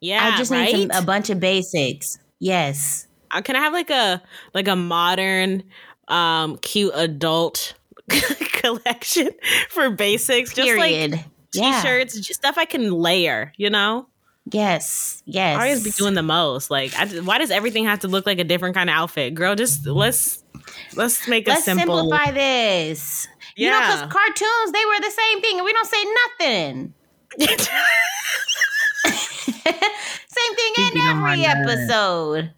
Yeah, 0.00 0.32
I 0.32 0.38
just 0.38 0.50
right. 0.50 0.72
need 0.72 0.92
some, 0.92 1.02
a 1.02 1.04
bunch 1.04 1.28
of 1.28 1.40
basics. 1.40 2.18
Yes. 2.38 3.06
Uh, 3.32 3.42
Can 3.42 3.56
I 3.56 3.60
have 3.60 3.72
like 3.72 3.90
a 3.90 4.22
like 4.54 4.68
a 4.68 4.76
modern, 4.76 5.62
um, 6.08 6.56
cute 6.58 6.92
adult 6.94 7.74
collection 8.52 9.30
for 9.70 9.90
basics? 9.90 10.52
Just 10.54 10.68
like 10.76 10.90
Period. 10.92 11.24
Yeah. 11.52 11.80
t-shirts, 11.82 12.14
just 12.20 12.34
stuff 12.40 12.58
I 12.58 12.64
can 12.64 12.90
layer. 12.92 13.52
You 13.56 13.70
know. 13.70 14.06
Yes. 14.52 15.22
Yes. 15.26 15.58
I 15.58 15.64
always 15.68 15.84
be 15.84 15.90
doing 15.90 16.14
the 16.14 16.22
most. 16.22 16.70
Like, 16.70 16.92
I, 16.98 17.06
why 17.20 17.38
does 17.38 17.50
everything 17.50 17.84
have 17.84 18.00
to 18.00 18.08
look 18.08 18.26
like 18.26 18.38
a 18.38 18.44
different 18.44 18.74
kind 18.74 18.88
of 18.90 18.94
outfit, 18.96 19.34
girl? 19.34 19.54
Just 19.54 19.86
let's 19.86 20.42
let's 20.96 21.28
make 21.28 21.46
a 21.46 21.50
Let's 21.50 21.64
simple. 21.64 21.98
simplify 22.00 22.30
this. 22.32 23.28
You 23.56 23.68
know, 23.70 23.78
Yeah. 23.78 23.86
because 24.06 24.12
cartoons, 24.12 24.72
they 24.72 24.84
were 24.86 25.00
the 25.00 25.10
same 25.10 25.40
thing 25.42 25.56
and 25.58 25.64
we 25.64 25.72
don't 25.72 25.86
say 25.88 26.04
nothing. 26.38 26.94
Same 29.04 30.54
thing 30.56 30.74
in 30.78 31.00
every 31.08 31.20
my 31.20 31.36
nerd. 31.36 31.64
episode. 31.66 32.52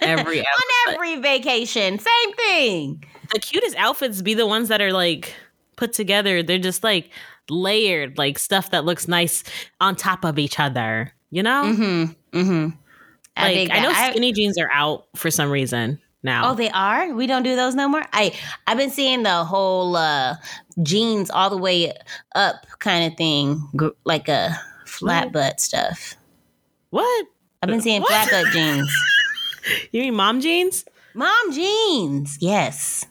Every 0.00 0.40
On 0.88 0.92
every 0.94 1.16
vacation. 1.16 1.98
Same 1.98 2.32
thing. 2.36 3.04
the 3.32 3.38
cutest 3.40 3.76
outfits 3.76 4.22
be 4.22 4.34
the 4.34 4.46
ones 4.46 4.68
that 4.68 4.80
are 4.80 4.92
like 4.92 5.34
put 5.76 5.92
together. 5.92 6.42
They're 6.42 6.58
just 6.58 6.82
like 6.84 7.10
layered, 7.48 8.18
like 8.18 8.38
stuff 8.38 8.70
that 8.70 8.84
looks 8.84 9.08
nice 9.08 9.44
on 9.80 9.96
top 9.96 10.24
of 10.24 10.38
each 10.38 10.58
other. 10.60 11.12
You 11.30 11.42
know, 11.42 11.62
Mm-hmm. 11.64 12.38
Mm-hmm. 12.38 12.64
like 13.42 13.70
I, 13.70 13.80
know 13.80 13.92
skinny 14.10 14.32
jeans 14.32 14.58
are 14.58 14.70
out 14.72 15.06
for 15.16 15.30
some 15.30 15.50
reason 15.50 15.98
now. 16.22 16.50
Oh, 16.50 16.54
they 16.54 16.68
are. 16.70 17.12
We 17.14 17.26
don't 17.26 17.42
do 17.42 17.56
those 17.56 17.74
no 17.74 17.88
more. 17.88 18.04
I 18.12 18.32
I've 18.66 18.76
been 18.76 18.90
seeing 18.90 19.22
the 19.22 19.44
whole 19.44 19.96
uh 19.96 20.34
jeans 20.82 21.30
all 21.30 21.48
the 21.50 21.56
way 21.56 21.92
up 22.34 22.66
kind 22.80 23.10
of 23.10 23.16
thing, 23.16 23.60
like 24.04 24.28
a 24.28 24.50
flat 24.86 25.32
butt 25.32 25.58
stuff. 25.60 26.16
what? 26.90 27.26
I've 27.62 27.68
been 27.70 27.80
seeing 27.80 28.02
What? 28.02 28.10
flat 28.10 28.30
butt 28.44 28.52
jeans. 28.52 28.92
You 29.92 30.02
mean 30.02 30.14
mom 30.14 30.40
jeans? 30.40 30.84
Mom 31.14 31.52
jeans. 31.52 32.38
Yes. 32.40 33.04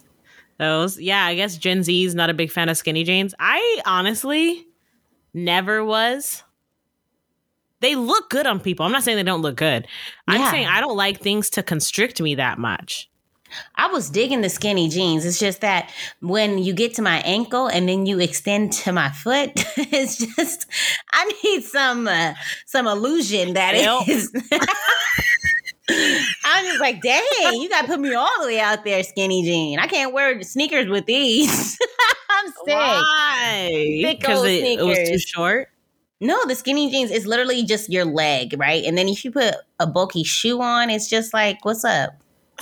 Those, 0.58 1.00
yeah, 1.00 1.26
I 1.26 1.36
guess 1.36 1.58
Gen 1.58 1.84
Z 1.84 2.04
is 2.04 2.14
not 2.14 2.30
a 2.30 2.34
big 2.34 2.52
fan 2.52 2.70
of 2.70 2.78
skinny 2.78 3.04
jeans. 3.04 3.34
I 3.40 3.82
honestly 3.86 4.68
never 5.34 5.84
was. 5.84 6.44
They 7.80 7.96
look 7.96 8.30
good 8.30 8.46
on 8.46 8.60
people. 8.60 8.86
I'm 8.86 8.92
not 8.92 9.04
saying 9.04 9.18
they 9.18 9.24
don't 9.24 9.42
look 9.42 9.56
good. 9.56 9.88
I'm 10.28 10.52
saying 10.52 10.68
I 10.68 10.80
don't 10.82 10.96
like 10.96 11.20
things 11.20 11.50
to 11.52 11.64
constrict 11.64 12.22
me 12.22 12.36
that 12.36 12.60
much. 12.60 13.10
I 13.76 13.88
was 13.88 14.10
digging 14.10 14.42
the 14.42 14.50
skinny 14.50 14.88
jeans. 14.88 15.26
It's 15.26 15.40
just 15.40 15.62
that 15.62 15.92
when 16.22 16.60
you 16.60 16.74
get 16.74 16.94
to 16.96 17.02
my 17.02 17.18
ankle 17.22 17.68
and 17.68 17.90
then 17.90 18.06
you 18.06 18.20
extend 18.20 18.72
to 18.74 18.92
my 18.92 19.10
foot, 19.10 19.52
it's 19.78 20.18
just 20.18 20.68
I 21.12 21.32
need 21.44 21.64
some 21.64 22.08
uh, 22.08 22.34
some 22.66 22.88
illusion 22.88 23.54
that 23.54 23.76
is. 23.76 24.32
I'm 25.90 26.66
just 26.66 26.80
like, 26.80 27.02
dang, 27.02 27.24
you 27.54 27.70
got 27.70 27.82
to 27.82 27.88
put 27.88 28.00
me 28.00 28.14
all 28.14 28.30
the 28.42 28.48
way 28.48 28.60
out 28.60 28.84
there, 28.86 29.04
skinny 29.04 29.44
jean. 29.44 29.80
I 29.80 29.88
can't 29.88 30.14
wear 30.14 30.42
sneakers 30.44 30.88
with 30.88 31.06
these. 31.06 31.78
I'm 32.30 32.48
sick. 32.48 32.68
Why? 32.68 34.02
Because 34.04 34.46
it, 34.46 34.80
it 34.80 34.84
was 34.84 35.10
too 35.10 35.20
short. 35.20 35.70
No, 36.20 36.46
the 36.46 36.56
skinny 36.56 36.92
jeans 36.92 37.10
is 37.10 37.26
literally 37.26 37.64
just 37.64 37.90
your 37.90 38.06
leg, 38.06 38.54
right? 38.58 38.84
And 38.86 38.98
then 38.98 39.10
if 39.10 39.26
you 39.26 39.32
put 39.32 39.56
a 39.80 39.88
bulky 39.88 40.24
shoe 40.24 40.62
on, 40.62 40.92
it's 40.92 41.10
just 41.10 41.34
like, 41.34 41.66
what's 41.66 41.84
up? 41.84 42.12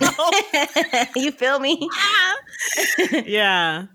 you 1.16 1.30
feel 1.30 1.60
me? 1.60 1.88
yeah. 3.26 3.86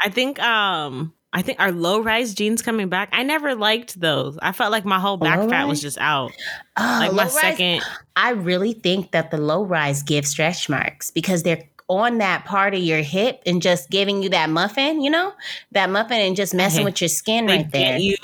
I 0.00 0.08
think 0.08 0.38
um 0.40 1.12
I 1.36 1.42
think 1.42 1.60
our 1.60 1.70
low 1.70 2.00
rise 2.00 2.32
jeans 2.32 2.62
coming 2.62 2.88
back. 2.88 3.10
I 3.12 3.22
never 3.22 3.54
liked 3.54 4.00
those. 4.00 4.38
I 4.40 4.52
felt 4.52 4.72
like 4.72 4.86
my 4.86 4.98
whole 4.98 5.18
back 5.18 5.50
fat 5.50 5.68
was 5.68 5.82
just 5.82 5.98
out. 5.98 6.32
Oh, 6.78 6.96
Like 6.98 7.12
my 7.12 7.28
second 7.28 7.82
I 8.16 8.30
really 8.30 8.72
think 8.72 9.10
that 9.10 9.30
the 9.30 9.36
low 9.36 9.62
rise 9.62 10.02
give 10.02 10.26
stretch 10.26 10.70
marks 10.70 11.10
because 11.10 11.42
they're 11.42 11.62
on 11.88 12.18
that 12.18 12.46
part 12.46 12.74
of 12.74 12.80
your 12.80 13.02
hip 13.02 13.42
and 13.44 13.60
just 13.60 13.90
giving 13.90 14.22
you 14.22 14.30
that 14.30 14.48
muffin, 14.48 15.02
you 15.02 15.10
know, 15.10 15.34
that 15.72 15.90
muffin 15.90 16.20
and 16.20 16.36
just 16.36 16.54
messing 16.54 16.84
with 16.86 17.02
your 17.02 17.08
skin 17.08 17.44
they 17.44 17.58
right 17.58 17.70
there. 17.70 17.98
you. 17.98 18.16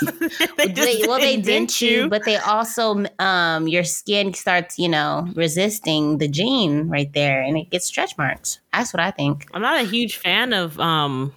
they 0.56 0.68
They- 0.68 1.04
well, 1.06 1.18
they 1.18 1.36
dent 1.36 1.80
you, 1.80 2.08
but 2.08 2.24
they 2.24 2.36
also, 2.36 3.04
um, 3.18 3.68
your 3.68 3.84
skin 3.84 4.34
starts, 4.34 4.78
you 4.78 4.88
know, 4.88 5.28
resisting 5.34 6.18
the 6.18 6.28
jean 6.28 6.88
right 6.88 7.12
there, 7.12 7.40
and 7.42 7.56
it 7.56 7.70
gets 7.70 7.86
stretch 7.86 8.16
marks. 8.18 8.60
That's 8.72 8.92
what 8.92 9.00
I 9.00 9.10
think. 9.10 9.46
I'm 9.52 9.62
not 9.62 9.80
a 9.80 9.84
huge 9.84 10.16
fan 10.16 10.52
of 10.52 10.78
um 10.78 11.32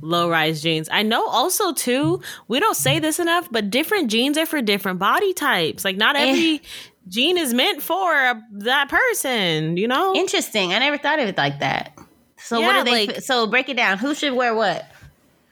low 0.00 0.28
rise 0.30 0.62
jeans. 0.62 0.88
I 0.90 1.02
know 1.02 1.26
also 1.26 1.72
too, 1.72 2.22
we 2.48 2.60
don't 2.60 2.76
say 2.76 2.98
this 2.98 3.18
enough, 3.18 3.48
but 3.50 3.70
different 3.70 4.10
jeans 4.10 4.38
are 4.38 4.46
for 4.46 4.62
different 4.62 4.98
body 4.98 5.32
types. 5.34 5.84
Like 5.84 5.96
not 5.96 6.16
Eh. 6.16 6.20
every 6.30 6.62
jean 7.08 7.36
is 7.38 7.52
meant 7.54 7.82
for 7.82 8.42
that 8.52 8.88
person, 8.88 9.76
you 9.76 9.88
know? 9.88 10.14
Interesting. 10.14 10.72
I 10.72 10.78
never 10.78 10.98
thought 10.98 11.18
of 11.18 11.28
it 11.28 11.36
like 11.38 11.58
that. 11.60 11.96
So 12.36 12.60
Yeah, 12.60 12.66
what 12.66 12.84
do 12.84 12.90
they? 12.92 13.06
like- 13.08 13.20
so 13.22 13.46
break 13.46 13.68
it 13.68 13.76
down. 13.76 13.98
Who 13.98 14.14
should 14.14 14.34
wear 14.34 14.54
what? 14.54 14.84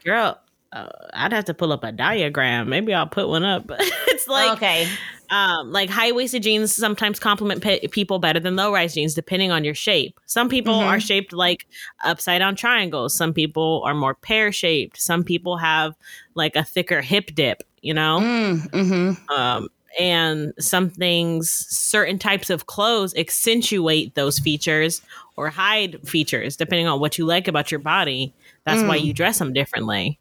Girl, 0.05 0.39
uh, 0.73 0.87
I'd 1.13 1.31
have 1.33 1.45
to 1.45 1.53
pull 1.53 1.71
up 1.71 1.83
a 1.83 1.91
diagram. 1.91 2.69
Maybe 2.69 2.93
I'll 2.93 3.07
put 3.07 3.27
one 3.29 3.43
up. 3.43 3.65
it's 3.69 4.27
like 4.27 4.57
okay. 4.57 4.87
um 5.29 5.71
like 5.71 5.89
high 5.89 6.11
waisted 6.11 6.43
jeans 6.43 6.73
sometimes 6.75 7.19
complement 7.19 7.61
pe- 7.63 7.87
people 7.87 8.19
better 8.19 8.39
than 8.39 8.55
low 8.55 8.73
rise 8.73 8.93
jeans 8.93 9.13
depending 9.13 9.51
on 9.51 9.63
your 9.63 9.75
shape. 9.75 10.19
Some 10.25 10.49
people 10.49 10.75
Mhm. 10.75 10.85
are 10.87 10.99
shaped 10.99 11.31
like 11.33 11.67
upside 12.03 12.39
down 12.39 12.55
triangles. 12.55 13.15
Some 13.15 13.33
people 13.33 13.81
are 13.85 13.93
more 13.93 14.13
pear 14.15 14.51
shaped. 14.51 15.01
Some 15.01 15.23
people 15.23 15.57
have 15.57 15.95
like 16.35 16.55
a 16.55 16.63
thicker 16.63 17.01
hip 17.01 17.33
dip, 17.33 17.63
you 17.81 17.93
know? 17.93 18.19
Mm, 18.21 18.69
mm-hmm. 18.71 19.31
Um 19.33 19.69
and 19.99 20.53
some 20.59 20.89
things 20.91 21.49
certain 21.49 22.19
types 22.19 22.49
of 22.51 22.67
clothes 22.67 23.15
accentuate 23.15 24.13
those 24.15 24.37
features 24.37 25.01
or 25.37 25.49
hide 25.49 25.97
features 26.07 26.55
depending 26.55 26.87
on 26.87 26.99
what 26.99 27.17
you 27.17 27.25
like 27.25 27.47
about 27.47 27.71
your 27.71 27.79
body. 27.79 28.33
That's 28.65 28.83
why 28.83 28.99
Mm. 28.99 29.05
you 29.05 29.13
dress 29.13 29.39
them 29.39 29.53
differently. 29.53 30.19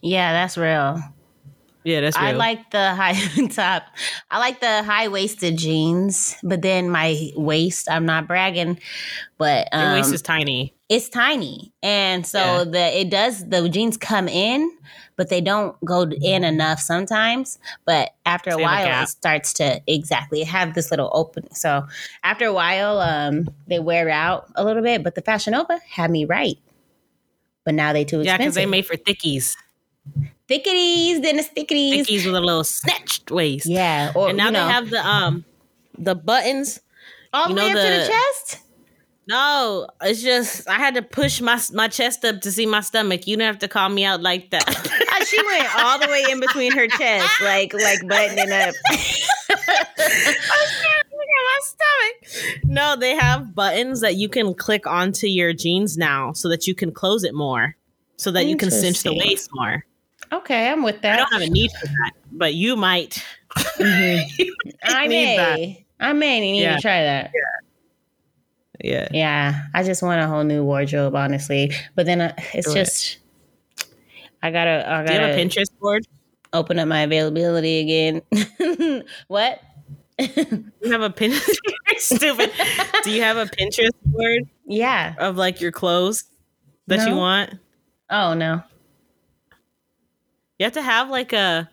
Yeah, 0.00 0.32
that's 0.32 0.56
real. 0.56 1.00
Yeah, 1.84 2.00
that's 2.00 2.16
real. 2.16 2.26
I 2.26 2.32
like 2.32 2.70
the 2.70 2.94
high 2.94 3.46
top. 3.50 3.82
I 4.30 4.38
like 4.38 4.60
the 4.60 4.82
high 4.84 5.08
waisted 5.08 5.56
jeans, 5.58 6.36
but 6.42 6.62
then 6.62 6.88
my 6.90 7.30
waist, 7.34 7.90
I'm 7.90 8.06
not 8.06 8.28
bragging, 8.28 8.78
but 9.38 9.68
um, 9.72 9.82
your 9.82 9.92
waist 9.94 10.12
is 10.14 10.22
tiny. 10.22 10.74
it's 10.88 11.08
tiny, 11.08 11.72
and 11.82 12.24
so 12.24 12.38
Yeah. 12.38 12.64
the 12.64 13.00
it 13.00 13.10
does 13.10 13.48
the 13.48 13.68
jeans 13.68 13.96
come 13.96 14.28
in, 14.28 14.70
but 15.16 15.28
they 15.28 15.40
don't 15.40 15.74
go 15.84 16.02
in 16.02 16.44
enough 16.44 16.78
sometimes. 16.78 17.58
But 17.84 18.10
after 18.24 18.50
a 18.50 18.58
while, 18.58 19.02
it 19.02 19.08
starts 19.08 19.52
to 19.54 19.80
exactly 19.88 20.44
have 20.44 20.74
this 20.74 20.92
little 20.92 21.10
opening. 21.12 21.52
So 21.54 21.84
after 22.22 22.44
a 22.46 22.52
while, 22.52 23.00
um, 23.00 23.48
they 23.66 23.80
wear 23.80 24.08
out 24.08 24.46
a 24.54 24.64
little 24.64 24.82
bit. 24.84 25.02
But 25.02 25.16
the 25.16 25.22
Fashion 25.22 25.52
Nova 25.52 25.80
had 25.88 26.12
me 26.12 26.26
right, 26.26 26.58
but 27.64 27.74
now 27.74 27.92
they 27.92 28.04
too 28.04 28.20
expensive. 28.20 28.26
Yeah, 28.26 28.36
because 28.38 28.54
they 28.54 28.66
made 28.66 28.86
for 28.86 28.96
thickies. 28.96 29.56
Thickities, 30.48 31.22
than 31.22 31.36
the 31.36 31.42
stickities. 31.42 32.06
Thickies 32.06 32.26
with 32.26 32.34
a 32.34 32.40
little 32.40 32.64
snatched 32.64 33.30
waist. 33.30 33.66
Yeah, 33.66 34.12
or 34.14 34.28
and 34.28 34.36
now 34.36 34.46
you 34.46 34.52
know, 34.52 34.66
they 34.66 34.72
have 34.72 34.90
the 34.90 35.06
um 35.06 35.44
the 35.98 36.14
buttons. 36.14 36.80
all 37.32 37.48
you 37.48 37.54
the 37.54 37.60
way 37.60 37.70
up 37.70 37.76
to 37.76 37.82
the 37.82 37.88
the- 37.88 38.06
chest. 38.08 38.58
No, 39.28 39.86
it's 40.00 40.20
just 40.20 40.68
I 40.68 40.74
had 40.74 40.94
to 40.94 41.02
push 41.02 41.40
my 41.40 41.60
my 41.72 41.86
chest 41.86 42.24
up 42.24 42.40
to 42.40 42.50
see 42.50 42.66
my 42.66 42.80
stomach. 42.80 43.26
You 43.26 43.36
don't 43.36 43.46
have 43.46 43.60
to 43.60 43.68
call 43.68 43.88
me 43.88 44.04
out 44.04 44.20
like 44.20 44.50
that. 44.50 44.98
She 45.24 45.40
went 45.46 45.76
all 45.76 45.98
the 45.98 46.08
way 46.08 46.24
in 46.30 46.40
between 46.40 46.72
her 46.72 46.88
chest, 46.88 47.40
like 47.42 47.72
like 47.72 48.06
buttoning 48.08 48.50
up. 48.50 48.74
my 51.42 51.60
stomach. 51.62 52.64
No, 52.64 52.96
they 52.96 53.14
have 53.14 53.54
buttons 53.54 54.00
that 54.00 54.16
you 54.16 54.28
can 54.28 54.54
click 54.54 54.86
onto 54.86 55.26
your 55.26 55.52
jeans 55.52 55.96
now 55.96 56.32
so 56.32 56.48
that 56.48 56.66
you 56.66 56.74
can 56.74 56.92
close 56.92 57.24
it 57.24 57.34
more. 57.34 57.76
So 58.16 58.30
that 58.32 58.46
you 58.46 58.56
can 58.56 58.70
cinch 58.70 59.02
the 59.02 59.14
waist 59.14 59.50
more. 59.52 59.84
Okay, 60.32 60.68
I'm 60.70 60.82
with 60.82 61.02
that. 61.02 61.14
I 61.14 61.16
don't 61.16 61.32
have 61.32 61.42
a 61.42 61.50
need 61.50 61.70
for 61.80 61.86
that, 61.86 62.12
but 62.32 62.54
you 62.54 62.74
might. 62.76 63.22
I 63.56 65.06
need 65.06 65.38
that. 65.38 65.58
may. 65.58 65.86
I 66.00 66.12
may 66.14 66.40
need 66.40 66.62
Yeah. 66.62 66.76
to 66.76 66.82
try 66.82 67.02
that. 67.02 67.30
Yeah. 68.82 69.08
Yeah, 69.12 69.62
I 69.74 69.82
just 69.82 70.02
want 70.02 70.20
a 70.20 70.26
whole 70.26 70.42
new 70.42 70.64
wardrobe, 70.64 71.14
honestly. 71.14 71.72
But 71.94 72.06
then 72.06 72.20
uh, 72.20 72.34
it's 72.54 72.66
Do 72.66 72.72
it. 72.72 72.84
just, 72.84 73.18
I 74.42 74.50
gotta, 74.50 74.90
I 74.90 75.04
Do 75.04 75.12
you 75.12 75.20
have 75.20 75.36
a 75.36 75.38
Pinterest 75.38 75.78
board? 75.78 76.06
open 76.52 76.78
up 76.78 76.88
my 76.88 77.00
availability 77.00 77.78
again. 77.80 78.22
what? 79.28 79.60
You 80.18 80.90
have 80.90 81.02
a 81.02 81.10
Pinterest. 81.10 81.56
Stupid. 81.98 82.50
Do 83.04 83.10
you 83.10 83.22
have 83.22 83.36
a 83.36 83.46
Pinterest 83.46 83.90
board 84.04 84.42
yeah. 84.66 85.14
of 85.18 85.36
like 85.36 85.60
your 85.60 85.72
clothes 85.72 86.24
that 86.88 87.08
you 87.08 87.16
want? 87.16 87.54
Oh 88.10 88.34
no. 88.34 88.62
You 90.62 90.66
have 90.66 90.74
to 90.74 90.82
have 90.82 91.10
like 91.10 91.32
a 91.32 91.68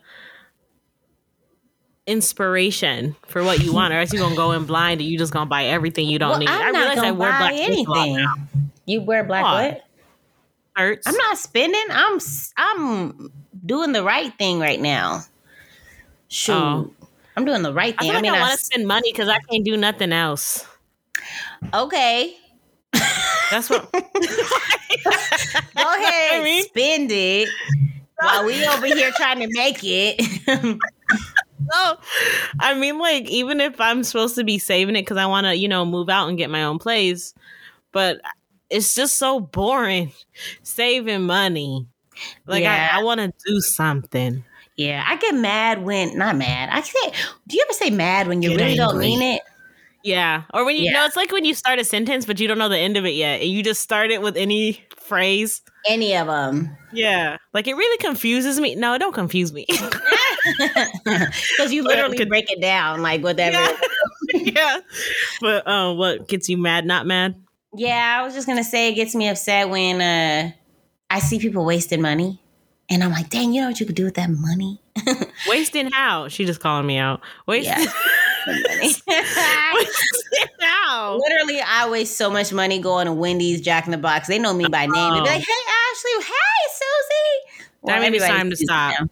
inspiration 2.08 3.14
for 3.28 3.44
what 3.44 3.62
you 3.62 3.72
want, 3.72 3.94
or 3.94 3.98
else 4.00 4.12
you're 4.12 4.20
gonna 4.20 4.34
go 4.34 4.50
in 4.50 4.64
blind 4.64 5.00
and 5.00 5.08
you 5.08 5.16
just 5.16 5.32
gonna 5.32 5.46
buy 5.46 5.66
everything 5.66 6.08
you 6.08 6.18
don't 6.18 6.30
well, 6.30 6.38
need. 6.40 6.48
I'm 6.48 6.60
I 6.60 6.70
not 6.72 6.78
realize 6.80 6.98
I 6.98 7.10
wear 7.12 7.28
black 7.30 7.54
shirts 7.54 7.68
a 7.68 7.82
lot 7.88 7.98
anything. 8.08 8.26
You 8.86 9.02
wear 9.02 9.22
black 9.22 9.44
Why? 9.44 9.68
what? 9.68 9.84
Shirts. 10.76 11.06
I'm 11.06 11.14
not 11.14 11.38
spending. 11.38 11.80
I'm 11.88 12.18
I'm 12.56 13.30
doing 13.64 13.92
the 13.92 14.02
right 14.02 14.36
thing 14.38 14.58
right 14.58 14.80
now. 14.80 15.20
Shoot, 16.26 16.52
Oh. 16.54 16.90
I'm 17.36 17.44
doing 17.44 17.62
the 17.62 17.72
right 17.72 17.94
I 17.96 18.02
thing. 18.02 18.10
feel 18.10 18.18
I, 18.18 18.22
mean, 18.22 18.32
I, 18.32 18.38
I 18.38 18.40
want 18.40 18.58
to 18.58 18.64
spend 18.64 18.88
money 18.88 19.12
because 19.12 19.28
I 19.28 19.38
can't 19.48 19.64
do 19.64 19.76
nothing 19.76 20.12
else. 20.12 20.66
okay. 21.72 22.34
That's 23.52 23.70
what. 23.70 23.88
Go 23.92 24.00
ahead, 25.76 26.40
I 26.40 26.42
mean? 26.42 26.64
spend 26.64 27.12
it 27.12 27.48
while 28.20 28.44
we 28.46 28.66
over 28.66 28.86
here 28.86 29.10
trying 29.12 29.40
to 29.40 29.48
make 29.50 29.78
it. 29.82 30.78
No, 31.72 31.96
I 32.58 32.74
mean, 32.74 32.98
like, 32.98 33.28
even 33.30 33.60
if 33.60 33.80
I'm 33.80 34.02
supposed 34.02 34.34
to 34.36 34.44
be 34.44 34.58
saving 34.58 34.96
it 34.96 35.02
because 35.02 35.16
I 35.18 35.26
want 35.26 35.46
to, 35.46 35.56
you 35.56 35.68
know, 35.68 35.84
move 35.84 36.08
out 36.08 36.28
and 36.28 36.38
get 36.38 36.50
my 36.50 36.64
own 36.64 36.78
place, 36.78 37.34
but 37.92 38.20
it's 38.70 38.94
just 38.94 39.18
so 39.18 39.40
boring 39.40 40.12
saving 40.62 41.22
money. 41.22 41.86
Like, 42.46 42.64
Yeah. 42.64 42.90
I, 42.94 43.00
I 43.00 43.02
want 43.02 43.20
to 43.20 43.32
do 43.46 43.60
something. 43.60 44.44
yeah, 44.76 45.04
I 45.06 45.16
get 45.16 45.34
mad 45.34 45.82
when 45.82 46.16
not 46.18 46.36
mad. 46.36 46.70
I 46.72 46.80
say, 46.80 47.12
do 47.46 47.56
you 47.56 47.64
ever 47.68 47.72
say 47.74 47.90
mad 47.90 48.28
when 48.28 48.42
you 48.42 48.50
Get 48.50 48.56
really 48.56 48.76
don't 48.76 48.98
mean 48.98 49.22
it? 49.22 49.42
Yeah. 50.02 50.44
Or 50.54 50.64
when 50.64 50.76
you 50.76 50.84
Yeah. 50.86 50.92
know, 50.92 51.04
it's 51.06 51.16
like 51.16 51.30
when 51.32 51.44
you 51.44 51.54
start 51.54 51.78
a 51.78 51.84
sentence, 51.84 52.24
but 52.26 52.40
you 52.40 52.48
don't 52.48 52.58
know 52.58 52.68
the 52.68 52.78
end 52.78 52.96
of 52.96 53.04
it 53.04 53.14
yet. 53.14 53.40
And 53.42 53.50
you 53.50 53.62
just 53.62 53.82
start 53.82 54.10
it 54.10 54.22
with 54.22 54.36
any 54.36 54.82
phrase. 55.10 55.60
Any 55.86 56.16
of 56.16 56.26
them? 56.28 56.74
Yeah. 56.92 57.36
Like, 57.52 57.66
it 57.66 57.74
really 57.74 57.98
confuses 57.98 58.58
me. 58.58 58.74
No, 58.76 58.94
it 58.94 58.98
don't 59.00 59.12
confuse 59.14 59.52
me. 59.52 59.66
Because 61.04 61.70
you 61.72 61.82
literally 61.82 62.16
Could- 62.16 62.30
break 62.30 62.50
it 62.50 62.60
down 62.62 63.02
like 63.02 63.22
whatever. 63.22 63.58
yeah. 63.58 63.74
yeah. 64.54 64.78
But 65.42 65.66
uh, 65.66 65.92
what 65.94 66.26
gets 66.28 66.48
you 66.48 66.56
mad, 66.56 66.86
not 66.86 67.06
mad? 67.06 67.34
Yeah, 67.76 68.18
I 68.18 68.24
was 68.24 68.34
just 68.34 68.46
gonna 68.46 68.64
say 68.64 68.88
it 68.90 68.94
gets 68.94 69.14
me 69.14 69.28
upset 69.28 69.68
when 69.68 70.00
uh 70.00 70.50
I 71.10 71.18
see 71.20 71.38
people 71.38 71.64
wasting 71.64 72.00
money. 72.00 72.40
And 72.88 73.04
I'm 73.04 73.10
like, 73.12 73.28
dang, 73.30 73.52
you 73.52 73.60
know 73.60 73.68
what 73.68 73.78
you 73.78 73.86
could 73.86 73.94
do 73.94 74.04
with 74.04 74.14
that 74.14 74.30
money? 74.30 74.80
Wasting 75.48 75.90
how? 75.92 76.26
She 76.28 76.44
just 76.44 76.60
calling 76.60 76.86
me 76.86 76.96
out. 76.98 77.20
Wasting, 77.46 77.72
Yeah. 77.74 77.92
wasting 78.80 79.14
how? 80.90 81.18
Literally, 81.18 81.60
I 81.60 81.88
waste 81.90 82.16
so 82.16 82.30
much 82.30 82.52
money 82.52 82.78
going 82.80 83.06
to 83.06 83.12
Wendy's, 83.12 83.60
Jack 83.60 83.86
in 83.86 83.90
the 83.92 83.98
Box. 83.98 84.28
They 84.28 84.38
know 84.38 84.52
me 84.52 84.66
by 84.70 84.86
name. 84.86 84.92
They'd 84.92 85.20
be 85.22 85.28
Oh. 85.28 85.32
like, 85.32 85.40
hey, 85.40 85.62
Ashley, 85.90 86.24
hey, 86.24 86.68
Susie. 86.74 87.66
That 87.84 88.00
maybe 88.00 88.16
it's 88.16 88.24
everybody 88.24 88.38
time 88.40 88.50
to 88.50 88.56
stop. 88.56 88.94
now. 89.00 89.06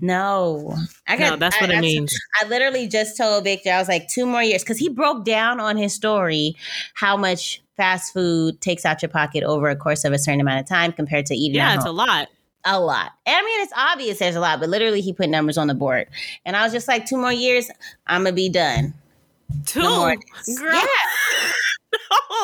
No, 0.00 0.74
I 1.06 1.16
got. 1.16 1.30
no, 1.30 1.36
that's 1.36 1.60
what 1.60 1.70
I, 1.70 1.74
it 1.74 1.78
I- 1.78 1.80
means. 1.80 2.18
I 2.42 2.48
literally 2.48 2.88
just 2.88 3.16
told 3.16 3.44
Victor, 3.44 3.70
I 3.70 3.78
was 3.78 3.88
like, 3.88 4.08
two 4.08 4.26
more 4.26 4.42
years. 4.42 4.62
Because 4.62 4.78
he 4.78 4.88
broke 4.88 5.24
down 5.24 5.60
on 5.60 5.76
his 5.76 5.94
story 5.94 6.56
how 6.94 7.16
much 7.16 7.62
fast 7.76 8.12
food 8.12 8.60
takes 8.60 8.84
out 8.84 9.02
your 9.02 9.08
pocket 9.10 9.44
over 9.44 9.68
a 9.68 9.76
course 9.76 10.04
of 10.04 10.12
a 10.12 10.18
certain 10.18 10.40
amount 10.40 10.60
of 10.60 10.66
time 10.66 10.92
compared 10.92 11.26
to 11.26 11.34
eating 11.34 11.56
Yeah, 11.56 11.74
it's 11.74 11.84
home. 11.84 11.94
a 11.94 12.04
lot. 12.06 12.28
a 12.64 12.80
lot. 12.80 13.12
And 13.26 13.36
I 13.36 13.42
mean, 13.42 13.60
it's 13.62 13.72
obvious 13.76 14.18
there's 14.18 14.36
a 14.36 14.40
lot, 14.40 14.60
but 14.60 14.68
literally 14.68 15.00
he 15.02 15.12
put 15.12 15.28
numbers 15.28 15.58
on 15.58 15.66
the 15.68 15.74
board. 15.74 16.08
And 16.44 16.56
I 16.56 16.62
was 16.64 16.72
just 16.72 16.88
like, 16.88 17.06
two 17.06 17.16
more 17.16 17.32
years, 17.32 17.70
I'm 18.06 18.24
to 18.24 18.32
be 18.32 18.48
done. 18.48 18.94
Two. 19.66 19.80
Girl. 19.80 20.14
Yeah. 20.46 20.86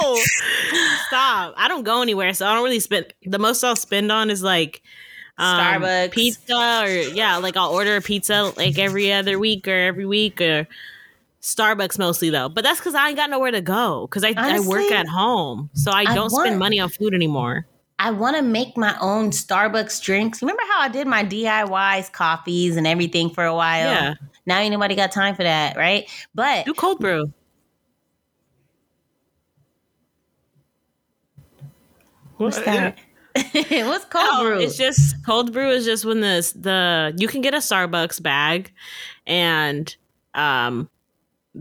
No. 0.02 0.16
Stop. 1.06 1.54
I 1.56 1.66
don't 1.68 1.82
go 1.82 2.02
anywhere, 2.02 2.34
so 2.34 2.46
I 2.46 2.54
don't 2.54 2.62
really 2.64 2.80
spend. 2.80 3.06
The 3.24 3.38
most 3.38 3.64
I'll 3.64 3.76
spend 3.76 4.12
on 4.12 4.30
is 4.30 4.42
like 4.42 4.82
um, 5.38 5.58
Starbucks. 5.82 6.10
pizza, 6.12 6.82
or 6.84 6.86
yeah, 7.14 7.38
like 7.38 7.56
I'll 7.56 7.70
order 7.70 7.96
a 7.96 8.02
pizza 8.02 8.52
like 8.56 8.78
every 8.78 9.10
other 9.12 9.38
week 9.38 9.66
or 9.66 9.72
every 9.74 10.04
week, 10.06 10.40
or 10.40 10.68
Starbucks 11.42 11.98
mostly 11.98 12.28
though. 12.30 12.48
But 12.48 12.62
that's 12.64 12.78
because 12.78 12.94
I 12.94 13.08
ain't 13.08 13.16
got 13.16 13.30
nowhere 13.30 13.50
to 13.50 13.62
go 13.62 14.06
because 14.06 14.22
I, 14.24 14.34
I 14.36 14.60
work 14.60 14.90
at 14.92 15.08
home, 15.08 15.70
so 15.72 15.90
I 15.90 16.00
I 16.02 16.14
don't 16.14 16.30
want- 16.32 16.46
spend 16.46 16.58
money 16.58 16.78
on 16.78 16.90
food 16.90 17.14
anymore. 17.14 17.66
I 18.00 18.12
want 18.12 18.36
to 18.36 18.42
make 18.42 18.76
my 18.76 18.96
own 19.00 19.30
Starbucks 19.30 20.00
drinks. 20.04 20.40
Remember 20.40 20.62
how 20.70 20.82
I 20.82 20.88
did 20.88 21.08
my 21.08 21.24
DIYs, 21.24 22.12
coffees, 22.12 22.76
and 22.76 22.86
everything 22.86 23.28
for 23.28 23.44
a 23.44 23.54
while? 23.54 23.86
Yeah, 23.90 24.14
Now 24.48 24.58
ain't 24.60 24.72
nobody 24.72 24.94
got 24.94 25.12
time 25.12 25.34
for 25.34 25.42
that, 25.42 25.76
right? 25.76 26.08
But 26.34 26.64
do 26.64 26.72
cold 26.72 26.98
brew. 27.00 27.32
what's 32.38 32.58
that? 32.60 32.98
what's 33.36 34.04
cold 34.06 34.26
Oh, 34.30 34.42
brew? 34.42 34.60
It's 34.60 34.78
just 34.78 35.14
cold 35.26 35.52
brew 35.52 35.68
is 35.70 35.84
just 35.84 36.06
when 36.06 36.20
the 36.20 36.50
the 36.58 37.14
you 37.18 37.28
can 37.28 37.42
get 37.42 37.52
a 37.52 37.58
Starbucks 37.58 38.22
bag 38.22 38.72
and 39.26 39.94
um 40.34 40.88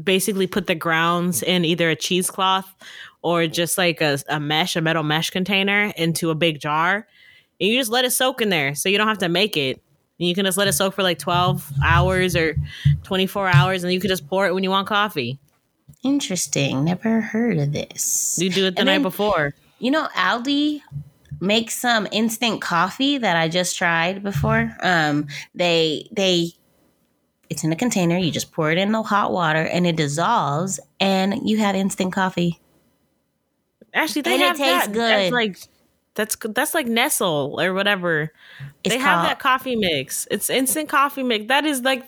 basically 0.04 0.48
put 0.48 0.68
the 0.68 0.76
grounds 0.76 1.44
in 1.44 1.66
either 1.66 1.90
a 1.90 1.96
cheesecloth 1.96 2.74
or 3.22 3.48
just 3.48 3.78
like 3.78 4.00
a, 4.00 4.18
a 4.30 4.40
mesh, 4.40 4.78
a 4.78 4.82
metal 4.82 5.04
mesh 5.04 5.30
container 5.30 5.92
into 5.98 6.30
a 6.30 6.36
big 6.36 6.62
jar. 6.62 7.06
And 7.60 7.70
you 7.70 7.78
just 7.78 7.92
let 7.92 8.06
it 8.06 8.12
soak 8.12 8.42
in 8.42 8.48
there 8.48 8.76
so 8.76 8.88
you 8.88 8.98
don't 8.98 9.08
have 9.08 9.18
to 9.18 9.30
make 9.30 9.58
it. 9.58 9.82
And 10.20 10.28
you 10.28 10.34
can 10.36 10.45
just 10.45 10.57
let 10.57 10.68
it 10.68 10.74
soak 10.74 10.93
for 10.95 11.03
like 11.03 11.20
12 11.20 11.72
hours 11.86 12.36
or 12.36 12.55
24 13.03 13.49
hours 13.53 13.84
and 13.84 13.93
you 13.93 13.99
can 13.99 14.09
just 14.09 14.28
pour 14.28 14.47
it 14.47 14.53
when 14.53 14.63
you 14.63 14.70
want 14.72 14.88
coffee. 14.88 15.38
Interesting. 16.03 16.86
Never 16.86 17.22
heard 17.22 17.57
of 17.57 17.72
this. 17.72 18.38
You 18.41 18.49
do 18.49 18.65
it 18.68 18.72
the 18.76 18.80
And 18.82 18.88
night 18.88 18.93
then- 18.93 19.01
before. 19.03 19.53
You 19.80 19.91
know, 19.91 20.07
Aldi 20.15 20.82
makes 21.39 21.76
some 21.78 22.07
instant 22.11 22.61
coffee 22.61 23.20
that 23.20 23.38
I 23.38 23.47
just 23.47 23.78
tried 23.78 24.24
before. 24.24 24.76
Um, 24.82 25.28
they 25.53 26.07
they 26.11 26.53
it's 27.49 27.63
in 27.63 27.72
a 27.72 27.76
container. 27.76 28.18
You 28.18 28.32
just 28.32 28.51
pour 28.51 28.72
it 28.72 28.78
in 28.80 28.91
the 28.91 29.03
hot 29.03 29.32
water 29.32 29.61
and 29.61 29.86
it 29.86 29.95
dissolves, 29.95 30.80
and 30.99 31.47
you 31.47 31.57
have 31.59 31.76
instant 31.76 32.11
coffee. 32.11 32.59
Actually, 33.93 34.24
they 34.24 34.34
And 34.34 34.41
it 34.43 34.57
tastes 34.57 34.88
that. 34.88 34.93
good. 34.93 34.99
That's 35.11 35.32
like 35.32 35.57
that's 36.18 36.36
that's 36.36 36.74
like 36.74 36.88
Nestle 36.88 37.55
or 37.61 37.74
whatever. 37.74 38.34
It's 38.84 38.95
they 38.95 38.99
have 38.99 39.24
that 39.24 39.39
coffee 39.39 39.76
mix. 39.76 40.28
It's 40.32 40.49
instant 40.49 40.89
coffee 40.89 41.24
mix. 41.24 41.45
That 41.47 41.63
is 41.63 41.82
like 41.84 42.03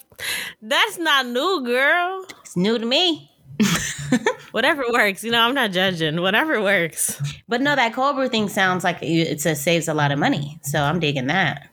that's 0.61 0.97
not 0.97 1.27
new, 1.27 1.63
girl. 1.63 2.25
It's 2.41 2.57
new 2.57 2.77
to 2.77 2.85
me. 2.85 3.31
Whatever 4.51 4.83
works. 4.91 5.23
You 5.23 5.31
know, 5.31 5.41
I'm 5.41 5.53
not 5.53 5.71
judging. 5.71 6.21
Whatever 6.21 6.61
works. 6.61 7.21
But 7.47 7.61
no, 7.61 7.75
that 7.75 7.93
cold 7.93 8.15
brew 8.15 8.27
thing 8.27 8.49
sounds 8.49 8.83
like 8.83 8.97
it 9.01 9.45
a, 9.45 9.55
saves 9.55 9.87
a 9.87 9.93
lot 9.93 10.11
of 10.11 10.17
money. 10.17 10.59
So 10.63 10.81
I'm 10.81 10.99
digging 10.99 11.27
that. 11.27 11.69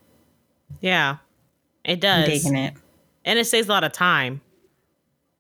Yeah. 0.81 1.17
It 1.85 1.93
I'm 1.93 1.99
does. 2.01 2.27
digging 2.27 2.57
it. 2.57 2.75
And 3.25 3.39
it 3.39 3.47
saves 3.47 3.69
a 3.69 3.71
lot 3.71 3.85
of 3.85 3.93
time. 3.93 4.43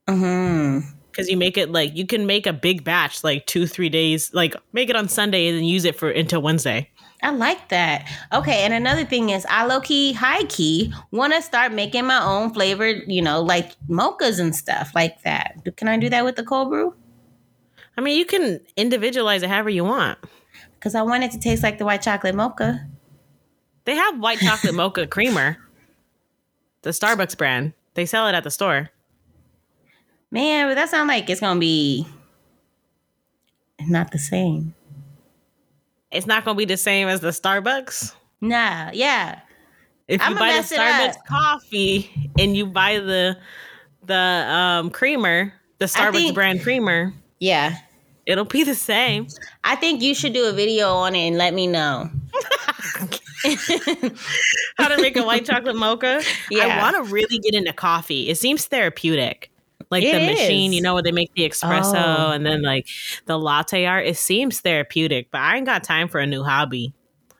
Hmm. 0.09 0.81
Because 1.17 1.31
you 1.31 1.39
make 1.39 1.57
it 1.57 1.73
like 1.73 1.97
you 1.97 2.07
can 2.07 2.27
make 2.27 2.47
a 2.47 2.53
big 2.53 2.85
batch 2.85 3.25
like 3.25 3.47
two, 3.47 3.67
three 3.67 3.89
days, 3.89 4.35
like 4.35 4.55
make 4.75 4.91
it 4.91 4.97
on 4.97 5.09
Sunday 5.09 5.49
and 5.49 5.57
then 5.57 5.65
use 5.65 5.87
it 5.87 5.97
for 5.97 6.11
until 6.11 6.43
Wednesday. 6.43 6.91
I 7.23 7.31
like 7.31 7.71
that. 7.71 8.07
Okay, 8.35 8.65
and 8.65 8.75
another 8.75 9.07
thing 9.07 9.31
is, 9.31 9.47
I 9.49 9.65
low 9.65 9.81
key, 9.81 10.13
high 10.13 10.45
key, 10.45 10.93
want 11.13 11.33
to 11.33 11.41
start 11.41 11.73
making 11.73 12.05
my 12.05 12.23
own 12.23 12.53
flavored, 12.53 13.05
you 13.07 13.23
know, 13.23 13.41
like 13.41 13.73
mochas 13.89 14.39
and 14.39 14.55
stuff 14.55 14.93
like 14.95 15.23
that. 15.23 15.57
Can 15.77 15.89
I 15.89 15.97
do 15.97 16.11
that 16.11 16.27
with 16.27 16.37
the 16.37 16.45
cold 16.45 16.69
brew? 16.69 16.95
I 17.97 18.03
mean, 18.03 18.19
you 18.19 18.27
can 18.27 18.61
individualize 18.77 19.43
it 19.43 19.49
however 19.49 19.71
you 19.71 19.85
want. 19.85 20.19
Because 20.75 20.95
I 20.95 21.01
want 21.01 21.25
it 21.25 21.31
to 21.31 21.39
taste 21.39 21.63
like 21.63 21.79
the 21.79 21.87
white 21.87 22.03
chocolate 22.03 22.35
mocha. 22.35 22.87
They 23.87 23.95
have 23.95 24.21
white 24.21 24.41
chocolate 24.41 24.75
mocha 24.75 25.07
creamer. 25.07 25.57
The 26.83 26.91
Starbucks 26.91 27.39
brand. 27.39 27.73
They 27.95 28.05
sell 28.05 28.29
it 28.29 28.35
at 28.35 28.45
the 28.45 28.51
store. 28.51 28.91
Man, 30.31 30.69
but 30.69 30.75
that 30.75 30.89
sounds 30.91 31.09
like 31.09 31.29
it's 31.31 31.41
gonna 31.41 31.61
be 31.61 32.07
not 33.81 34.11
the 34.11 34.19
same. 34.19 34.75
It's 36.11 36.27
not 36.27 36.45
gonna 36.45 36.57
be 36.57 36.65
the 36.65 36.77
same 36.77 37.09
as 37.09 37.21
the 37.21 37.29
Starbucks. 37.29 38.13
Nah, 38.41 38.91
yeah. 38.93 39.41
If 40.09 40.21
you 40.21 40.27
I'ma 40.27 40.39
buy 40.39 40.53
the 40.53 40.75
Starbucks 40.75 41.25
coffee 41.27 42.31
and 42.39 42.57
you 42.57 42.67
buy 42.67 42.99
the 42.99 43.37
the 44.05 44.15
um 44.15 44.91
creamer, 44.91 45.53
the 45.79 45.87
Starbucks 45.87 46.13
think- 46.13 46.35
brand 46.35 46.63
creamer, 46.63 47.13
Yeah. 47.41 47.77
it'll 48.27 48.45
be 48.45 48.63
the 48.65 48.75
same. 48.75 49.27
I 49.65 49.77
think 49.77 50.03
you 50.03 50.15
should 50.15 50.33
do 50.33 50.47
a 50.47 50.53
video 50.53 50.89
on 50.93 51.15
it 51.15 51.27
and 51.29 51.39
let 51.39 51.55
me 51.55 51.67
know. 51.67 52.11
How 54.79 54.89
to 54.89 55.01
make 55.01 55.17
a 55.17 55.23
white 55.25 55.45
chocolate 55.47 55.77
mocha? 55.77 56.23
Yeah. 56.51 56.65
I 56.79 56.83
want 56.83 56.97
to 56.97 57.13
really 57.13 57.39
get 57.39 57.55
into 57.55 57.73
coffee. 57.73 58.29
It 58.29 58.39
seems 58.39 58.67
therapeutic. 58.67 59.51
Like 59.91 60.03
It 60.03 60.13
the 60.19 60.27
machine, 60.27 60.73
you 60.73 60.83
know, 60.83 60.95
where 60.95 61.03
they 61.03 61.13
make 61.13 61.33
the 61.35 61.49
espresso 61.49 61.95
Oh. 61.95 62.33
and 62.33 62.45
then 62.45 62.63
like 62.63 62.87
the 63.27 63.39
latte 63.39 63.85
art. 63.87 64.07
It 64.07 64.17
seems 64.17 64.61
therapeutic, 64.61 65.31
but 65.31 65.41
I 65.41 65.57
ain't 65.57 65.67
got 65.67 65.85
time 65.85 66.09
for 66.09 66.19
a 66.19 66.27
new 66.27 66.43
hobby 66.43 66.93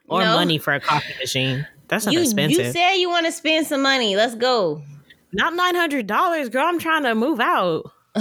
or 0.07 0.21
No. 0.23 0.35
money 0.35 0.57
for 0.57 0.73
a 0.73 0.79
coffee 0.79 1.13
machine. 1.19 1.67
That's 1.89 2.05
not 2.05 2.13
You 2.13 2.21
expensive. 2.21 2.65
you 2.65 2.71
said 2.71 2.93
you 2.95 3.09
want 3.09 3.25
to 3.25 3.31
spend 3.31 3.67
some 3.67 3.81
money. 3.81 4.15
Let's 4.15 4.35
go. 4.35 4.81
not 5.33 5.53
nine 5.55 5.75
hundred 5.75 6.07
dollars, 6.07 6.47
girl. 6.49 6.65
I'm 6.65 6.79
trying 6.79 7.03
to 7.03 7.15
move 7.15 7.39
out. 7.41 7.91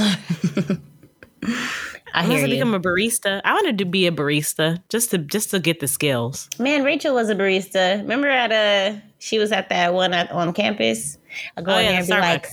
I 2.15 2.27
want 2.29 2.41
to 2.43 2.49
become 2.49 2.75
a 2.75 2.81
barista. 2.81 3.41
I 3.45 3.53
wanted 3.53 3.79
to 3.79 3.85
be 3.85 4.07
a 4.07 4.13
barista 4.13 4.83
just 4.89 5.11
to 5.11 5.19
just 5.19 5.51
to 5.51 5.59
get 5.61 5.81
the 5.81 5.89
skills. 5.89 6.49
Man, 6.59 6.83
Rachel 6.83 7.15
was 7.15 7.29
a 7.29 7.35
barista. 7.35 7.99
Remember 8.01 8.29
at 8.29 8.53
uh 8.53 8.99
she 9.19 9.39
was 9.39 9.53
at 9.53 9.69
that 9.69 9.95
one 9.95 10.13
at, 10.15 10.31
on 10.33 10.53
campus. 10.53 11.19
I 11.57 11.63
go 11.63 11.73
Oh, 11.75 11.79
in 11.79 11.85
yeah, 11.85 11.91
there 11.93 11.99
and 12.01 12.07
be 12.09 12.13
like. 12.15 12.47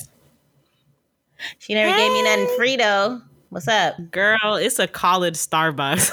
She 1.60 1.74
never 1.74 1.96
gave 1.96 2.12
me 2.12 2.24
nothing 2.24 2.56
free 2.58 2.76
though. 2.78 3.22
What's 3.50 3.68
up, 3.68 3.96
Girl, 4.10 4.56
it's 4.56 4.80
a 4.80 4.88
college 4.88 5.36
Starbucks. 5.36 6.10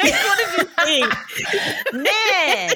what 0.00 0.38
did 0.38 0.58
you 0.58 0.64
think? 0.84 1.14
man? 1.92 2.70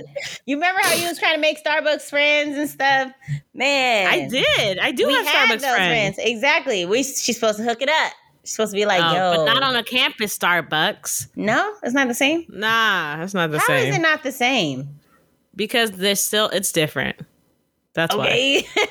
you 0.46 0.56
remember 0.56 0.80
how 0.82 0.94
you 0.94 1.06
was 1.06 1.18
trying 1.18 1.34
to 1.36 1.40
make 1.40 1.62
Starbucks 1.64 2.02
friends 2.10 2.56
and 2.58 2.68
stuff, 2.68 3.12
man? 3.54 4.08
I 4.08 4.28
did. 4.28 4.78
I 4.80 4.90
do 4.90 5.06
we 5.06 5.14
have 5.14 5.26
Starbucks 5.26 5.60
those 5.60 5.76
friends. 5.76 6.18
Exactly. 6.18 6.86
We 6.86 7.02
she's 7.04 7.36
supposed 7.36 7.58
to 7.58 7.64
hook 7.64 7.82
it 7.82 7.88
up. 7.88 8.12
She's 8.42 8.52
supposed 8.52 8.72
to 8.72 8.76
be 8.76 8.84
like, 8.86 9.00
Oh, 9.02 9.14
yo, 9.14 9.36
but 9.36 9.44
not 9.54 9.62
on 9.62 9.76
a 9.76 9.84
campus 9.84 10.36
Starbucks. 10.36 11.28
no, 11.36 11.72
it's 11.82 11.94
not 11.94 12.08
the 12.08 12.14
same. 12.14 12.46
Nah, 12.48 13.18
that's 13.18 13.34
not 13.34 13.50
the 13.52 13.58
How 13.60 13.66
same. 13.66 13.76
How 13.84 13.88
is 13.90 13.96
it 13.96 14.02
not 14.02 14.22
the 14.22 14.32
same? 14.32 14.88
because 15.54 15.90
there's 15.92 16.22
still 16.22 16.48
it's 16.48 16.72
different. 16.72 17.16
That's 18.00 18.16
why. 18.16 18.26
Okay. 18.28 18.66
I'm 18.76 18.86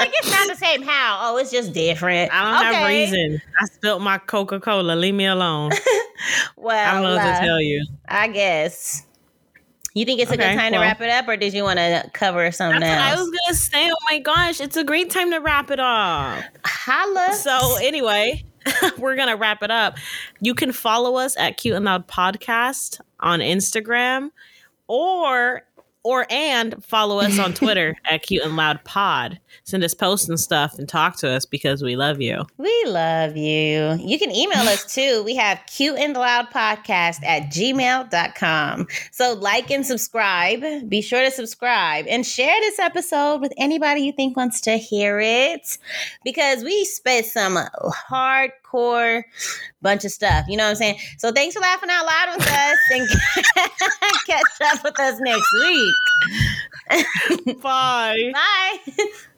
like, 0.00 0.12
it's 0.20 0.30
not 0.30 0.48
the 0.48 0.56
same. 0.56 0.82
How? 0.82 1.18
Oh, 1.22 1.36
it's 1.36 1.50
just 1.50 1.72
different. 1.72 2.32
I 2.32 2.42
don't 2.44 2.62
have 2.64 2.74
Okay. 2.84 3.04
reason. 3.04 3.42
I 3.60 3.64
spilled 3.66 4.02
my 4.02 4.18
Coca 4.18 4.60
Cola. 4.60 4.92
Leave 4.94 5.14
me 5.14 5.26
alone. 5.26 5.72
Well, 6.56 6.76
I 6.76 6.92
don't 6.92 7.02
know 7.02 7.16
what 7.16 7.40
to 7.40 7.46
tell 7.46 7.62
you. 7.62 7.82
I 8.06 8.28
guess. 8.28 9.06
You 9.94 10.04
think 10.04 10.20
it's 10.20 10.30
a 10.30 10.34
Okay, 10.34 10.50
good 10.50 10.58
time 10.58 10.72
well. 10.72 10.82
to 10.82 10.86
wrap 10.86 11.00
it 11.00 11.08
up, 11.08 11.26
or 11.26 11.38
did 11.38 11.54
you 11.54 11.62
want 11.62 11.78
to 11.78 12.10
cover 12.12 12.52
something 12.52 12.82
what 12.82 12.90
I 12.90 13.14
was 13.16 13.30
gonna 13.30 13.54
say. 13.56 13.90
Oh 13.90 13.96
my 14.10 14.18
gosh, 14.18 14.60
it's 14.60 14.76
a 14.76 14.84
great 14.84 15.08
time 15.08 15.30
to 15.30 15.38
wrap 15.38 15.70
it 15.70 15.80
up. 15.80 16.44
Holla. 16.62 17.32
So 17.32 17.76
anyway, 17.80 18.44
we're 18.98 19.16
gonna 19.16 19.36
wrap 19.36 19.62
it 19.62 19.70
up. 19.70 19.96
You 20.42 20.54
can 20.54 20.72
follow 20.72 21.16
us 21.16 21.34
at 21.38 21.56
Cute 21.56 21.76
and 21.76 21.86
Loud 21.86 22.06
Podcast 22.06 23.00
on 23.20 23.40
Instagram, 23.40 24.28
or 24.88 25.62
or 26.02 26.26
and 26.30 26.82
follow 26.84 27.18
us 27.18 27.38
on 27.38 27.52
Twitter 27.52 27.96
at 28.10 28.22
Cute 28.22 28.42
and 28.44 28.56
Loud 28.56 28.82
Pod. 28.84 29.38
Send 29.64 29.84
us 29.84 29.94
posts 29.94 30.28
and 30.28 30.40
stuff 30.40 30.78
and 30.78 30.88
talk 30.88 31.16
to 31.18 31.30
us 31.30 31.44
because 31.44 31.82
we 31.82 31.96
love 31.96 32.20
you. 32.20 32.46
we 32.56 32.84
love 32.86 33.36
you. 33.36 33.98
You 34.00 34.18
can 34.18 34.30
email 34.30 34.62
us 34.62 34.84
too. 34.94 35.22
We 35.24 35.36
have 35.36 35.60
cute 35.66 35.98
and 35.98 36.14
loud 36.14 36.46
podcast 36.50 37.24
at 37.24 37.50
gmail.com. 37.52 38.86
So 39.12 39.34
like 39.34 39.70
and 39.70 39.84
subscribe. 39.86 40.88
Be 40.88 41.02
sure 41.02 41.22
to 41.22 41.30
subscribe 41.30 42.06
and 42.08 42.24
share 42.24 42.58
this 42.60 42.78
episode 42.78 43.40
with 43.40 43.52
anybody 43.56 44.02
you 44.02 44.12
think 44.12 44.36
wants 44.36 44.60
to 44.62 44.76
hear 44.76 45.20
it 45.20 45.78
because 46.24 46.64
we 46.64 46.84
spit 46.84 47.26
some 47.26 47.58
hardcore 48.72 49.22
bunch 49.82 50.04
of 50.04 50.10
stuff. 50.10 50.46
You 50.48 50.56
know 50.56 50.64
what 50.64 50.70
I'm 50.70 50.76
saying? 50.76 50.98
So 51.18 51.32
thanks 51.32 51.54
for 51.54 51.60
laughing 51.60 51.90
out 51.90 52.06
loud 52.06 52.36
with 52.36 52.48
us 52.48 52.78
and 52.90 53.08
catch 54.26 54.74
up 54.74 54.84
with 54.84 54.98
us 55.00 55.20
next 55.20 55.48
week. 55.60 55.94
Bye. 57.62 58.32
Bye. 58.32 58.78